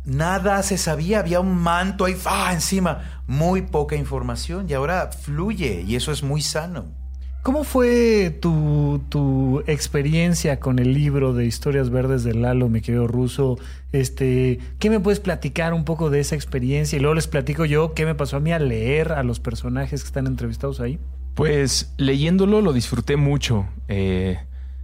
Nada 0.06 0.64
se 0.64 0.78
sabía, 0.78 1.20
había 1.20 1.40
un 1.40 1.56
manto 1.58 2.06
ahí 2.06 2.18
¡ah! 2.26 2.52
encima, 2.54 3.22
muy 3.28 3.64
poca 3.64 3.96
información 3.96 4.68
y 4.70 4.74
ahora 4.74 5.12
fluye 5.12 5.84
y 5.86 5.96
eso 5.96 6.12
es 6.12 6.24
muy 6.24 6.42
sano. 6.42 6.99
¿Cómo 7.42 7.64
fue 7.64 8.38
tu, 8.42 9.64
experiencia 9.66 10.60
con 10.60 10.78
el 10.78 10.94
libro 10.94 11.34
de 11.34 11.46
Historias 11.46 11.90
Verdes 11.90 12.24
de 12.24 12.34
Lalo, 12.34 12.68
mi 12.68 12.82
querido 12.82 13.08
ruso? 13.08 13.58
Este, 13.94 14.60
¿Qué 14.78 14.90
me 14.90 15.00
puedes 15.00 15.22
platicar 15.22 15.74
un 15.74 15.86
poco 15.86 16.10
de 16.10 16.20
esa 16.20 16.36
experiencia? 16.36 16.98
Y 16.98 17.00
luego 17.00 17.16
les 17.16 17.28
platico 17.28 17.64
yo 17.64 17.94
qué 17.94 18.06
me 18.06 18.14
pasó 18.14 18.38
a 18.38 18.40
mí 18.42 18.52
al 18.52 18.68
leer 18.68 19.14
a 19.14 19.24
los 19.24 19.40
personajes 19.40 20.02
que 20.02 20.08
están 20.08 20.28
entrevistados 20.28 20.82
ahí. 20.82 21.00
Pues 21.36 21.94
leyéndolo 21.98 22.60
lo 22.62 22.74
disfruté 22.74 23.16
mucho. 23.16 23.66
Eh, 23.88 24.38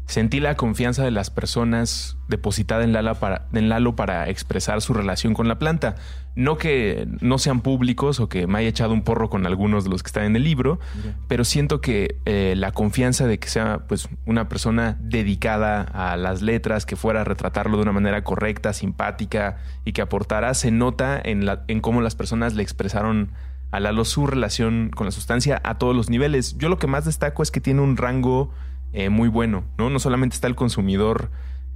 Sentí 0.08 0.40
la 0.40 0.56
confianza 0.56 1.04
de 1.04 1.10
las 1.10 1.32
personas 1.32 2.18
depositada 2.28 2.84
en 2.84 2.94
Lalo, 2.94 3.16
para, 3.16 3.48
en 3.54 3.70
Lalo 3.70 3.96
para 3.96 4.30
expresar 4.30 4.82
su 4.82 4.94
relación 4.94 5.34
con 5.34 5.48
la 5.48 5.58
planta. 5.58 5.96
No 6.36 6.58
que 6.58 7.08
no 7.22 7.40
sean 7.40 7.62
públicos 7.62 8.20
o 8.20 8.30
que 8.30 8.46
me 8.46 8.60
haya 8.60 8.70
echado 8.70 8.94
un 8.94 9.04
porro 9.04 9.32
con 9.32 9.48
algunos 9.48 9.84
de 9.84 9.90
los 9.90 10.04
que 10.04 10.08
están 10.08 10.26
en 10.26 10.36
el 10.36 10.44
libro, 10.44 10.80
pero 11.28 11.44
siento 11.44 11.82
que 11.82 12.20
eh, 12.26 12.54
la 12.56 12.72
confianza 12.72 13.26
de 13.26 13.40
que 13.40 13.48
sea 13.48 13.84
pues, 13.88 14.10
una 14.26 14.48
persona 14.48 14.98
dedicada 15.00 15.82
a 15.82 16.18
las 16.18 16.42
letras, 16.42 16.86
que 16.86 16.96
fuera 16.96 17.22
a 17.22 17.24
retratarlo 17.24 17.78
de 17.78 17.84
una 17.84 17.94
manera 17.94 18.24
correcta, 18.24 18.74
simpática 18.74 19.58
y 19.86 19.94
que 19.94 20.02
aportara, 20.02 20.54
se 20.54 20.72
nota 20.72 21.20
en, 21.24 21.46
la, 21.46 21.64
en 21.68 21.80
cómo 21.80 22.02
las 22.02 22.16
personas 22.16 22.54
le 22.54 22.64
expresaron 22.64 23.32
a 23.72 23.80
Lalo 23.80 24.06
su 24.06 24.28
relación 24.28 24.92
con 24.94 25.06
la 25.06 25.12
sustancia 25.12 25.62
a 25.64 25.78
todos 25.78 25.96
los 25.96 26.10
niveles. 26.10 26.58
Yo 26.58 26.70
lo 26.70 26.78
que 26.78 26.88
más 26.88 27.06
destaco 27.06 27.44
es 27.44 27.50
que 27.50 27.62
tiene 27.62 27.82
un 27.82 27.98
rango 27.98 28.52
eh, 28.96 29.10
muy 29.10 29.28
bueno, 29.28 29.66
¿no? 29.78 29.90
No 29.90 30.00
solamente 30.00 30.36
está 30.36 30.48
el 30.48 30.56
consumidor 30.56 31.30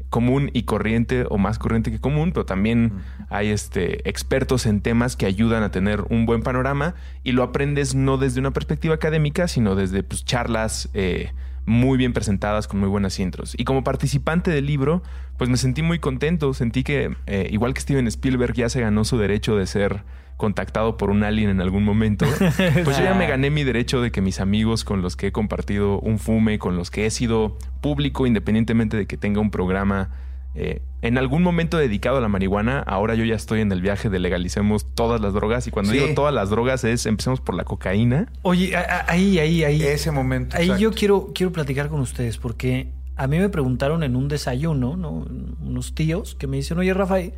común 0.10 0.50
y 0.54 0.64
corriente 0.64 1.26
o 1.30 1.38
más 1.38 1.60
corriente 1.60 1.92
que 1.92 2.00
común, 2.00 2.32
pero 2.32 2.46
también 2.46 2.94
hay 3.30 3.50
este, 3.50 4.10
expertos 4.10 4.66
en 4.66 4.82
temas 4.82 5.16
que 5.16 5.26
ayudan 5.26 5.62
a 5.64 5.70
tener 5.70 6.02
un 6.10 6.26
buen 6.26 6.42
panorama 6.42 6.96
y 7.24 7.34
lo 7.34 7.44
aprendes 7.44 7.94
no 7.94 8.18
desde 8.18 8.40
una 8.40 8.52
perspectiva 8.52 8.96
académica, 8.96 9.48
sino 9.48 9.76
desde 9.76 10.02
pues, 10.02 10.26
charlas 10.26 10.90
eh, 10.94 11.32
muy 11.66 11.98
bien 11.98 12.14
presentadas 12.14 12.68
con 12.68 12.80
muy 12.80 12.90
buenas 12.90 13.20
intros. 13.20 13.54
Y 13.58 13.66
como 13.66 13.84
participante 13.84 14.50
del 14.50 14.66
libro, 14.66 15.04
pues 15.38 15.50
me 15.50 15.58
sentí 15.58 15.84
muy 15.84 16.00
contento, 16.00 16.54
sentí 16.54 16.84
que 16.84 17.16
eh, 17.28 17.48
igual 17.52 17.74
que 17.74 17.82
Steven 17.82 18.08
Spielberg 18.08 18.54
ya 18.54 18.70
se 18.70 18.82
ganó 18.82 19.04
su 19.04 19.18
derecho 19.18 19.56
de 19.56 19.68
ser 19.68 20.04
contactado 20.40 20.96
por 20.96 21.10
un 21.10 21.24
alien 21.24 21.50
en 21.50 21.60
algún 21.60 21.84
momento, 21.84 22.26
pues 22.86 22.98
yo 22.98 23.04
ya 23.04 23.14
me 23.14 23.28
gané 23.28 23.50
mi 23.50 23.66
derecho 23.66 24.02
de 24.02 24.10
que 24.10 24.22
mis 24.22 24.40
amigos 24.40 24.86
con 24.86 25.02
los 25.02 25.18
que 25.18 25.28
he 25.28 25.32
compartido 25.34 26.00
un 26.00 26.18
fume, 26.18 26.60
con 26.60 26.78
los 26.78 26.90
que 26.90 27.06
he 27.06 27.12
sido 27.12 27.58
público, 27.82 28.26
independientemente 28.26 28.96
de 28.96 29.06
que 29.06 29.18
tenga 29.18 29.42
un 29.42 29.52
programa 29.52 30.12
eh, 30.56 30.82
en 31.02 31.18
algún 31.18 31.44
momento 31.44 31.78
dedicado 31.78 32.18
a 32.18 32.22
la 32.22 32.30
marihuana, 32.30 32.80
ahora 32.80 33.16
yo 33.16 33.26
ya 33.26 33.36
estoy 33.36 33.60
en 33.60 33.72
el 33.74 33.82
viaje 33.82 34.10
de 34.10 34.18
legalicemos 34.18 34.88
todas 34.96 35.20
las 35.20 35.34
drogas. 35.34 35.68
Y 35.68 35.72
cuando 35.72 35.92
digo 35.92 36.08
todas 36.16 36.34
las 36.34 36.50
drogas 36.50 36.86
es 36.86 37.06
empecemos 37.06 37.42
por 37.42 37.56
la 37.56 37.66
cocaína. 37.66 38.32
Oye, 38.42 38.76
ahí, 39.08 39.40
ahí, 39.40 39.66
ahí. 39.66 39.84
Ese 39.84 40.12
momento. 40.12 40.56
Ahí 40.56 40.72
yo 40.80 40.92
quiero, 40.92 41.32
quiero 41.36 41.52
platicar 41.52 41.90
con 41.90 42.00
ustedes 42.00 42.38
porque 42.38 42.88
a 43.18 43.28
mí 43.28 43.40
me 43.40 43.50
preguntaron 43.50 44.04
en 44.04 44.16
un 44.16 44.30
desayuno, 44.30 44.96
¿no? 44.96 45.28
Unos 45.62 45.94
tíos 45.94 46.36
que 46.36 46.48
me 46.48 46.56
dicen, 46.56 46.78
oye, 46.78 46.94
Rafael, 46.94 47.34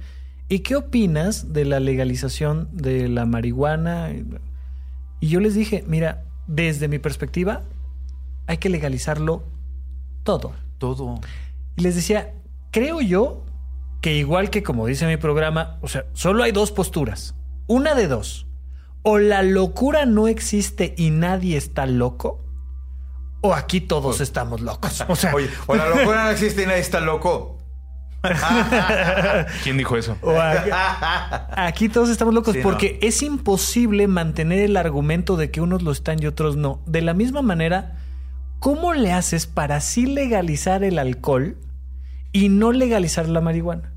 ¿Y 0.52 0.60
qué 0.60 0.76
opinas 0.76 1.54
de 1.54 1.64
la 1.64 1.80
legalización 1.80 2.68
de 2.74 3.08
la 3.08 3.26
marihuana? 3.26 4.10
Y 5.22 5.30
yo 5.30 5.40
les 5.40 5.54
dije, 5.54 5.86
mira, 5.88 6.26
desde 6.46 6.90
mi 6.90 7.00
perspectiva, 7.00 7.62
hay 8.48 8.58
que 8.58 8.68
legalizarlo 8.68 9.46
todo. 10.26 10.52
Todo. 10.78 11.22
Y 11.78 11.84
les 11.84 11.96
decía, 11.96 12.34
creo 12.70 13.00
yo 13.00 13.46
que 14.02 14.18
igual 14.18 14.50
que 14.50 14.62
como 14.62 14.88
dice 14.88 15.08
mi 15.08 15.16
programa, 15.16 15.78
o 15.82 15.88
sea, 15.88 16.04
solo 16.12 16.44
hay 16.44 16.52
dos 16.52 16.74
posturas. 16.74 17.34
Una 17.68 17.96
de 17.96 18.10
dos. 18.10 18.46
O 19.04 19.20
la 19.20 19.44
locura 19.44 20.06
no 20.06 20.28
existe 20.28 20.94
y 20.98 21.12
nadie 21.12 21.56
está 21.56 21.86
loco, 21.86 22.44
o 23.40 23.54
aquí 23.54 23.80
todos 23.80 24.20
estamos 24.20 24.60
locos. 24.60 25.02
O 25.08 25.16
sea, 25.16 25.34
o 25.68 25.76
la 25.76 25.88
locura 25.88 26.26
no 26.26 26.30
existe 26.30 26.64
y 26.64 26.66
nadie 26.66 26.82
está 26.82 27.00
loco. 27.00 27.61
¿Quién 29.64 29.78
dijo 29.78 29.98
eso? 29.98 30.18
Aquí, 31.52 31.90
todos 31.90 32.10
estamos 32.10 32.34
locos 32.34 32.56
porque 32.62 33.00
es 33.02 33.22
imposible 33.22 34.08
mantener 34.08 34.60
el 34.60 34.78
argumento 34.78 35.38
de 35.38 35.50
que 35.52 35.62
unos 35.62 35.82
lo 35.82 35.92
están 35.92 36.22
y 36.22 36.28
otros 36.28 36.56
no. 36.56 36.82
De 36.86 37.02
la 37.02 37.14
misma 37.14 37.42
manera, 37.42 37.98
¿cómo 38.60 38.94
le 38.94 39.12
haces 39.12 39.48
para 39.48 39.82
sí 39.82 40.06
legalizar 40.06 40.84
el 40.84 41.00
alcohol 41.00 41.58
y 42.32 42.50
no 42.50 42.72
legalizar 42.72 43.28
la 43.28 43.42
marihuana? 43.42 43.92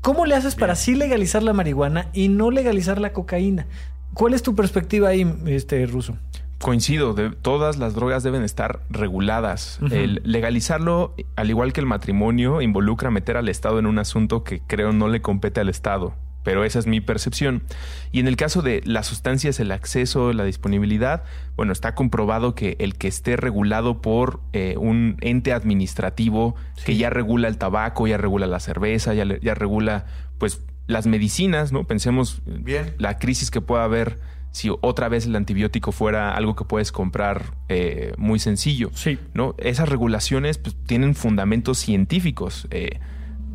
¿Cómo 0.00 0.26
le 0.26 0.34
haces 0.34 0.54
para 0.54 0.76
sí 0.76 0.94
legalizar 0.94 1.42
la 1.42 1.54
marihuana 1.54 2.10
y 2.12 2.28
no 2.28 2.50
legalizar 2.50 3.00
la 3.00 3.12
cocaína? 3.12 3.66
¿Cuál 4.12 4.34
es 4.34 4.42
tu 4.42 4.54
perspectiva 4.54 5.08
ahí, 5.08 5.26
este 5.46 5.84
ruso? 5.86 6.16
Coincido, 6.64 7.12
de, 7.12 7.28
todas 7.28 7.76
las 7.76 7.92
drogas 7.92 8.22
deben 8.22 8.42
estar 8.42 8.80
reguladas. 8.88 9.78
El 9.90 10.22
legalizarlo, 10.24 11.14
al 11.36 11.50
igual 11.50 11.74
que 11.74 11.80
el 11.80 11.86
matrimonio, 11.86 12.62
involucra 12.62 13.10
meter 13.10 13.36
al 13.36 13.50
Estado 13.50 13.78
en 13.78 13.84
un 13.84 13.98
asunto 13.98 14.44
que 14.44 14.62
creo 14.66 14.94
no 14.94 15.08
le 15.08 15.20
compete 15.20 15.60
al 15.60 15.68
Estado. 15.68 16.14
Pero 16.42 16.64
esa 16.64 16.78
es 16.78 16.86
mi 16.86 17.02
percepción. 17.02 17.64
Y 18.12 18.20
en 18.20 18.28
el 18.28 18.36
caso 18.36 18.62
de 18.62 18.80
las 18.86 19.06
sustancias, 19.06 19.60
el 19.60 19.72
acceso, 19.72 20.32
la 20.32 20.44
disponibilidad, 20.44 21.24
bueno, 21.54 21.70
está 21.70 21.94
comprobado 21.94 22.54
que 22.54 22.78
el 22.78 22.96
que 22.96 23.08
esté 23.08 23.36
regulado 23.36 24.00
por 24.00 24.40
eh, 24.54 24.76
un 24.78 25.18
ente 25.20 25.52
administrativo 25.52 26.56
que 26.86 26.96
ya 26.96 27.10
regula 27.10 27.48
el 27.48 27.58
tabaco, 27.58 28.06
ya 28.06 28.16
regula 28.16 28.46
la 28.46 28.58
cerveza, 28.58 29.12
ya, 29.12 29.26
ya 29.38 29.54
regula, 29.54 30.06
pues, 30.38 30.62
las 30.86 31.06
medicinas, 31.06 31.72
¿no? 31.72 31.84
Pensemos 31.84 32.40
Bien. 32.46 32.94
la 32.96 33.18
crisis 33.18 33.50
que 33.50 33.60
pueda 33.60 33.84
haber 33.84 34.18
si 34.54 34.70
otra 34.82 35.08
vez 35.08 35.26
el 35.26 35.34
antibiótico 35.34 35.90
fuera 35.90 36.32
algo 36.32 36.54
que 36.54 36.64
puedes 36.64 36.92
comprar 36.92 37.54
eh, 37.68 38.14
muy 38.18 38.38
sencillo. 38.38 38.90
Sí. 38.94 39.18
¿no? 39.34 39.56
Esas 39.58 39.88
regulaciones 39.88 40.58
pues, 40.58 40.76
tienen 40.86 41.16
fundamentos 41.16 41.78
científicos, 41.78 42.68
eh, 42.70 43.00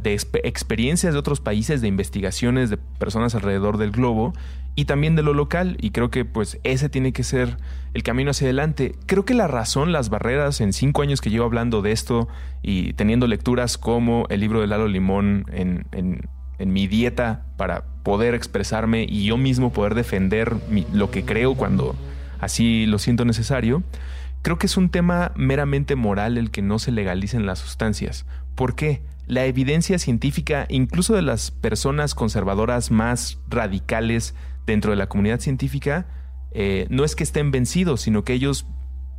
de 0.04 0.14
experiencias 0.44 1.14
de 1.14 1.20
otros 1.20 1.40
países, 1.40 1.80
de 1.80 1.88
investigaciones 1.88 2.70
de 2.70 2.76
personas 2.76 3.34
alrededor 3.34 3.78
del 3.78 3.92
globo 3.92 4.34
y 4.76 4.86
también 4.86 5.16
de 5.16 5.24
lo 5.24 5.34
local. 5.34 5.78
Y 5.80 5.92
creo 5.92 6.10
que 6.10 6.26
pues 6.26 6.60
ese 6.66 6.90
tiene 6.90 7.14
que 7.14 7.24
ser 7.24 7.58
el 7.94 8.04
camino 8.04 8.32
hacia 8.32 8.48
adelante. 8.48 8.96
Creo 9.06 9.24
que 9.24 9.34
la 9.34 9.48
razón, 9.48 9.94
las 9.94 10.10
barreras, 10.10 10.60
en 10.60 10.74
cinco 10.74 11.02
años 11.02 11.22
que 11.22 11.30
llevo 11.30 11.46
hablando 11.46 11.82
de 11.82 11.94
esto 11.94 12.28
y 12.62 12.92
teniendo 12.94 13.26
lecturas 13.26 13.78
como 13.78 14.26
el 14.30 14.42
libro 14.42 14.60
de 14.60 14.68
Lalo 14.68 14.90
Limón 14.90 15.46
en, 15.54 15.86
en 15.94 16.28
en 16.60 16.72
mi 16.72 16.88
dieta 16.88 17.46
para 17.58 17.86
poder 18.04 18.36
expresarme 18.36 19.06
y 19.10 19.26
yo 19.26 19.38
mismo 19.38 19.72
poder 19.72 19.96
defender 19.96 20.56
lo 20.94 21.10
que 21.10 21.26
creo 21.26 21.56
cuando 21.56 21.96
así 22.40 22.86
lo 22.86 23.00
siento 23.00 23.26
necesario, 23.26 23.84
creo 24.42 24.58
que 24.58 24.68
es 24.68 24.78
un 24.78 24.90
tema 24.90 25.32
meramente 25.36 25.96
moral 25.96 26.38
el 26.38 26.52
que 26.52 26.62
no 26.62 26.80
se 26.80 26.92
legalicen 26.92 27.46
las 27.46 27.60
sustancias. 27.60 28.26
¿Por 28.56 28.76
qué? 28.76 29.02
La 29.28 29.46
evidencia 29.46 30.00
científica, 30.00 30.66
incluso 30.70 31.16
de 31.16 31.22
las 31.22 31.52
personas 31.52 32.16
conservadoras 32.16 32.92
más 32.92 33.40
radicales 33.48 34.36
dentro 34.66 34.92
de 34.92 34.98
la 34.98 35.08
comunidad 35.08 35.40
científica, 35.40 36.08
eh, 36.52 36.88
no 36.90 37.04
es 37.04 37.16
que 37.16 37.24
estén 37.24 37.52
vencidos, 37.52 38.02
sino 38.02 38.24
que 38.24 38.34
ellos 38.34 38.66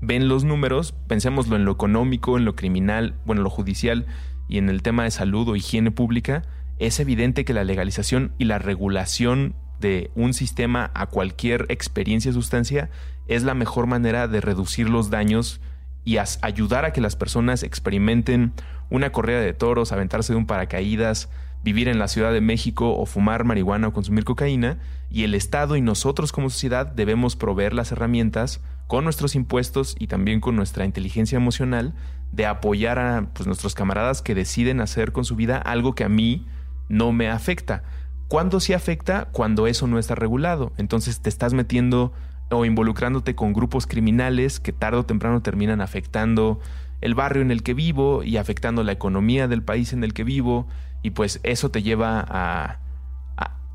ven 0.01 0.29
los 0.29 0.45
números, 0.45 0.95
pensémoslo 1.07 1.57
en 1.57 1.65
lo 1.65 1.73
económico, 1.73 2.37
en 2.37 2.45
lo 2.45 2.57
criminal, 2.57 3.15
bueno, 3.25 3.41
en 3.41 3.45
lo 3.45 3.51
judicial 3.51 4.07
y 4.49 4.59
en 4.59 4.69
el 4.69 4.83
tema 4.83 5.05
de 5.05 5.11
salud 5.11 5.49
o 5.49 5.57
higiene 5.57 5.91
pública, 5.91 6.43
es 6.81 6.99
evidente 6.99 7.45
que 7.45 7.53
la 7.53 7.63
legalización 7.63 8.33
y 8.39 8.47
la 8.47 8.59
regulación 8.59 9.55
de 9.81 10.11
un 10.15 10.33
sistema 10.35 10.91
a 10.95 11.07
cualquier 11.07 11.67
experiencia 11.69 12.33
sustancia 12.33 12.91
es 13.29 13.43
la 13.43 13.55
mejor 13.55 13.87
manera 13.87 14.29
de 14.29 14.41
reducir 14.41 14.89
los 14.89 15.11
daños 15.11 15.61
y 16.05 16.17
ayudar 16.17 16.87
a 16.87 16.93
que 16.93 17.03
las 17.03 17.17
personas 17.17 17.63
experimenten 17.63 18.55
una 18.89 19.13
corrida 19.13 19.41
de 19.41 19.53
toros, 19.53 19.93
aventarse 19.93 20.33
de 20.33 20.39
un 20.39 20.47
paracaídas, 20.47 21.29
vivir 21.63 21.87
en 21.87 21.99
la 21.99 22.09
Ciudad 22.09 22.33
de 22.33 22.41
México 22.41 22.97
o 22.97 23.05
fumar 23.05 23.45
marihuana 23.45 23.89
o 23.89 23.93
consumir 23.93 24.25
cocaína, 24.25 24.79
y 25.11 25.25
el 25.25 25.35
Estado 25.35 25.77
y 25.77 25.83
nosotros 25.83 26.33
como 26.33 26.49
sociedad 26.49 26.87
debemos 26.87 27.37
proveer 27.37 27.75
las 27.75 27.93
herramientas 27.93 28.63
con 28.87 29.05
nuestros 29.05 29.35
impuestos 29.35 29.97
y 29.99 30.07
también 30.07 30.41
con 30.41 30.57
nuestra 30.57 30.87
inteligencia 30.87 31.37
emocional 31.37 31.95
de 32.33 32.47
apoyar 32.47 32.99
a 32.99 33.29
pues, 33.35 33.47
nuestros 33.47 33.75
camaradas 33.75 34.23
que 34.23 34.35
deciden 34.35 34.81
hacer 34.81 35.13
con 35.13 35.27
su 35.27 35.37
vida 35.37 35.59
algo 35.59 35.95
que 35.95 36.05
a 36.05 36.09
mí 36.09 36.47
no 36.91 37.13
me 37.13 37.31
afecta. 37.31 37.83
¿Cuándo 38.29 38.61
sí 38.61 38.75
afecta? 38.75 39.29
Cuando 39.33 39.67
eso 39.67 39.87
no 39.87 39.99
está 39.99 40.15
regulado. 40.15 40.73
Entonces 40.77 41.21
te 41.21 41.31
estás 41.31 41.55
metiendo 41.55 42.13
o 42.51 42.65
involucrándote 42.65 43.35
con 43.35 43.53
grupos 43.53 43.87
criminales 43.87 44.61
que 44.61 44.73
tarde 44.73 44.99
o 44.99 45.07
temprano 45.07 45.41
terminan 45.41 45.81
afectando 45.81 46.61
el 47.01 47.15
barrio 47.15 47.43
en 47.43 47.51
el 47.51 47.63
que 47.63 47.75
vivo 47.75 48.23
y 48.23 48.37
afectando 48.37 48.83
la 48.83 48.93
economía 48.93 49.49
del 49.49 49.63
país 49.63 49.93
en 49.93 50.05
el 50.05 50.13
que 50.13 50.25
vivo 50.25 50.69
y 51.03 51.11
pues 51.11 51.41
eso 51.45 51.71
te 51.71 51.83
lleva 51.83 52.25
a, 52.29 52.81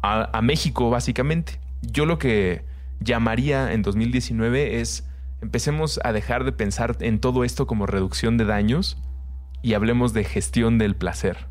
a, 0.02 0.42
México 0.42 0.90
básicamente. 0.90 1.60
Yo 1.82 2.06
lo 2.06 2.20
que 2.20 2.66
llamaría 3.00 3.74
en 3.74 3.82
2019 3.82 4.80
es 4.82 5.08
empecemos 5.42 6.00
a 6.04 6.12
dejar 6.12 6.44
de 6.44 6.52
pensar 6.52 6.98
en 7.00 7.20
todo 7.20 7.44
esto 7.44 7.66
como 7.66 7.88
reducción 7.88 8.38
de 8.38 8.46
daños 8.46 9.02
y 9.64 9.74
hablemos 9.74 10.14
de 10.14 10.26
gestión 10.26 10.78
del 10.78 10.96
placer. 10.96 11.48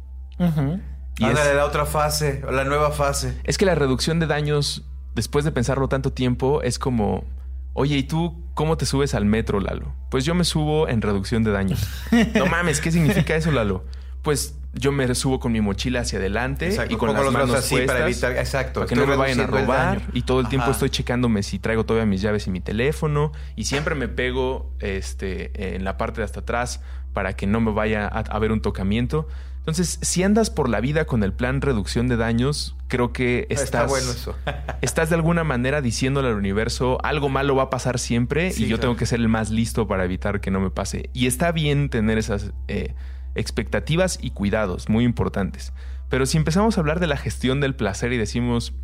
Y 1.18 1.24
Ándale, 1.24 1.54
la 1.54 1.64
otra 1.64 1.86
fase, 1.86 2.42
la 2.50 2.64
nueva 2.64 2.90
fase. 2.90 3.38
Es 3.44 3.56
que 3.58 3.66
la 3.66 3.74
reducción 3.74 4.18
de 4.18 4.26
daños, 4.26 4.84
después 5.14 5.44
de 5.44 5.52
pensarlo 5.52 5.88
tanto 5.88 6.12
tiempo, 6.12 6.62
es 6.62 6.78
como, 6.78 7.24
oye, 7.72 7.96
¿y 7.96 8.02
tú 8.02 8.42
cómo 8.54 8.76
te 8.76 8.86
subes 8.86 9.14
al 9.14 9.24
metro, 9.24 9.60
Lalo? 9.60 9.94
Pues 10.10 10.24
yo 10.24 10.34
me 10.34 10.44
subo 10.44 10.88
en 10.88 11.02
reducción 11.02 11.44
de 11.44 11.52
daños. 11.52 11.88
no 12.34 12.46
mames, 12.46 12.80
¿qué 12.80 12.90
significa 12.90 13.36
eso, 13.36 13.52
Lalo? 13.52 13.84
Pues 14.22 14.56
yo 14.74 14.92
me 14.92 15.12
subo 15.14 15.38
con 15.38 15.52
mi 15.52 15.60
mochila 15.60 16.00
hacia 16.00 16.18
adelante 16.18 16.76
y 16.88 16.96
con 16.96 17.12
las 17.12 17.32
manos 17.32 17.54
así 17.54 17.76
para 17.86 18.04
evitar, 18.04 18.32
exacto, 18.32 18.80
para 18.80 18.88
que 18.88 18.96
no 18.96 19.06
me 19.06 19.16
vayan 19.16 19.40
a 19.40 19.46
robar 19.46 20.02
y 20.12 20.22
todo 20.22 20.40
el 20.40 20.48
tiempo 20.48 20.70
estoy 20.70 20.90
checándome 20.90 21.42
si 21.42 21.58
traigo 21.58 21.84
todavía 21.84 22.06
mis 22.06 22.20
llaves 22.20 22.46
y 22.46 22.50
mi 22.50 22.60
teléfono 22.60 23.32
y 23.54 23.64
siempre 23.64 23.94
me 23.94 24.08
pego 24.08 24.72
este 24.80 25.76
en 25.76 25.84
la 25.84 25.96
parte 25.96 26.20
de 26.20 26.24
hasta 26.24 26.40
atrás 26.40 26.80
para 27.12 27.34
que 27.34 27.46
no 27.46 27.60
me 27.60 27.70
vaya 27.70 28.06
a 28.06 28.20
haber 28.20 28.50
un 28.50 28.60
tocamiento. 28.60 29.28
Entonces, 29.64 29.98
si 30.02 30.22
andas 30.22 30.50
por 30.50 30.68
la 30.68 30.82
vida 30.82 31.06
con 31.06 31.22
el 31.22 31.32
plan 31.32 31.62
reducción 31.62 32.06
de 32.06 32.18
daños, 32.18 32.76
creo 32.86 33.14
que 33.14 33.46
estás, 33.48 33.88
bueno 33.88 34.10
eso. 34.10 34.36
estás 34.82 35.08
de 35.08 35.14
alguna 35.14 35.42
manera 35.42 35.80
diciéndole 35.80 36.28
al 36.28 36.34
universo, 36.34 36.98
algo 37.02 37.30
malo 37.30 37.56
va 37.56 37.64
a 37.64 37.70
pasar 37.70 37.98
siempre 37.98 38.52
y 38.54 38.66
yo 38.66 38.78
tengo 38.78 38.96
que 38.96 39.06
ser 39.06 39.20
el 39.20 39.28
más 39.30 39.50
listo 39.50 39.88
para 39.88 40.04
evitar 40.04 40.42
que 40.42 40.50
no 40.50 40.60
me 40.60 40.68
pase. 40.68 41.08
Y 41.14 41.26
está 41.26 41.50
bien 41.50 41.88
tener 41.88 42.18
esas 42.18 42.52
eh, 42.68 42.94
expectativas 43.34 44.18
y 44.20 44.32
cuidados 44.32 44.90
muy 44.90 45.04
importantes. 45.04 45.72
Pero 46.10 46.26
si 46.26 46.36
empezamos 46.36 46.76
a 46.76 46.80
hablar 46.82 47.00
de 47.00 47.06
la 47.06 47.16
gestión 47.16 47.62
del 47.62 47.74
placer 47.74 48.12
y 48.12 48.18
decimos, 48.18 48.74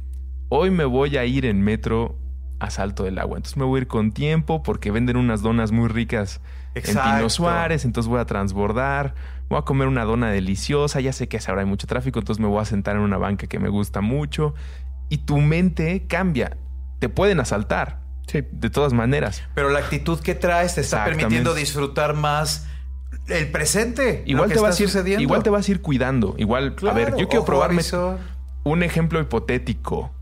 hoy 0.49 0.70
me 0.70 0.87
voy 0.87 1.18
a 1.18 1.26
ir 1.26 1.45
en 1.45 1.61
metro 1.61 2.18
a 2.59 2.70
Salto 2.70 3.05
del 3.05 3.18
Agua, 3.18 3.37
entonces 3.37 3.59
me 3.59 3.64
voy 3.66 3.81
a 3.81 3.83
ir 3.83 3.87
con 3.87 4.12
tiempo 4.12 4.62
porque 4.62 4.91
venden 4.91 5.18
unas 5.18 5.43
donas 5.43 5.72
muy 5.72 5.89
ricas 5.89 6.41
en 6.75 6.83
Pino 6.97 7.29
Suárez, 7.29 7.85
entonces 7.85 8.09
voy 8.09 8.21
a 8.21 8.25
transbordar 8.25 9.14
voy 9.51 9.59
a 9.59 9.62
comer 9.62 9.89
una 9.89 10.05
dona 10.05 10.31
deliciosa, 10.31 11.01
ya 11.01 11.12
sé 11.12 11.29
que 11.29 11.39
ahora 11.49 11.62
hay 11.62 11.66
mucho 11.66 11.87
tráfico, 11.89 12.21
entonces 12.21 12.41
me 12.41 12.47
voy 12.47 12.62
a 12.62 12.64
sentar 12.64 12.97
en 12.97 13.03
una 13.03 13.18
banca 13.18 13.49
que 13.49 13.59
me 13.59 13.68
gusta 13.68 14.01
mucho. 14.01 14.55
Y 15.09 15.18
tu 15.18 15.39
mente 15.39 16.07
cambia. 16.07 16.57
Te 17.01 17.09
pueden 17.09 17.41
asaltar. 17.41 17.99
Sí. 18.29 18.45
De 18.53 18.71
todas 18.71 18.93
maneras. 18.93 19.43
Pero 19.57 19.71
la 19.71 19.81
actitud 19.81 20.21
que 20.21 20.37
traes 20.37 20.77
te 20.77 20.83
está 20.83 21.05
permitiendo 21.05 21.53
disfrutar 21.53 22.14
más 22.14 22.68
el 23.27 23.51
presente. 23.51 24.23
Igual 24.25 24.53
te 24.53 24.61
vas 24.61 24.79
a 24.79 24.83
ir 24.85 25.21
Igual 25.21 25.43
te 25.43 25.51
vas 25.51 25.68
a 25.68 25.71
ir 25.73 25.81
cuidando. 25.81 26.37
Igual, 26.39 26.77
a 26.89 26.93
ver, 26.93 27.16
yo 27.16 27.29
quiero 27.29 27.45
probarme 27.45 27.83
un 28.62 28.83
ejemplo 28.85 29.21
hipotético. 29.21 30.12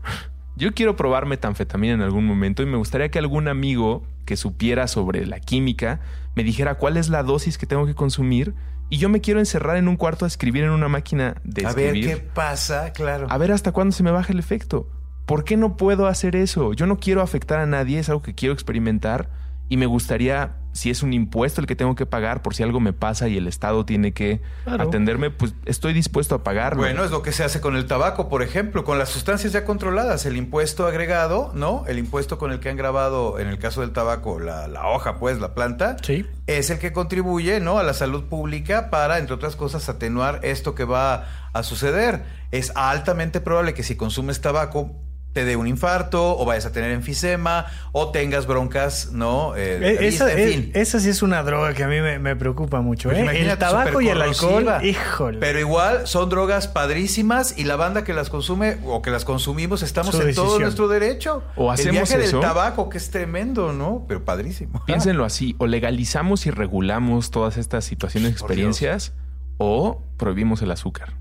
Yo 0.55 0.73
quiero 0.73 0.95
probar 0.95 1.27
metanfetamina 1.27 1.93
en 1.93 2.01
algún 2.01 2.25
momento 2.25 2.63
y 2.63 2.65
me 2.65 2.77
gustaría 2.77 3.09
que 3.09 3.19
algún 3.19 3.47
amigo 3.47 4.03
que 4.29 4.37
supiera 4.37 4.87
sobre 4.87 5.25
la 5.25 5.39
química 5.39 6.01
me 6.35 6.43
dijera 6.43 6.75
cuál 6.75 6.97
es 6.97 7.09
la 7.09 7.23
dosis 7.23 7.57
que 7.57 7.65
tengo 7.65 7.87
que 7.87 7.95
consumir 7.95 8.53
y 8.87 8.99
yo 8.99 9.09
me 9.09 9.21
quiero 9.21 9.39
encerrar 9.39 9.77
en 9.77 9.87
un 9.87 9.97
cuarto 9.97 10.23
a 10.23 10.27
escribir 10.27 10.65
en 10.65 10.69
una 10.69 10.87
máquina 10.87 11.41
de 11.43 11.63
escribir. 11.63 12.05
A 12.05 12.09
ver 12.09 12.19
qué 12.19 12.29
pasa, 12.31 12.93
claro. 12.93 13.25
A 13.27 13.37
ver 13.39 13.51
hasta 13.51 13.71
cuándo 13.71 13.91
se 13.91 14.03
me 14.03 14.11
baja 14.11 14.31
el 14.31 14.37
efecto. 14.37 14.87
¿Por 15.25 15.45
qué 15.45 15.57
no 15.57 15.77
puedo 15.77 16.05
hacer 16.05 16.35
eso? 16.35 16.73
Yo 16.73 16.85
no 16.85 16.99
quiero 16.99 17.23
afectar 17.23 17.57
a 17.57 17.65
nadie, 17.65 17.97
es 17.97 18.07
algo 18.09 18.21
que 18.21 18.35
quiero 18.35 18.53
experimentar 18.53 19.31
y 19.67 19.77
me 19.77 19.87
gustaría 19.87 20.57
si 20.71 20.89
es 20.89 21.03
un 21.03 21.13
impuesto 21.13 21.61
el 21.61 21.67
que 21.67 21.75
tengo 21.75 21.95
que 21.95 22.05
pagar 22.05 22.41
por 22.41 22.55
si 22.55 22.63
algo 22.63 22.79
me 22.79 22.93
pasa 22.93 23.27
y 23.27 23.37
el 23.37 23.47
Estado 23.47 23.85
tiene 23.85 24.13
que 24.13 24.41
atenderme, 24.65 25.29
pues 25.31 25.53
estoy 25.65 25.93
dispuesto 25.93 26.35
a 26.35 26.43
pagarlo. 26.43 26.81
Bueno, 26.81 27.03
es 27.03 27.11
lo 27.11 27.21
que 27.21 27.31
se 27.31 27.43
hace 27.43 27.59
con 27.59 27.75
el 27.75 27.85
tabaco, 27.85 28.29
por 28.29 28.43
ejemplo, 28.43 28.83
con 28.83 28.99
las 28.99 29.09
sustancias 29.09 29.53
ya 29.53 29.65
controladas, 29.65 30.25
el 30.25 30.37
impuesto 30.37 30.85
agregado, 30.85 31.51
¿no? 31.53 31.83
El 31.87 31.99
impuesto 31.99 32.37
con 32.37 32.51
el 32.51 32.59
que 32.59 32.69
han 32.69 32.77
grabado, 32.77 33.39
en 33.39 33.47
el 33.47 33.59
caso 33.59 33.81
del 33.81 33.91
tabaco, 33.91 34.39
la, 34.39 34.67
la 34.67 34.87
hoja, 34.87 35.17
pues, 35.17 35.39
la 35.39 35.53
planta, 35.53 35.97
sí. 36.01 36.25
es 36.47 36.69
el 36.69 36.79
que 36.79 36.93
contribuye, 36.93 37.59
¿no? 37.59 37.79
A 37.79 37.83
la 37.83 37.93
salud 37.93 38.25
pública 38.25 38.89
para, 38.89 39.17
entre 39.17 39.35
otras 39.35 39.55
cosas, 39.55 39.89
atenuar 39.89 40.39
esto 40.43 40.75
que 40.75 40.85
va 40.85 41.27
a 41.53 41.63
suceder. 41.63 42.23
Es 42.51 42.71
altamente 42.75 43.41
probable 43.41 43.73
que 43.73 43.83
si 43.83 43.95
consumes 43.95 44.41
tabaco, 44.41 44.95
te 45.33 45.45
dé 45.45 45.55
un 45.55 45.67
infarto 45.67 46.37
o 46.37 46.45
vayas 46.45 46.65
a 46.65 46.71
tener 46.71 46.91
enfisema 46.91 47.67
o 47.91 48.11
tengas 48.11 48.47
broncas, 48.47 49.11
¿no? 49.11 49.55
Eh, 49.55 49.97
e, 49.99 50.07
esa, 50.07 50.31
en 50.31 50.49
fin. 50.49 50.71
esa, 50.73 50.99
sí 50.99 51.09
es 51.09 51.21
una 51.21 51.43
droga 51.43 51.73
que 51.73 51.83
a 51.83 51.87
mí 51.87 52.01
me, 52.01 52.35
preocupa 52.35 52.81
mucho. 52.81 53.09
Pues 53.09 53.19
¿eh? 53.19 53.49
El 53.49 53.57
tabaco 53.57 54.01
y 54.01 54.09
el 54.09 54.21
alcohol, 54.21 54.67
híjole. 54.83 55.37
Pero 55.39 55.59
igual 55.59 56.07
son 56.07 56.29
drogas 56.29 56.67
padrísimas 56.67 57.57
y 57.57 57.65
la 57.65 57.75
banda 57.75 58.03
que 58.03 58.13
las 58.13 58.29
consume 58.29 58.77
o 58.85 59.01
que 59.01 59.11
las 59.11 59.25
consumimos 59.25 59.83
estamos 59.83 60.15
en 60.19 60.33
todo 60.33 60.59
nuestro 60.59 60.87
derecho. 60.87 61.43
O 61.55 61.71
hacemos 61.71 62.11
el 62.11 62.17
viaje 62.17 62.31
del 62.31 62.41
tabaco 62.41 62.89
que 62.89 62.97
es 62.97 63.11
tremendo, 63.11 63.73
¿no? 63.73 64.05
Pero 64.07 64.25
padrísimo. 64.25 64.83
Piénsenlo 64.85 65.25
así, 65.25 65.55
o 65.59 65.67
legalizamos 65.67 66.45
y 66.45 66.51
regulamos 66.51 67.31
todas 67.31 67.57
estas 67.57 67.85
situaciones, 67.85 68.31
experiencias 68.31 69.13
o 69.57 70.01
prohibimos 70.17 70.61
el 70.61 70.71
azúcar. 70.71 71.13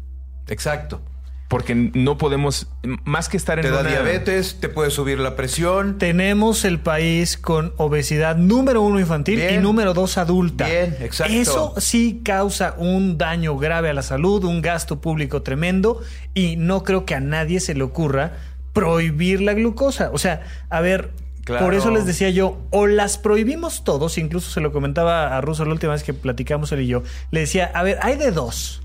Exacto. 0.47 1.03
Porque 1.49 1.75
no 1.75 2.19
podemos, 2.19 2.69
más 3.05 3.31
que 3.31 3.39
estar 3.39 3.59
en 3.59 3.65
Te 3.65 3.71
da 3.71 3.81
una- 3.81 3.89
diabetes, 3.89 4.59
te 4.61 4.69
puede 4.69 4.91
subir 4.91 5.19
la 5.19 5.35
presión. 5.35 5.97
Tenemos 5.97 6.65
el 6.67 6.79
país 6.79 7.39
con 7.39 7.73
obesidad 7.79 8.37
número 8.37 8.83
uno 8.83 9.01
infantil 9.01 9.43
y 9.51 9.57
número 9.57 9.95
dos 9.95 10.19
adulta. 10.19 10.67
Bien, 10.67 10.95
exacto. 11.01 11.33
Eso 11.33 11.75
sí 11.79 12.21
causa 12.23 12.75
un 12.77 13.17
daño 13.17 13.57
grave 13.57 13.89
a 13.89 13.95
la 13.95 14.03
salud, 14.03 14.45
un 14.45 14.61
gasto 14.61 15.01
público 15.01 15.41
tremendo 15.43 16.01
y 16.35 16.57
no 16.57 16.83
creo 16.83 17.07
que 17.07 17.15
a 17.15 17.21
nadie 17.21 17.61
se 17.61 17.75
le 17.75 17.83
ocurra 17.83 18.33
prohibir 18.75 19.41
la 19.41 19.55
glucosa. 19.55 20.11
O 20.13 20.19
sea, 20.19 20.43
a 20.69 20.81
ver, 20.83 21.13
Claro. 21.45 21.65
por 21.65 21.73
eso 21.75 21.91
les 21.91 22.05
decía 22.05 22.29
yo, 22.29 22.59
o 22.71 22.87
las 22.87 23.17
prohibimos 23.17 23.83
todos, 23.85 24.19
incluso 24.19 24.51
se 24.51 24.61
lo 24.61 24.71
comentaba 24.71 25.35
a 25.35 25.41
Russo 25.41 25.65
la 25.65 25.73
última 25.73 25.95
vez 25.95 26.03
que 26.03 26.13
platicamos 26.13 26.71
él 26.73 26.83
y 26.83 26.89
yo, 26.89 27.03
le 27.31 27.41
decía, 27.41 27.71
a 27.75 27.83
ver, 27.83 27.99
hay 28.03 28.17
de 28.17 28.33
dos. 28.33 28.83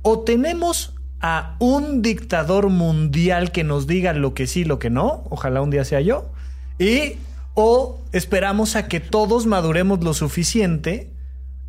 O 0.00 0.20
tenemos 0.20 0.94
a 1.20 1.54
un 1.58 2.02
dictador 2.02 2.68
mundial 2.68 3.52
que 3.52 3.64
nos 3.64 3.86
diga 3.86 4.12
lo 4.12 4.34
que 4.34 4.46
sí, 4.46 4.64
lo 4.64 4.78
que 4.78 4.90
no, 4.90 5.24
ojalá 5.30 5.60
un 5.62 5.70
día 5.70 5.84
sea 5.84 6.00
yo, 6.00 6.30
y 6.78 7.14
o 7.54 7.98
esperamos 8.12 8.76
a 8.76 8.88
que 8.88 9.00
todos 9.00 9.46
maduremos 9.46 10.02
lo 10.02 10.14
suficiente 10.14 11.10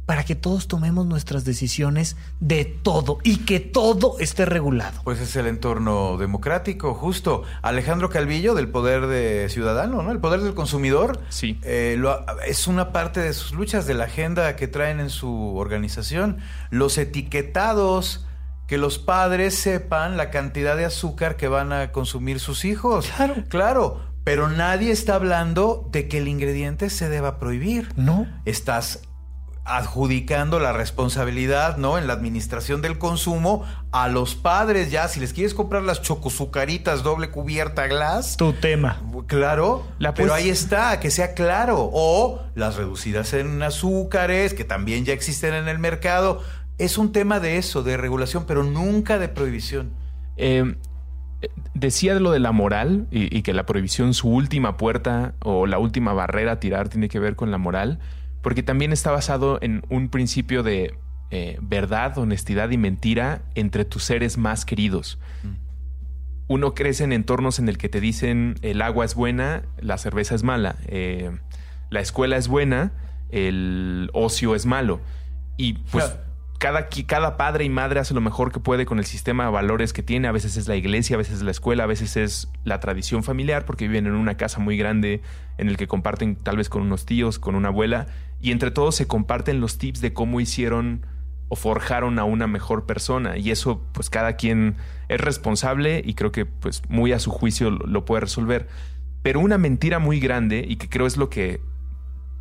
para 0.06 0.24
que 0.26 0.36
todos 0.36 0.68
tomemos 0.68 1.06
nuestras 1.06 1.45
decisiones 1.45 2.18
de 2.41 2.66
todo 2.66 3.20
y 3.24 3.38
que 3.45 3.60
todo 3.62 4.18
esté 4.20 4.45
regulado. 4.45 4.99
Pues 5.06 5.22
es 5.22 5.36
el 5.38 5.47
entorno 5.47 6.18
democrático, 6.18 6.93
justo. 6.93 7.43
Alejandro 7.62 8.10
Calvillo, 8.10 8.54
del 8.54 8.68
Poder 8.68 9.08
de 9.08 9.47
Ciudadano, 9.49 10.02
¿no? 10.02 10.12
El 10.12 10.20
Poder 10.20 10.41
del 10.41 10.54
Consumidor. 10.54 11.22
Sí. 11.30 11.60
eh, 11.64 11.95
lo- 11.97 12.26
es 12.45 12.68
una 12.68 12.91
parte 12.91 13.22
de 13.22 13.32
sus 13.34 13.54
luchas, 13.54 13.86
de 13.86 13.93
la 13.93 14.06
agenda 14.06 14.56
que 14.58 14.68
traen 14.68 14.99
en 14.99 15.10
su 15.10 15.56
organización. 15.56 16.38
Los 16.72 16.97
etiquetados, 16.97 18.26
que 18.72 18.78
los 18.78 18.99
padres 18.99 19.53
sepan 19.53 20.15
la 20.15 20.30
cantidad 20.30 20.78
de 20.78 20.86
azúcar 20.86 21.36
que 21.36 21.49
van 21.49 21.74
a 21.74 21.91
consumir 21.91 22.39
sus 22.39 22.63
hijos. 22.63 23.11
Claro. 23.17 23.36
Claro, 23.49 24.01
pero 24.24 24.47
nadie 24.47 24.91
está 24.91 25.15
hablando 25.15 25.89
de 25.91 26.07
que 26.07 26.19
el 26.19 26.30
ingrediente 26.30 26.89
se 26.89 27.09
deba 27.09 27.38
prohibir. 27.38 27.89
No. 27.97 28.26
Estás 28.45 29.01
adjudicando 29.65 30.59
la 30.59 30.72
responsabilidad, 30.74 31.78
¿no? 31.78 31.97
En 31.97 32.07
la 32.07 32.13
administración 32.13 32.82
del 32.82 32.97
consumo 32.97 33.63
a 33.91 34.07
los 34.07 34.36
padres 34.36 34.89
ya. 34.89 35.07
Si 35.07 35.19
les 35.19 35.34
quieres 35.34 35.53
comprar 35.53 35.84
las 35.84 36.01
chocosucaritas 36.01 37.03
doble 37.03 37.30
cubierta 37.30 37.88
glass, 37.88 38.38
Tu 38.38 38.53
tema. 38.53 39.01
claro, 39.28 39.86
La 39.99 40.13
pero 40.13 40.30
pos- 40.30 40.38
ahí 40.38 40.49
está, 40.49 40.99
que 40.99 41.11
sea 41.11 41.34
claro. 41.34 41.89
O 41.93 42.41
las 42.55 42.76
reducidas 42.78 43.34
en 43.34 43.61
azúcares, 43.61 44.53
que 44.53 44.63
también 44.63 45.05
ya 45.05 45.13
existen 45.13 45.53
en 45.53 45.67
el 45.67 45.78
mercado. 45.78 46.41
Es 46.84 46.97
un 46.97 47.11
tema 47.11 47.39
de 47.39 47.57
eso, 47.57 47.84
de 47.84 47.97
regulación, 47.97 48.45
pero 48.47 48.63
nunca 48.63 49.19
de 49.19 49.29
prohibición. 49.29 49.91
Eh, 50.38 50.75
decía 51.73 52.13
de 52.13 52.19
lo 52.19 52.32
de 52.32 52.39
la 52.39 52.51
moral 52.51 53.07
y, 53.11 53.36
y 53.36 53.41
que 53.43 53.53
la 53.53 53.65
prohibición, 53.65 54.13
su 54.13 54.29
última 54.29 54.77
puerta 54.77 55.36
o 55.39 55.67
la 55.67 55.79
última 55.79 56.13
barrera 56.13 56.53
a 56.53 56.59
tirar 56.59 56.89
tiene 56.89 57.09
que 57.09 57.19
ver 57.19 57.36
con 57.36 57.51
la 57.51 57.57
moral, 57.57 57.99
porque 58.41 58.63
también 58.63 58.91
está 58.91 59.11
basado 59.11 59.59
en 59.61 59.84
un 59.89 60.09
principio 60.09 60.63
de 60.63 60.95
eh, 61.34 61.57
verdad, 61.61 62.17
honestidad 62.17 62.71
y 62.71 62.77
mentira 62.77 63.41
entre 63.55 63.86
tus 63.86 64.03
seres 64.03 64.38
más 64.38 64.65
queridos. 64.65 65.17
Uno 66.49 66.73
crece 66.73 67.05
en 67.05 67.13
entornos 67.13 67.57
en 67.57 67.69
el 67.69 67.77
que 67.77 67.88
te 67.88 68.01
dicen 68.01 68.55
el 68.61 68.82
agua 68.82 69.05
es 69.05 69.15
buena, 69.15 69.63
la 69.79 69.97
cerveza 69.97 70.36
es 70.36 70.43
mala, 70.43 70.75
eh, 70.88 71.32
la 71.89 72.01
escuela 72.01 72.36
es 72.36 72.49
buena, 72.49 72.91
el 73.29 74.09
ocio 74.11 74.55
es 74.55 74.65
malo. 74.65 74.99
Y 75.55 75.73
pues 75.73 76.03
Claro. 76.03 76.30
Cada, 76.62 76.89
cada 77.07 77.38
padre 77.38 77.66
y 77.66 77.70
madre 77.70 77.99
hace 77.99 78.14
lo 78.14 78.22
mejor 78.22 78.51
que 78.51 78.59
puede 78.59 78.86
con 78.86 78.99
el 78.99 79.05
sistema 79.05 79.45
de 79.45 79.49
valores 79.49 79.93
que 79.93 80.03
tiene. 80.03 80.28
A 80.28 80.32
veces 80.32 80.57
es 80.57 80.68
la 80.68 80.76
iglesia, 80.76 81.16
a 81.16 81.18
veces 81.18 81.38
es 81.38 81.41
la 81.41 81.49
escuela, 81.49 81.86
a 81.86 81.88
veces 81.88 82.18
es 82.18 82.51
la 82.64 82.80
tradición 82.80 83.24
familiar 83.24 83.66
porque 83.66 83.88
viven 83.88 84.05
en 84.05 84.14
una 84.14 84.38
casa 84.38 84.59
muy 84.59 84.78
grande 84.78 85.24
en 85.57 85.70
el 85.70 85.76
que 85.76 85.88
comparten 85.88 86.36
tal 86.36 86.57
vez 86.57 86.70
con 86.70 86.84
unos 86.84 87.07
tíos, 87.07 87.39
con 87.39 87.55
una 87.55 87.70
abuela. 87.70 88.05
Y 88.41 88.51
entre 88.51 88.70
todos 88.70 88.93
se 88.93 89.07
comparten 89.07 89.59
los 89.59 89.80
tips 89.80 90.01
de 90.01 90.14
cómo 90.14 90.39
hicieron 90.39 91.03
o 91.49 91.55
forjaron 91.55 92.20
a 92.20 92.26
una 92.26 92.45
mejor 92.45 92.86
persona. 92.86 93.38
Y 93.38 93.49
eso 93.49 93.82
pues 93.91 94.12
cada 94.12 94.36
quien 94.36 94.76
es 95.09 95.20
responsable 95.20 96.03
y 96.05 96.14
creo 96.14 96.32
que 96.32 96.45
pues 96.45 96.84
muy 96.89 97.12
a 97.12 97.18
su 97.18 97.32
juicio 97.32 97.72
lo 97.72 98.05
puede 98.05 98.22
resolver. 98.22 98.68
Pero 99.24 99.39
una 99.39 99.57
mentira 99.57 99.97
muy 99.97 100.20
grande 100.20 100.64
y 100.68 100.76
que 100.76 100.89
creo 100.89 101.07
es 101.07 101.18
lo 101.18 101.28
que 101.28 101.59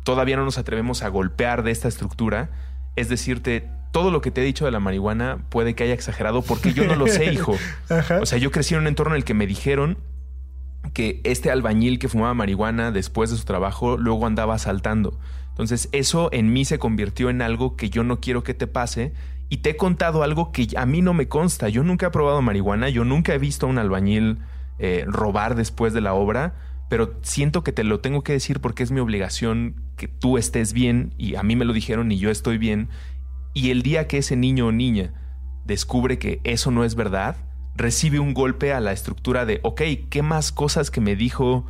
todavía 0.03 0.37
no 0.37 0.45
nos 0.45 0.59
atrevemos 0.59 1.01
a 1.01 1.07
golpear 1.07 1.63
de 1.63 1.71
esta 1.71 1.87
estructura, 1.87 2.51
es 2.95 3.09
decirte, 3.09 3.80
todo 3.91 4.11
lo 4.11 4.21
que 4.21 4.31
te 4.31 4.41
he 4.41 4.43
dicho 4.43 4.65
de 4.65 4.71
la 4.71 4.79
marihuana 4.79 5.39
puede 5.49 5.75
que 5.75 5.83
haya 5.83 5.93
exagerado 5.93 6.41
porque 6.41 6.73
yo 6.73 6.85
no 6.85 6.95
lo 6.95 7.07
sé, 7.07 7.25
hijo. 7.33 7.57
Ajá. 7.89 8.19
O 8.21 8.25
sea, 8.25 8.37
yo 8.37 8.51
crecí 8.51 8.73
en 8.73 8.81
un 8.81 8.87
entorno 8.87 9.13
en 9.13 9.17
el 9.17 9.25
que 9.25 9.33
me 9.33 9.47
dijeron 9.47 9.97
que 10.93 11.21
este 11.23 11.51
albañil 11.51 11.99
que 11.99 12.09
fumaba 12.09 12.33
marihuana 12.33 12.91
después 12.91 13.29
de 13.29 13.37
su 13.37 13.45
trabajo 13.45 13.97
luego 13.97 14.25
andaba 14.25 14.55
asaltando. 14.55 15.19
Entonces 15.49 15.89
eso 15.91 16.29
en 16.31 16.53
mí 16.53 16.65
se 16.65 16.79
convirtió 16.79 17.29
en 17.29 17.41
algo 17.41 17.75
que 17.75 17.89
yo 17.89 18.03
no 18.03 18.19
quiero 18.19 18.43
que 18.43 18.53
te 18.53 18.67
pase 18.67 19.13
y 19.49 19.57
te 19.57 19.71
he 19.71 19.77
contado 19.77 20.23
algo 20.23 20.51
que 20.51 20.67
a 20.77 20.85
mí 20.85 21.01
no 21.01 21.13
me 21.13 21.27
consta. 21.27 21.69
Yo 21.69 21.83
nunca 21.83 22.07
he 22.07 22.09
probado 22.11 22.41
marihuana, 22.41 22.89
yo 22.89 23.03
nunca 23.03 23.33
he 23.33 23.37
visto 23.37 23.65
a 23.65 23.69
un 23.69 23.77
albañil 23.77 24.39
eh, 24.79 25.03
robar 25.05 25.55
después 25.55 25.93
de 25.93 26.01
la 26.01 26.13
obra, 26.13 26.55
pero 26.89 27.15
siento 27.21 27.63
que 27.63 27.71
te 27.71 27.83
lo 27.83 27.99
tengo 27.99 28.23
que 28.23 28.33
decir 28.33 28.59
porque 28.59 28.83
es 28.83 28.91
mi 28.91 28.99
obligación 28.99 29.75
que 29.97 30.07
tú 30.07 30.37
estés 30.37 30.73
bien 30.73 31.13
y 31.17 31.35
a 31.35 31.43
mí 31.43 31.55
me 31.55 31.65
lo 31.65 31.73
dijeron 31.73 32.11
y 32.11 32.17
yo 32.17 32.31
estoy 32.31 32.57
bien. 32.57 32.87
Y 33.53 33.71
el 33.71 33.81
día 33.81 34.07
que 34.07 34.17
ese 34.17 34.35
niño 34.35 34.67
o 34.67 34.71
niña 34.71 35.13
descubre 35.65 36.17
que 36.17 36.41
eso 36.43 36.71
no 36.71 36.83
es 36.83 36.95
verdad, 36.95 37.35
recibe 37.75 38.19
un 38.19 38.33
golpe 38.33 38.73
a 38.73 38.79
la 38.79 38.91
estructura 38.91 39.45
de, 39.45 39.59
ok, 39.63 39.81
¿qué 40.09 40.21
más 40.21 40.51
cosas 40.51 40.91
que 40.91 41.01
me 41.01 41.15
dijo 41.15 41.65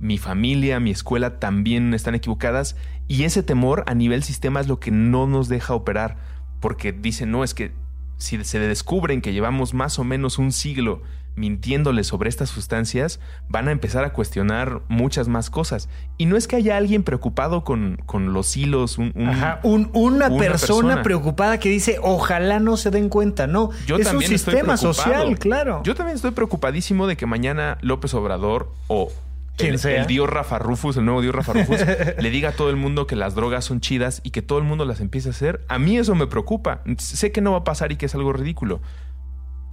mi 0.00 0.18
familia, 0.18 0.80
mi 0.80 0.90
escuela 0.90 1.38
también 1.38 1.94
están 1.94 2.14
equivocadas? 2.14 2.76
Y 3.08 3.24
ese 3.24 3.42
temor 3.42 3.84
a 3.86 3.94
nivel 3.94 4.22
sistema 4.22 4.60
es 4.60 4.68
lo 4.68 4.80
que 4.80 4.90
no 4.90 5.26
nos 5.26 5.48
deja 5.48 5.74
operar, 5.74 6.16
porque 6.60 6.92
dicen, 6.92 7.30
no, 7.30 7.44
es 7.44 7.54
que 7.54 7.72
si 8.16 8.42
se 8.44 8.58
descubren 8.58 9.20
que 9.20 9.32
llevamos 9.32 9.74
más 9.74 9.98
o 9.98 10.04
menos 10.04 10.38
un 10.38 10.52
siglo 10.52 11.02
mintiéndoles 11.36 12.06
sobre 12.06 12.28
estas 12.28 12.48
sustancias, 12.50 13.20
van 13.48 13.68
a 13.68 13.72
empezar 13.72 14.04
a 14.04 14.12
cuestionar 14.12 14.80
muchas 14.88 15.28
más 15.28 15.50
cosas. 15.50 15.88
Y 16.16 16.26
no 16.26 16.36
es 16.36 16.46
que 16.46 16.56
haya 16.56 16.76
alguien 16.76 17.02
preocupado 17.02 17.64
con, 17.64 17.98
con 18.06 18.32
los 18.32 18.56
hilos, 18.56 18.98
un, 18.98 19.12
un- 19.14 19.28
Ajá, 19.28 19.60
un- 19.62 19.90
una, 19.94 20.28
una 20.28 20.38
persona, 20.38 20.80
persona. 20.88 21.02
preocupada 21.02 21.58
que 21.58 21.68
dice, 21.68 21.98
ojalá 22.02 22.60
no 22.60 22.76
se 22.76 22.90
den 22.90 23.08
cuenta. 23.08 23.46
No, 23.46 23.70
Yo 23.86 23.96
es 23.96 24.00
un 24.06 24.12
también 24.12 24.32
estoy 24.32 24.52
sistema 24.54 24.76
preocupado. 24.76 24.94
social, 24.94 25.38
claro. 25.38 25.82
Yo 25.84 25.94
también 25.94 26.16
estoy 26.16 26.30
preocupadísimo 26.30 27.06
de 27.06 27.16
que 27.16 27.26
mañana 27.26 27.78
López 27.82 28.14
Obrador 28.14 28.70
o 28.88 29.10
Quien 29.56 29.72
el, 29.74 29.78
sea. 29.78 30.00
el 30.02 30.06
dios 30.06 30.28
Rafa 30.30 30.58
Rufus, 30.58 30.96
el 30.96 31.04
nuevo 31.04 31.20
dios 31.20 31.34
Rafa 31.34 31.52
Rufus, 31.52 31.78
le 32.18 32.30
diga 32.30 32.50
a 32.50 32.52
todo 32.52 32.70
el 32.70 32.76
mundo 32.76 33.06
que 33.06 33.16
las 33.16 33.34
drogas 33.34 33.64
son 33.64 33.80
chidas 33.80 34.20
y 34.24 34.30
que 34.30 34.42
todo 34.42 34.58
el 34.58 34.64
mundo 34.64 34.84
las 34.84 35.00
empiece 35.00 35.28
a 35.28 35.32
hacer. 35.32 35.64
A 35.68 35.78
mí 35.78 35.96
eso 35.98 36.14
me 36.14 36.26
preocupa. 36.26 36.80
Sé 36.98 37.32
que 37.32 37.40
no 37.40 37.52
va 37.52 37.58
a 37.58 37.64
pasar 37.64 37.90
y 37.92 37.96
que 37.96 38.06
es 38.06 38.14
algo 38.14 38.32
ridículo. 38.32 38.80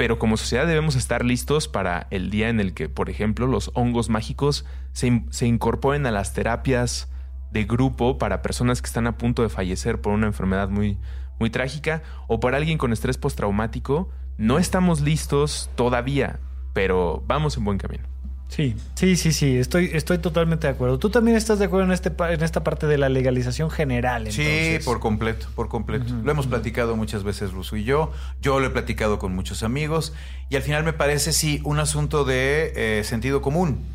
Pero 0.01 0.17
como 0.17 0.35
sociedad 0.35 0.65
debemos 0.65 0.95
estar 0.95 1.23
listos 1.23 1.67
para 1.67 2.07
el 2.09 2.31
día 2.31 2.49
en 2.49 2.59
el 2.59 2.73
que, 2.73 2.89
por 2.89 3.11
ejemplo, 3.11 3.45
los 3.45 3.69
hongos 3.75 4.09
mágicos 4.09 4.65
se, 4.93 5.23
se 5.29 5.45
incorporen 5.45 6.07
a 6.07 6.11
las 6.11 6.33
terapias 6.33 7.07
de 7.51 7.65
grupo 7.65 8.17
para 8.17 8.41
personas 8.41 8.81
que 8.81 8.87
están 8.87 9.05
a 9.05 9.19
punto 9.19 9.43
de 9.43 9.49
fallecer 9.49 10.01
por 10.01 10.13
una 10.13 10.25
enfermedad 10.25 10.69
muy, 10.69 10.97
muy 11.39 11.51
trágica 11.51 12.01
o 12.27 12.39
para 12.39 12.57
alguien 12.57 12.79
con 12.79 12.93
estrés 12.93 13.19
postraumático. 13.19 14.09
No 14.39 14.57
estamos 14.57 15.01
listos 15.01 15.69
todavía, 15.75 16.39
pero 16.73 17.23
vamos 17.27 17.55
en 17.57 17.65
buen 17.65 17.77
camino. 17.77 18.10
Sí, 18.51 18.75
sí, 18.95 19.15
sí, 19.15 19.31
sí, 19.31 19.55
estoy, 19.55 19.91
estoy 19.93 20.17
totalmente 20.17 20.67
de 20.67 20.73
acuerdo. 20.73 20.99
¿Tú 20.99 21.09
también 21.09 21.37
estás 21.37 21.57
de 21.57 21.65
acuerdo 21.65 21.85
en, 21.85 21.93
este, 21.93 22.11
en 22.19 22.43
esta 22.43 22.65
parte 22.65 22.85
de 22.85 22.97
la 22.97 23.07
legalización 23.07 23.69
general? 23.69 24.29
Sí, 24.29 24.41
entonces? 24.41 24.83
por 24.83 24.99
completo, 24.99 25.47
por 25.55 25.69
completo. 25.69 26.13
Lo 26.21 26.29
hemos 26.29 26.47
platicado 26.47 26.97
muchas 26.97 27.23
veces 27.23 27.53
Russo 27.53 27.77
y 27.77 27.85
yo. 27.85 28.11
Yo 28.41 28.59
lo 28.59 28.67
he 28.67 28.69
platicado 28.69 29.19
con 29.19 29.33
muchos 29.33 29.63
amigos. 29.63 30.13
Y 30.49 30.57
al 30.57 30.63
final 30.63 30.83
me 30.83 30.91
parece, 30.91 31.31
sí, 31.31 31.61
un 31.63 31.79
asunto 31.79 32.25
de 32.25 32.73
eh, 32.75 33.05
sentido 33.05 33.41
común. 33.41 33.85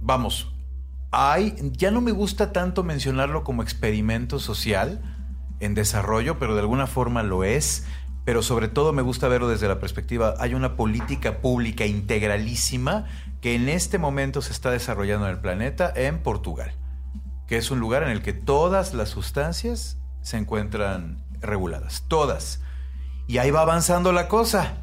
Vamos, 0.00 0.50
hay, 1.10 1.56
ya 1.72 1.90
no 1.90 2.00
me 2.00 2.12
gusta 2.12 2.52
tanto 2.52 2.84
mencionarlo 2.84 3.44
como 3.44 3.62
experimento 3.62 4.38
social 4.38 5.02
en 5.60 5.74
desarrollo, 5.74 6.38
pero 6.38 6.54
de 6.54 6.60
alguna 6.60 6.86
forma 6.86 7.22
lo 7.22 7.44
es. 7.44 7.84
Pero 8.24 8.42
sobre 8.42 8.68
todo 8.68 8.92
me 8.92 9.02
gusta 9.02 9.28
verlo 9.28 9.48
desde 9.48 9.68
la 9.68 9.80
perspectiva, 9.80 10.34
hay 10.38 10.54
una 10.54 10.76
política 10.76 11.38
pública 11.38 11.86
integralísima 11.86 13.06
que 13.40 13.54
en 13.54 13.68
este 13.68 13.98
momento 13.98 14.42
se 14.42 14.52
está 14.52 14.70
desarrollando 14.70 15.26
en 15.26 15.32
el 15.32 15.40
planeta 15.40 15.92
en 15.94 16.22
Portugal 16.22 16.74
que 17.50 17.56
es 17.56 17.72
un 17.72 17.80
lugar 17.80 18.04
en 18.04 18.10
el 18.10 18.22
que 18.22 18.32
todas 18.32 18.94
las 18.94 19.08
sustancias 19.08 19.98
se 20.22 20.36
encuentran 20.36 21.24
reguladas, 21.40 22.04
todas. 22.06 22.60
Y 23.26 23.38
ahí 23.38 23.50
va 23.50 23.62
avanzando 23.62 24.12
la 24.12 24.28
cosa. 24.28 24.74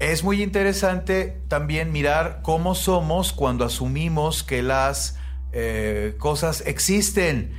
Es 0.00 0.24
muy 0.24 0.42
interesante 0.42 1.40
también 1.46 1.92
mirar 1.92 2.40
cómo 2.42 2.74
somos 2.74 3.32
cuando 3.32 3.64
asumimos 3.64 4.42
que 4.42 4.60
las 4.64 5.20
eh, 5.52 6.16
cosas 6.18 6.64
existen. 6.66 7.52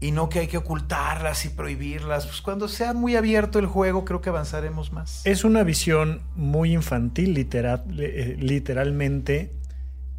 Y 0.00 0.12
no 0.12 0.28
que 0.28 0.40
hay 0.40 0.46
que 0.46 0.58
ocultarlas 0.58 1.44
y 1.44 1.48
prohibirlas. 1.48 2.26
Pues 2.26 2.40
cuando 2.40 2.68
sea 2.68 2.92
muy 2.92 3.16
abierto 3.16 3.58
el 3.58 3.66
juego, 3.66 4.04
creo 4.04 4.20
que 4.20 4.28
avanzaremos 4.28 4.92
más. 4.92 5.22
Es 5.24 5.44
una 5.44 5.64
visión 5.64 6.22
muy 6.36 6.72
infantil, 6.72 7.34
literal, 7.34 7.84
eh, 7.98 8.36
literalmente, 8.38 9.52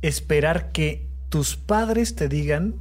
esperar 0.02 0.72
que 0.72 1.08
tus 1.30 1.56
padres 1.56 2.16
te 2.16 2.28
digan 2.28 2.76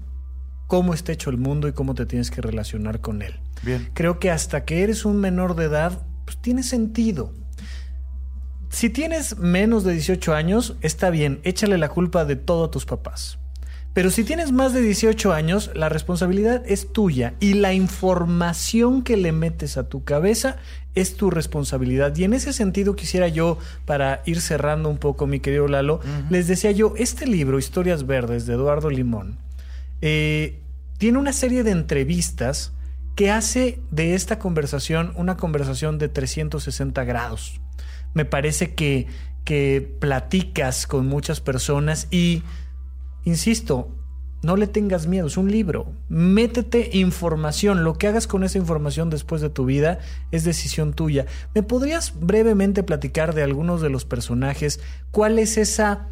cómo 0.67 0.93
está 0.93 1.13
hecho 1.13 1.31
el 1.31 1.39
mundo 1.39 1.69
y 1.69 1.73
cómo 1.73 1.95
te 1.95 2.07
tienes 2.07 2.31
que 2.31 2.41
relacionar 2.41 3.01
con 3.01 3.23
él. 3.23 3.41
Bien. 3.63 3.91
Creo 3.95 4.19
que 4.19 4.31
hasta 4.31 4.65
que 4.65 4.83
eres 4.83 5.05
un 5.05 5.19
menor 5.19 5.55
de 5.55 5.65
edad, 5.65 6.03
pues 6.25 6.41
tiene 6.41 6.63
sentido. 6.63 7.33
Si 8.71 8.91
tienes 8.91 9.39
menos 9.39 9.83
de 9.85 9.93
18 9.95 10.35
años, 10.35 10.77
está 10.83 11.11
bien, 11.11 11.41
échale 11.43 11.79
la 11.79 11.89
culpa 11.89 12.25
de 12.25 12.37
todo 12.37 12.67
a 12.67 12.71
tus 12.71 12.85
papás. 12.85 13.39
Pero 13.95 14.11
si 14.11 14.22
tienes 14.22 14.53
más 14.53 14.72
de 14.72 14.80
18 14.80 15.32
años, 15.32 15.70
la 15.74 15.89
responsabilidad 15.89 16.62
es 16.66 16.93
tuya 16.93 17.34
y 17.41 17.55
la 17.55 17.74
información 17.74 19.03
que 19.03 19.16
le 19.16 19.32
metes 19.32 19.76
a 19.76 19.89
tu 19.89 20.05
cabeza 20.05 20.57
es 20.95 21.16
tu 21.16 21.30
responsabilidad. 21.30 22.14
Y 22.16 22.24
en 22.24 22.32
ese 22.32 22.53
sentido 22.53 22.95
quisiera 22.95 23.28
yo, 23.28 23.59
para 23.86 24.22
ir 24.26 24.41
cerrando 24.41 24.89
un 24.89 24.99
poco, 24.99 25.26
mi 25.26 25.41
querido 25.41 25.68
Lalo, 25.68 26.01
les 26.30 26.47
decía 26.47 26.70
yo, 26.70 26.95
este 26.97 27.26
libro, 27.26 27.59
Historias 27.59 28.07
Verdes, 28.07 28.47
de 28.47 28.55
Eduardo 28.55 28.91
Limón, 28.91 29.39
eh, 30.01 30.61
tiene 30.99 31.18
una 31.18 31.32
serie 31.32 31.62
de 31.62 31.70
entrevistas 31.70 32.72
que 33.14 33.32
hace 33.32 33.80
de 33.91 34.14
esta 34.14 34.39
conversación 34.39 35.12
una 35.16 35.36
conversación 35.36 35.99
de 35.99 36.09
360 36.09 37.03
grados. 37.03 37.61
Me 38.14 38.24
parece 38.24 38.74
que, 38.74 39.09
que 39.45 39.97
platicas 39.99 40.86
con 40.86 41.07
muchas 41.07 41.41
personas 41.41 42.07
y 42.12 42.43
Insisto, 43.29 43.89
no 44.41 44.57
le 44.57 44.66
tengas 44.66 45.07
miedo, 45.07 45.26
es 45.26 45.37
un 45.37 45.51
libro. 45.51 45.93
Métete 46.09 46.89
información. 46.95 47.85
Lo 47.85 47.93
que 47.99 48.07
hagas 48.07 48.26
con 48.26 48.43
esa 48.43 48.57
información 48.57 49.11
después 49.11 49.43
de 49.43 49.51
tu 49.51 49.66
vida 49.66 49.99
es 50.31 50.45
decisión 50.45 50.95
tuya. 50.95 51.26
¿Me 51.55 51.62
podrías 51.62 52.18
brevemente 52.18 52.83
platicar 52.83 53.35
de 53.35 53.43
algunos 53.43 53.83
de 53.83 53.91
los 53.91 54.07
personajes? 54.07 54.81
¿Cuál 55.11 55.39
es 55.39 55.59
esa 55.59 56.07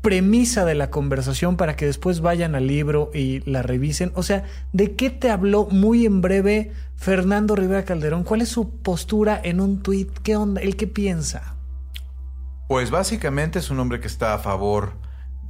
premisa 0.00 0.64
de 0.64 0.74
la 0.74 0.88
conversación 0.88 1.58
para 1.58 1.76
que 1.76 1.84
después 1.84 2.22
vayan 2.22 2.54
al 2.54 2.66
libro 2.66 3.10
y 3.12 3.40
la 3.40 3.60
revisen? 3.60 4.10
O 4.14 4.22
sea, 4.22 4.44
¿de 4.72 4.94
qué 4.94 5.10
te 5.10 5.30
habló 5.30 5.68
muy 5.70 6.06
en 6.06 6.22
breve 6.22 6.72
Fernando 6.96 7.56
Rivera 7.56 7.84
Calderón? 7.84 8.24
¿Cuál 8.24 8.40
es 8.40 8.48
su 8.48 8.70
postura 8.78 9.38
en 9.44 9.60
un 9.60 9.82
tuit? 9.82 10.08
¿Qué 10.20 10.34
onda? 10.34 10.62
¿El 10.62 10.76
qué 10.76 10.86
piensa? 10.86 11.56
Pues 12.68 12.90
básicamente 12.90 13.58
es 13.58 13.68
un 13.68 13.80
hombre 13.80 14.00
que 14.00 14.06
está 14.06 14.32
a 14.32 14.38
favor 14.38 14.94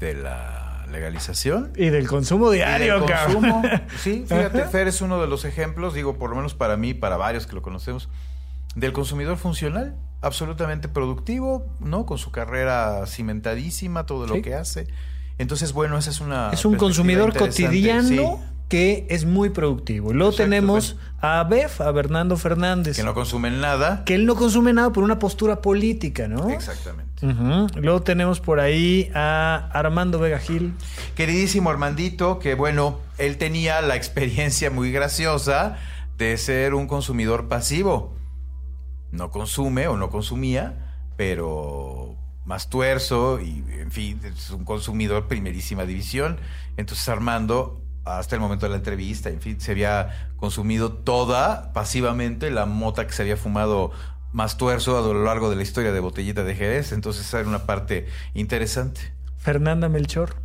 de 0.00 0.14
la 0.14 0.63
legalización. 0.94 1.72
Y 1.76 1.90
del 1.90 2.06
consumo 2.06 2.50
diario, 2.50 3.04
consumo. 3.04 3.62
Sí, 3.98 4.24
fíjate, 4.28 4.64
Fer 4.68 4.88
es 4.88 5.02
uno 5.02 5.20
de 5.20 5.26
los 5.26 5.44
ejemplos, 5.44 5.92
digo, 5.92 6.16
por 6.16 6.30
lo 6.30 6.36
menos 6.36 6.54
para 6.54 6.76
mí, 6.76 6.94
para 6.94 7.16
varios 7.16 7.46
que 7.46 7.54
lo 7.54 7.60
conocemos, 7.60 8.08
del 8.74 8.92
consumidor 8.92 9.36
funcional, 9.36 9.96
absolutamente 10.22 10.88
productivo, 10.88 11.66
¿no? 11.80 12.06
Con 12.06 12.18
su 12.18 12.30
carrera 12.30 13.06
cimentadísima, 13.06 14.06
todo 14.06 14.26
lo 14.26 14.40
que 14.40 14.54
hace. 14.54 14.86
Entonces, 15.36 15.72
bueno, 15.72 15.98
esa 15.98 16.10
es 16.10 16.20
una... 16.20 16.50
Es 16.50 16.64
un 16.64 16.76
consumidor 16.76 17.36
cotidiano 17.36 18.40
que 18.68 19.06
es 19.10 19.24
muy 19.24 19.50
productivo. 19.50 20.12
Luego 20.12 20.32
tenemos 20.32 20.96
a 21.20 21.44
Bef, 21.44 21.80
a 21.80 21.90
Bernardo 21.92 22.36
Fernández. 22.36 22.96
Que 22.96 23.02
no 23.02 23.14
consume 23.14 23.50
nada. 23.50 24.04
Que 24.04 24.14
él 24.14 24.26
no 24.26 24.34
consume 24.34 24.72
nada 24.72 24.92
por 24.92 25.04
una 25.04 25.18
postura 25.18 25.60
política, 25.60 26.28
¿no? 26.28 26.50
Exactamente. 26.50 27.26
Luego 27.80 28.02
tenemos 28.02 28.40
por 28.40 28.60
ahí 28.60 29.10
a 29.14 29.70
Armando 29.72 30.18
Vega 30.18 30.38
Gil. 30.38 30.74
Queridísimo 31.14 31.70
Armandito, 31.70 32.38
que 32.38 32.54
bueno, 32.54 33.00
él 33.18 33.38
tenía 33.38 33.80
la 33.80 33.96
experiencia 33.96 34.70
muy 34.70 34.92
graciosa 34.92 35.76
de 36.18 36.36
ser 36.36 36.74
un 36.74 36.86
consumidor 36.86 37.48
pasivo. 37.48 38.16
No 39.10 39.30
consume 39.30 39.88
o 39.88 39.96
no 39.96 40.10
consumía, 40.10 40.96
pero 41.16 42.16
más 42.44 42.68
tuerzo 42.68 43.40
y, 43.40 43.64
en 43.78 43.90
fin, 43.90 44.20
es 44.24 44.50
un 44.50 44.64
consumidor 44.64 45.28
primerísima 45.28 45.84
división. 45.86 46.38
Entonces 46.76 47.08
Armando 47.08 47.80
hasta 48.04 48.36
el 48.36 48.40
momento 48.40 48.66
de 48.66 48.70
la 48.70 48.76
entrevista, 48.76 49.30
en 49.30 49.40
fin, 49.40 49.60
se 49.60 49.72
había 49.72 50.30
consumido 50.36 50.92
toda 50.92 51.72
pasivamente 51.72 52.50
la 52.50 52.66
mota 52.66 53.06
que 53.06 53.12
se 53.12 53.22
había 53.22 53.36
fumado 53.36 53.92
más 54.32 54.56
tuerzo 54.56 54.98
a 54.98 55.00
lo 55.00 55.24
largo 55.24 55.48
de 55.48 55.56
la 55.56 55.62
historia 55.62 55.92
de 55.92 56.00
Botellita 56.00 56.44
de 56.44 56.54
Jerez, 56.54 56.92
entonces 56.92 57.32
era 57.32 57.48
una 57.48 57.66
parte 57.66 58.06
interesante. 58.34 59.00
Fernanda 59.38 59.88
Melchor. 59.88 60.36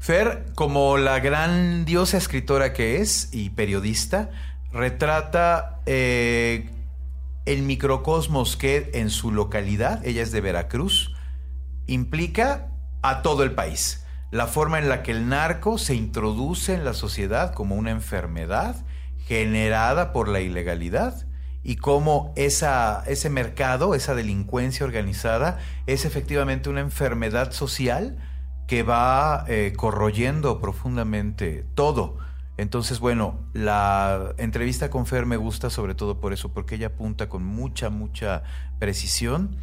Fer, 0.00 0.46
como 0.54 0.96
la 0.98 1.18
gran 1.18 1.84
diosa 1.84 2.16
escritora 2.16 2.72
que 2.72 3.00
es 3.00 3.30
y 3.32 3.50
periodista, 3.50 4.30
retrata 4.72 5.80
eh, 5.86 6.70
el 7.44 7.62
microcosmos 7.62 8.56
que 8.56 8.90
en 8.94 9.10
su 9.10 9.30
localidad, 9.32 10.06
ella 10.06 10.22
es 10.22 10.30
de 10.30 10.40
Veracruz, 10.40 11.14
implica 11.86 12.68
a 13.02 13.22
todo 13.22 13.42
el 13.42 13.52
país 13.52 14.03
la 14.34 14.48
forma 14.48 14.80
en 14.80 14.88
la 14.88 15.04
que 15.04 15.12
el 15.12 15.28
narco 15.28 15.78
se 15.78 15.94
introduce 15.94 16.74
en 16.74 16.84
la 16.84 16.92
sociedad 16.92 17.54
como 17.54 17.76
una 17.76 17.92
enfermedad 17.92 18.84
generada 19.28 20.12
por 20.12 20.26
la 20.26 20.40
ilegalidad 20.40 21.28
y 21.62 21.76
cómo 21.76 22.32
esa, 22.34 23.04
ese 23.06 23.30
mercado, 23.30 23.94
esa 23.94 24.16
delincuencia 24.16 24.84
organizada 24.84 25.58
es 25.86 26.04
efectivamente 26.04 26.68
una 26.68 26.80
enfermedad 26.80 27.52
social 27.52 28.18
que 28.66 28.82
va 28.82 29.44
eh, 29.46 29.72
corroyendo 29.76 30.60
profundamente 30.60 31.64
todo. 31.76 32.18
Entonces, 32.56 32.98
bueno, 32.98 33.38
la 33.52 34.34
entrevista 34.38 34.90
con 34.90 35.06
Fer 35.06 35.26
me 35.26 35.36
gusta 35.36 35.70
sobre 35.70 35.94
todo 35.94 36.18
por 36.18 36.32
eso, 36.32 36.52
porque 36.52 36.74
ella 36.74 36.88
apunta 36.88 37.28
con 37.28 37.44
mucha, 37.44 37.88
mucha 37.88 38.42
precisión 38.80 39.56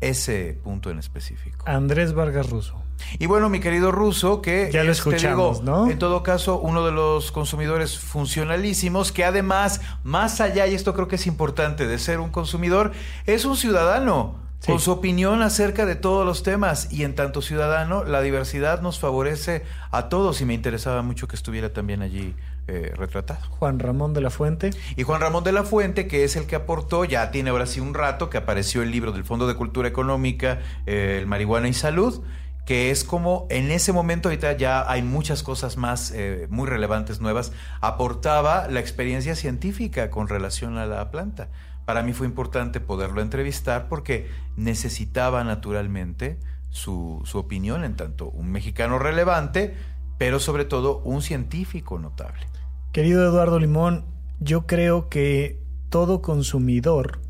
ese 0.00 0.58
punto 0.62 0.90
en 0.90 0.98
específico. 0.98 1.64
Andrés 1.66 2.12
Vargas 2.12 2.50
Russo. 2.50 2.82
Y 3.18 3.26
bueno, 3.26 3.48
mi 3.48 3.60
querido 3.60 3.92
Russo, 3.92 4.40
que 4.40 4.70
ya 4.72 4.84
lo 4.84 4.92
escuchamos, 4.92 5.62
¿no? 5.62 5.90
En 5.90 5.98
todo 5.98 6.22
caso, 6.22 6.58
uno 6.58 6.84
de 6.84 6.92
los 6.92 7.30
consumidores 7.30 7.98
funcionalísimos, 7.98 9.12
que 9.12 9.24
además, 9.24 9.80
más 10.02 10.40
allá, 10.40 10.66
y 10.66 10.74
esto 10.74 10.94
creo 10.94 11.08
que 11.08 11.16
es 11.16 11.26
importante, 11.26 11.86
de 11.86 11.98
ser 11.98 12.20
un 12.20 12.30
consumidor, 12.30 12.92
es 13.26 13.44
un 13.44 13.56
ciudadano. 13.56 14.46
Con 14.64 14.80
su 14.80 14.90
opinión 14.90 15.42
acerca 15.42 15.86
de 15.86 15.94
todos 15.94 16.26
los 16.26 16.42
temas 16.42 16.92
y 16.92 17.04
en 17.04 17.14
tanto 17.14 17.40
ciudadano, 17.40 18.02
la 18.02 18.20
diversidad 18.20 18.80
nos 18.80 18.98
favorece 18.98 19.64
a 19.92 20.08
todos 20.08 20.40
y 20.40 20.44
me 20.44 20.54
interesaba 20.54 21.02
mucho 21.02 21.28
que 21.28 21.36
estuviera 21.36 21.72
también 21.72 22.02
allí 22.02 22.34
eh, 22.68 22.92
retratado. 22.96 23.40
Juan 23.50 23.78
Ramón 23.78 24.12
de 24.12 24.20
la 24.20 24.30
Fuente. 24.30 24.70
Y 24.96 25.04
Juan 25.04 25.20
Ramón 25.20 25.44
de 25.44 25.52
la 25.52 25.62
Fuente, 25.62 26.08
que 26.08 26.24
es 26.24 26.34
el 26.34 26.46
que 26.46 26.56
aportó, 26.56 27.04
ya 27.04 27.30
tiene 27.30 27.50
ahora 27.50 27.66
sí 27.66 27.78
un 27.78 27.94
rato, 27.94 28.28
que 28.28 28.38
apareció 28.38 28.82
el 28.82 28.90
libro 28.90 29.12
del 29.12 29.24
Fondo 29.24 29.46
de 29.46 29.54
Cultura 29.54 29.88
Económica, 29.88 30.60
eh, 30.84 31.18
el 31.20 31.26
Marihuana 31.26 31.68
y 31.68 31.74
Salud, 31.74 32.24
que 32.64 32.90
es 32.90 33.04
como 33.04 33.46
en 33.50 33.70
ese 33.70 33.92
momento, 33.92 34.28
ahorita 34.28 34.56
ya 34.56 34.90
hay 34.90 35.02
muchas 35.02 35.44
cosas 35.44 35.76
más 35.76 36.10
eh, 36.10 36.48
muy 36.50 36.66
relevantes, 36.66 37.20
nuevas, 37.20 37.52
aportaba 37.80 38.66
la 38.68 38.80
experiencia 38.80 39.36
científica 39.36 40.10
con 40.10 40.26
relación 40.26 40.76
a 40.76 40.86
la 40.86 41.12
planta. 41.12 41.48
Para 41.84 42.02
mí 42.02 42.12
fue 42.12 42.26
importante 42.26 42.80
poderlo 42.80 43.22
entrevistar 43.22 43.88
porque 43.88 44.28
necesitaba 44.56 45.44
naturalmente 45.44 46.40
su, 46.70 47.22
su 47.24 47.38
opinión 47.38 47.84
en 47.84 47.94
tanto 47.94 48.28
un 48.30 48.50
mexicano 48.50 48.98
relevante, 48.98 49.76
pero 50.18 50.40
sobre 50.40 50.64
todo 50.64 50.98
un 51.04 51.22
científico 51.22 52.00
notable. 52.00 52.48
Querido 52.96 53.28
Eduardo 53.28 53.58
Limón, 53.58 54.06
yo 54.40 54.66
creo 54.66 55.10
que 55.10 55.62
todo 55.90 56.22
consumidor 56.22 57.20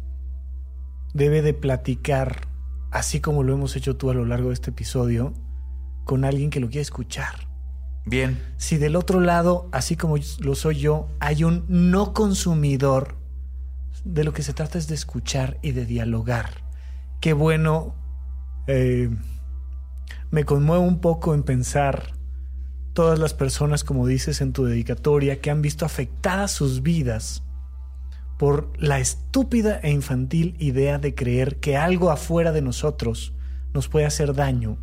debe 1.12 1.42
de 1.42 1.54
platicar, 1.54 2.42
así 2.92 3.20
como 3.20 3.42
lo 3.42 3.52
hemos 3.52 3.74
hecho 3.74 3.96
tú 3.96 4.08
a 4.08 4.14
lo 4.14 4.24
largo 4.24 4.50
de 4.50 4.54
este 4.54 4.70
episodio, 4.70 5.34
con 6.04 6.24
alguien 6.24 6.50
que 6.50 6.60
lo 6.60 6.68
quiera 6.68 6.82
escuchar. 6.82 7.48
Bien. 8.04 8.40
Si 8.56 8.76
del 8.76 8.94
otro 8.94 9.18
lado, 9.18 9.68
así 9.72 9.96
como 9.96 10.18
lo 10.38 10.54
soy 10.54 10.76
yo, 10.78 11.08
hay 11.18 11.42
un 11.42 11.64
no 11.66 12.14
consumidor, 12.14 13.16
de 14.04 14.22
lo 14.22 14.32
que 14.32 14.44
se 14.44 14.52
trata 14.52 14.78
es 14.78 14.86
de 14.86 14.94
escuchar 14.94 15.58
y 15.62 15.72
de 15.72 15.84
dialogar. 15.84 16.62
Qué 17.20 17.32
bueno, 17.32 17.96
eh, 18.68 19.10
me 20.30 20.44
conmuevo 20.44 20.84
un 20.84 21.00
poco 21.00 21.34
en 21.34 21.42
pensar 21.42 22.15
todas 22.96 23.18
las 23.18 23.34
personas, 23.34 23.84
como 23.84 24.06
dices 24.06 24.40
en 24.40 24.54
tu 24.54 24.64
dedicatoria, 24.64 25.42
que 25.42 25.50
han 25.50 25.60
visto 25.60 25.84
afectadas 25.84 26.50
sus 26.50 26.82
vidas 26.82 27.42
por 28.38 28.72
la 28.78 28.98
estúpida 28.98 29.78
e 29.82 29.90
infantil 29.90 30.56
idea 30.58 30.96
de 30.96 31.14
creer 31.14 31.56
que 31.56 31.76
algo 31.76 32.10
afuera 32.10 32.52
de 32.52 32.62
nosotros 32.62 33.34
nos 33.74 33.88
puede 33.88 34.06
hacer 34.06 34.32
daño 34.32 34.78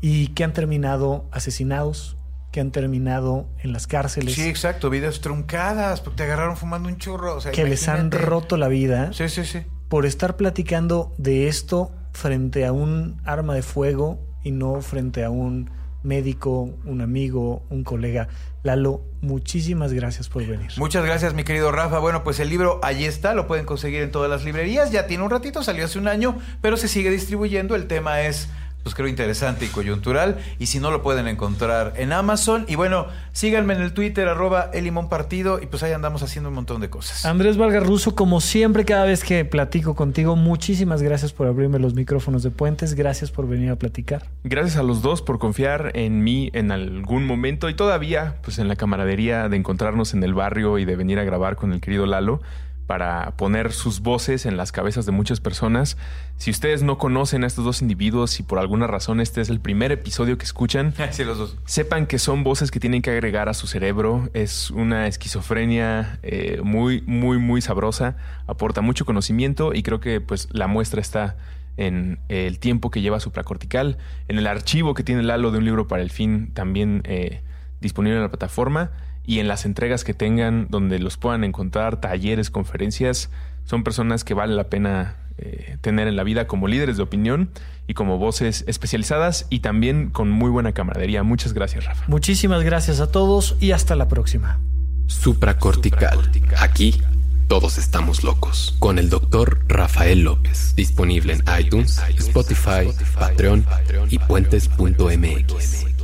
y 0.00 0.28
que 0.28 0.42
han 0.42 0.52
terminado 0.52 1.28
asesinados, 1.30 2.16
que 2.50 2.58
han 2.58 2.72
terminado 2.72 3.48
en 3.60 3.72
las 3.72 3.86
cárceles. 3.86 4.34
Sí, 4.34 4.48
exacto, 4.48 4.90
vidas 4.90 5.20
truncadas, 5.20 6.00
porque 6.00 6.16
te 6.16 6.22
agarraron 6.24 6.56
fumando 6.56 6.88
un 6.88 6.98
churro. 6.98 7.38
que 7.38 7.64
les 7.64 7.86
han 7.86 8.10
roto 8.10 8.56
la 8.56 8.66
vida. 8.66 9.12
Sí, 9.12 9.28
sí, 9.28 9.44
sí. 9.44 9.60
Por 9.88 10.06
estar 10.06 10.36
platicando 10.36 11.14
de 11.18 11.46
esto 11.46 11.92
frente 12.12 12.66
a 12.66 12.72
un 12.72 13.20
arma 13.24 13.54
de 13.54 13.62
fuego 13.62 14.18
y 14.42 14.50
no 14.50 14.80
frente 14.80 15.22
a 15.22 15.30
un 15.30 15.70
médico, 16.04 16.70
un 16.84 17.00
amigo, 17.00 17.64
un 17.70 17.82
colega. 17.82 18.28
Lalo, 18.62 19.02
muchísimas 19.20 19.92
gracias 19.92 20.28
por 20.28 20.46
venir. 20.46 20.70
Muchas 20.76 21.04
gracias, 21.04 21.34
mi 21.34 21.42
querido 21.42 21.72
Rafa. 21.72 21.98
Bueno, 21.98 22.22
pues 22.22 22.38
el 22.38 22.48
libro 22.48 22.78
ahí 22.82 23.04
está, 23.04 23.34
lo 23.34 23.46
pueden 23.46 23.66
conseguir 23.66 24.02
en 24.02 24.10
todas 24.10 24.30
las 24.30 24.44
librerías. 24.44 24.92
Ya 24.92 25.06
tiene 25.06 25.24
un 25.24 25.30
ratito, 25.30 25.62
salió 25.62 25.84
hace 25.84 25.98
un 25.98 26.08
año, 26.08 26.38
pero 26.60 26.76
se 26.76 26.88
sigue 26.88 27.10
distribuyendo. 27.10 27.74
El 27.74 27.88
tema 27.88 28.22
es 28.22 28.48
pues 28.84 28.94
creo 28.94 29.08
interesante 29.08 29.64
y 29.64 29.68
coyuntural. 29.68 30.38
Y 30.60 30.66
si 30.66 30.78
no, 30.78 30.92
lo 30.92 31.02
pueden 31.02 31.26
encontrar 31.26 31.94
en 31.96 32.12
Amazon. 32.12 32.66
Y 32.68 32.76
bueno, 32.76 33.06
síganme 33.32 33.74
en 33.74 33.82
el 33.82 33.92
Twitter, 33.92 34.28
arroba 34.28 34.70
Partido, 35.10 35.60
y 35.60 35.66
pues 35.66 35.82
ahí 35.82 35.92
andamos 35.92 36.22
haciendo 36.22 36.50
un 36.50 36.54
montón 36.54 36.80
de 36.80 36.90
cosas. 36.90 37.24
Andrés 37.24 37.56
Valgarruso, 37.56 38.14
como 38.14 38.40
siempre, 38.40 38.84
cada 38.84 39.04
vez 39.04 39.24
que 39.24 39.44
platico 39.44 39.94
contigo, 39.94 40.36
muchísimas 40.36 41.02
gracias 41.02 41.32
por 41.32 41.46
abrirme 41.46 41.78
los 41.78 41.94
micrófonos 41.94 42.42
de 42.42 42.50
Puentes. 42.50 42.94
Gracias 42.94 43.30
por 43.30 43.48
venir 43.48 43.70
a 43.70 43.76
platicar. 43.76 44.26
Gracias 44.44 44.76
a 44.76 44.82
los 44.82 45.02
dos 45.02 45.22
por 45.22 45.38
confiar 45.38 45.92
en 45.94 46.22
mí 46.22 46.50
en 46.52 46.70
algún 46.70 47.26
momento 47.26 47.68
y 47.70 47.74
todavía, 47.74 48.36
pues 48.42 48.58
en 48.58 48.68
la 48.68 48.76
camaradería 48.76 49.48
de 49.48 49.56
encontrarnos 49.56 50.12
en 50.12 50.22
el 50.22 50.34
barrio 50.34 50.78
y 50.78 50.84
de 50.84 50.94
venir 50.94 51.18
a 51.18 51.24
grabar 51.24 51.56
con 51.56 51.72
el 51.72 51.80
querido 51.80 52.04
Lalo 52.04 52.42
para 52.86 53.32
poner 53.36 53.72
sus 53.72 54.00
voces 54.00 54.46
en 54.46 54.56
las 54.56 54.72
cabezas 54.72 55.06
de 55.06 55.12
muchas 55.12 55.40
personas. 55.40 55.96
Si 56.36 56.50
ustedes 56.50 56.82
no 56.82 56.98
conocen 56.98 57.44
a 57.44 57.46
estos 57.46 57.64
dos 57.64 57.80
individuos 57.80 58.38
y 58.40 58.42
por 58.42 58.58
alguna 58.58 58.86
razón 58.86 59.20
este 59.20 59.40
es 59.40 59.48
el 59.48 59.60
primer 59.60 59.92
episodio 59.92 60.36
que 60.36 60.44
escuchan, 60.44 60.94
sepan 61.64 62.06
que 62.06 62.18
son 62.18 62.44
voces 62.44 62.70
que 62.70 62.80
tienen 62.80 63.02
que 63.02 63.10
agregar 63.10 63.48
a 63.48 63.54
su 63.54 63.66
cerebro. 63.66 64.28
Es 64.34 64.70
una 64.70 65.06
esquizofrenia 65.06 66.18
eh, 66.22 66.60
muy, 66.62 67.02
muy, 67.02 67.38
muy 67.38 67.62
sabrosa. 67.62 68.16
Aporta 68.46 68.80
mucho 68.80 69.04
conocimiento 69.04 69.72
y 69.74 69.82
creo 69.82 70.00
que 70.00 70.20
pues 70.20 70.48
la 70.52 70.66
muestra 70.66 71.00
está 71.00 71.36
en 71.76 72.20
el 72.28 72.58
tiempo 72.58 72.90
que 72.90 73.00
lleva 73.00 73.18
supracortical, 73.18 73.98
en 74.28 74.38
el 74.38 74.46
archivo 74.46 74.94
que 74.94 75.02
tiene 75.02 75.22
el 75.22 75.30
halo 75.30 75.50
de 75.50 75.58
un 75.58 75.64
libro 75.64 75.88
para 75.88 76.02
el 76.02 76.10
fin 76.10 76.52
también 76.54 77.02
eh, 77.04 77.42
disponible 77.80 78.16
en 78.16 78.22
la 78.22 78.28
plataforma 78.28 78.92
y 79.26 79.38
en 79.38 79.48
las 79.48 79.64
entregas 79.64 80.04
que 80.04 80.14
tengan 80.14 80.66
donde 80.70 80.98
los 80.98 81.16
puedan 81.16 81.44
encontrar, 81.44 82.00
talleres, 82.00 82.50
conferencias, 82.50 83.30
son 83.64 83.84
personas 83.84 84.24
que 84.24 84.34
vale 84.34 84.54
la 84.54 84.64
pena 84.64 85.16
eh, 85.38 85.78
tener 85.80 86.06
en 86.06 86.16
la 86.16 86.22
vida 86.22 86.46
como 86.46 86.68
líderes 86.68 86.96
de 86.96 87.02
opinión 87.02 87.50
y 87.88 87.94
como 87.94 88.18
voces 88.18 88.64
especializadas 88.66 89.46
y 89.50 89.60
también 89.60 90.10
con 90.10 90.30
muy 90.30 90.50
buena 90.50 90.72
camaradería. 90.72 91.22
Muchas 91.22 91.52
gracias, 91.52 91.84
Rafa. 91.84 92.04
Muchísimas 92.06 92.62
gracias 92.62 93.00
a 93.00 93.10
todos 93.10 93.56
y 93.60 93.72
hasta 93.72 93.96
la 93.96 94.08
próxima. 94.08 94.60
Supracortical. 95.06 96.18
Aquí 96.60 97.00
todos 97.48 97.78
estamos 97.78 98.24
locos. 98.24 98.76
Con 98.78 98.98
el 98.98 99.10
doctor 99.10 99.60
Rafael 99.68 100.20
López. 100.20 100.74
Disponible 100.76 101.34
en 101.34 101.42
iTunes, 101.60 102.00
Spotify, 102.16 102.90
Patreon 103.18 103.66
y 104.10 104.18
puentes.mx. 104.18 106.03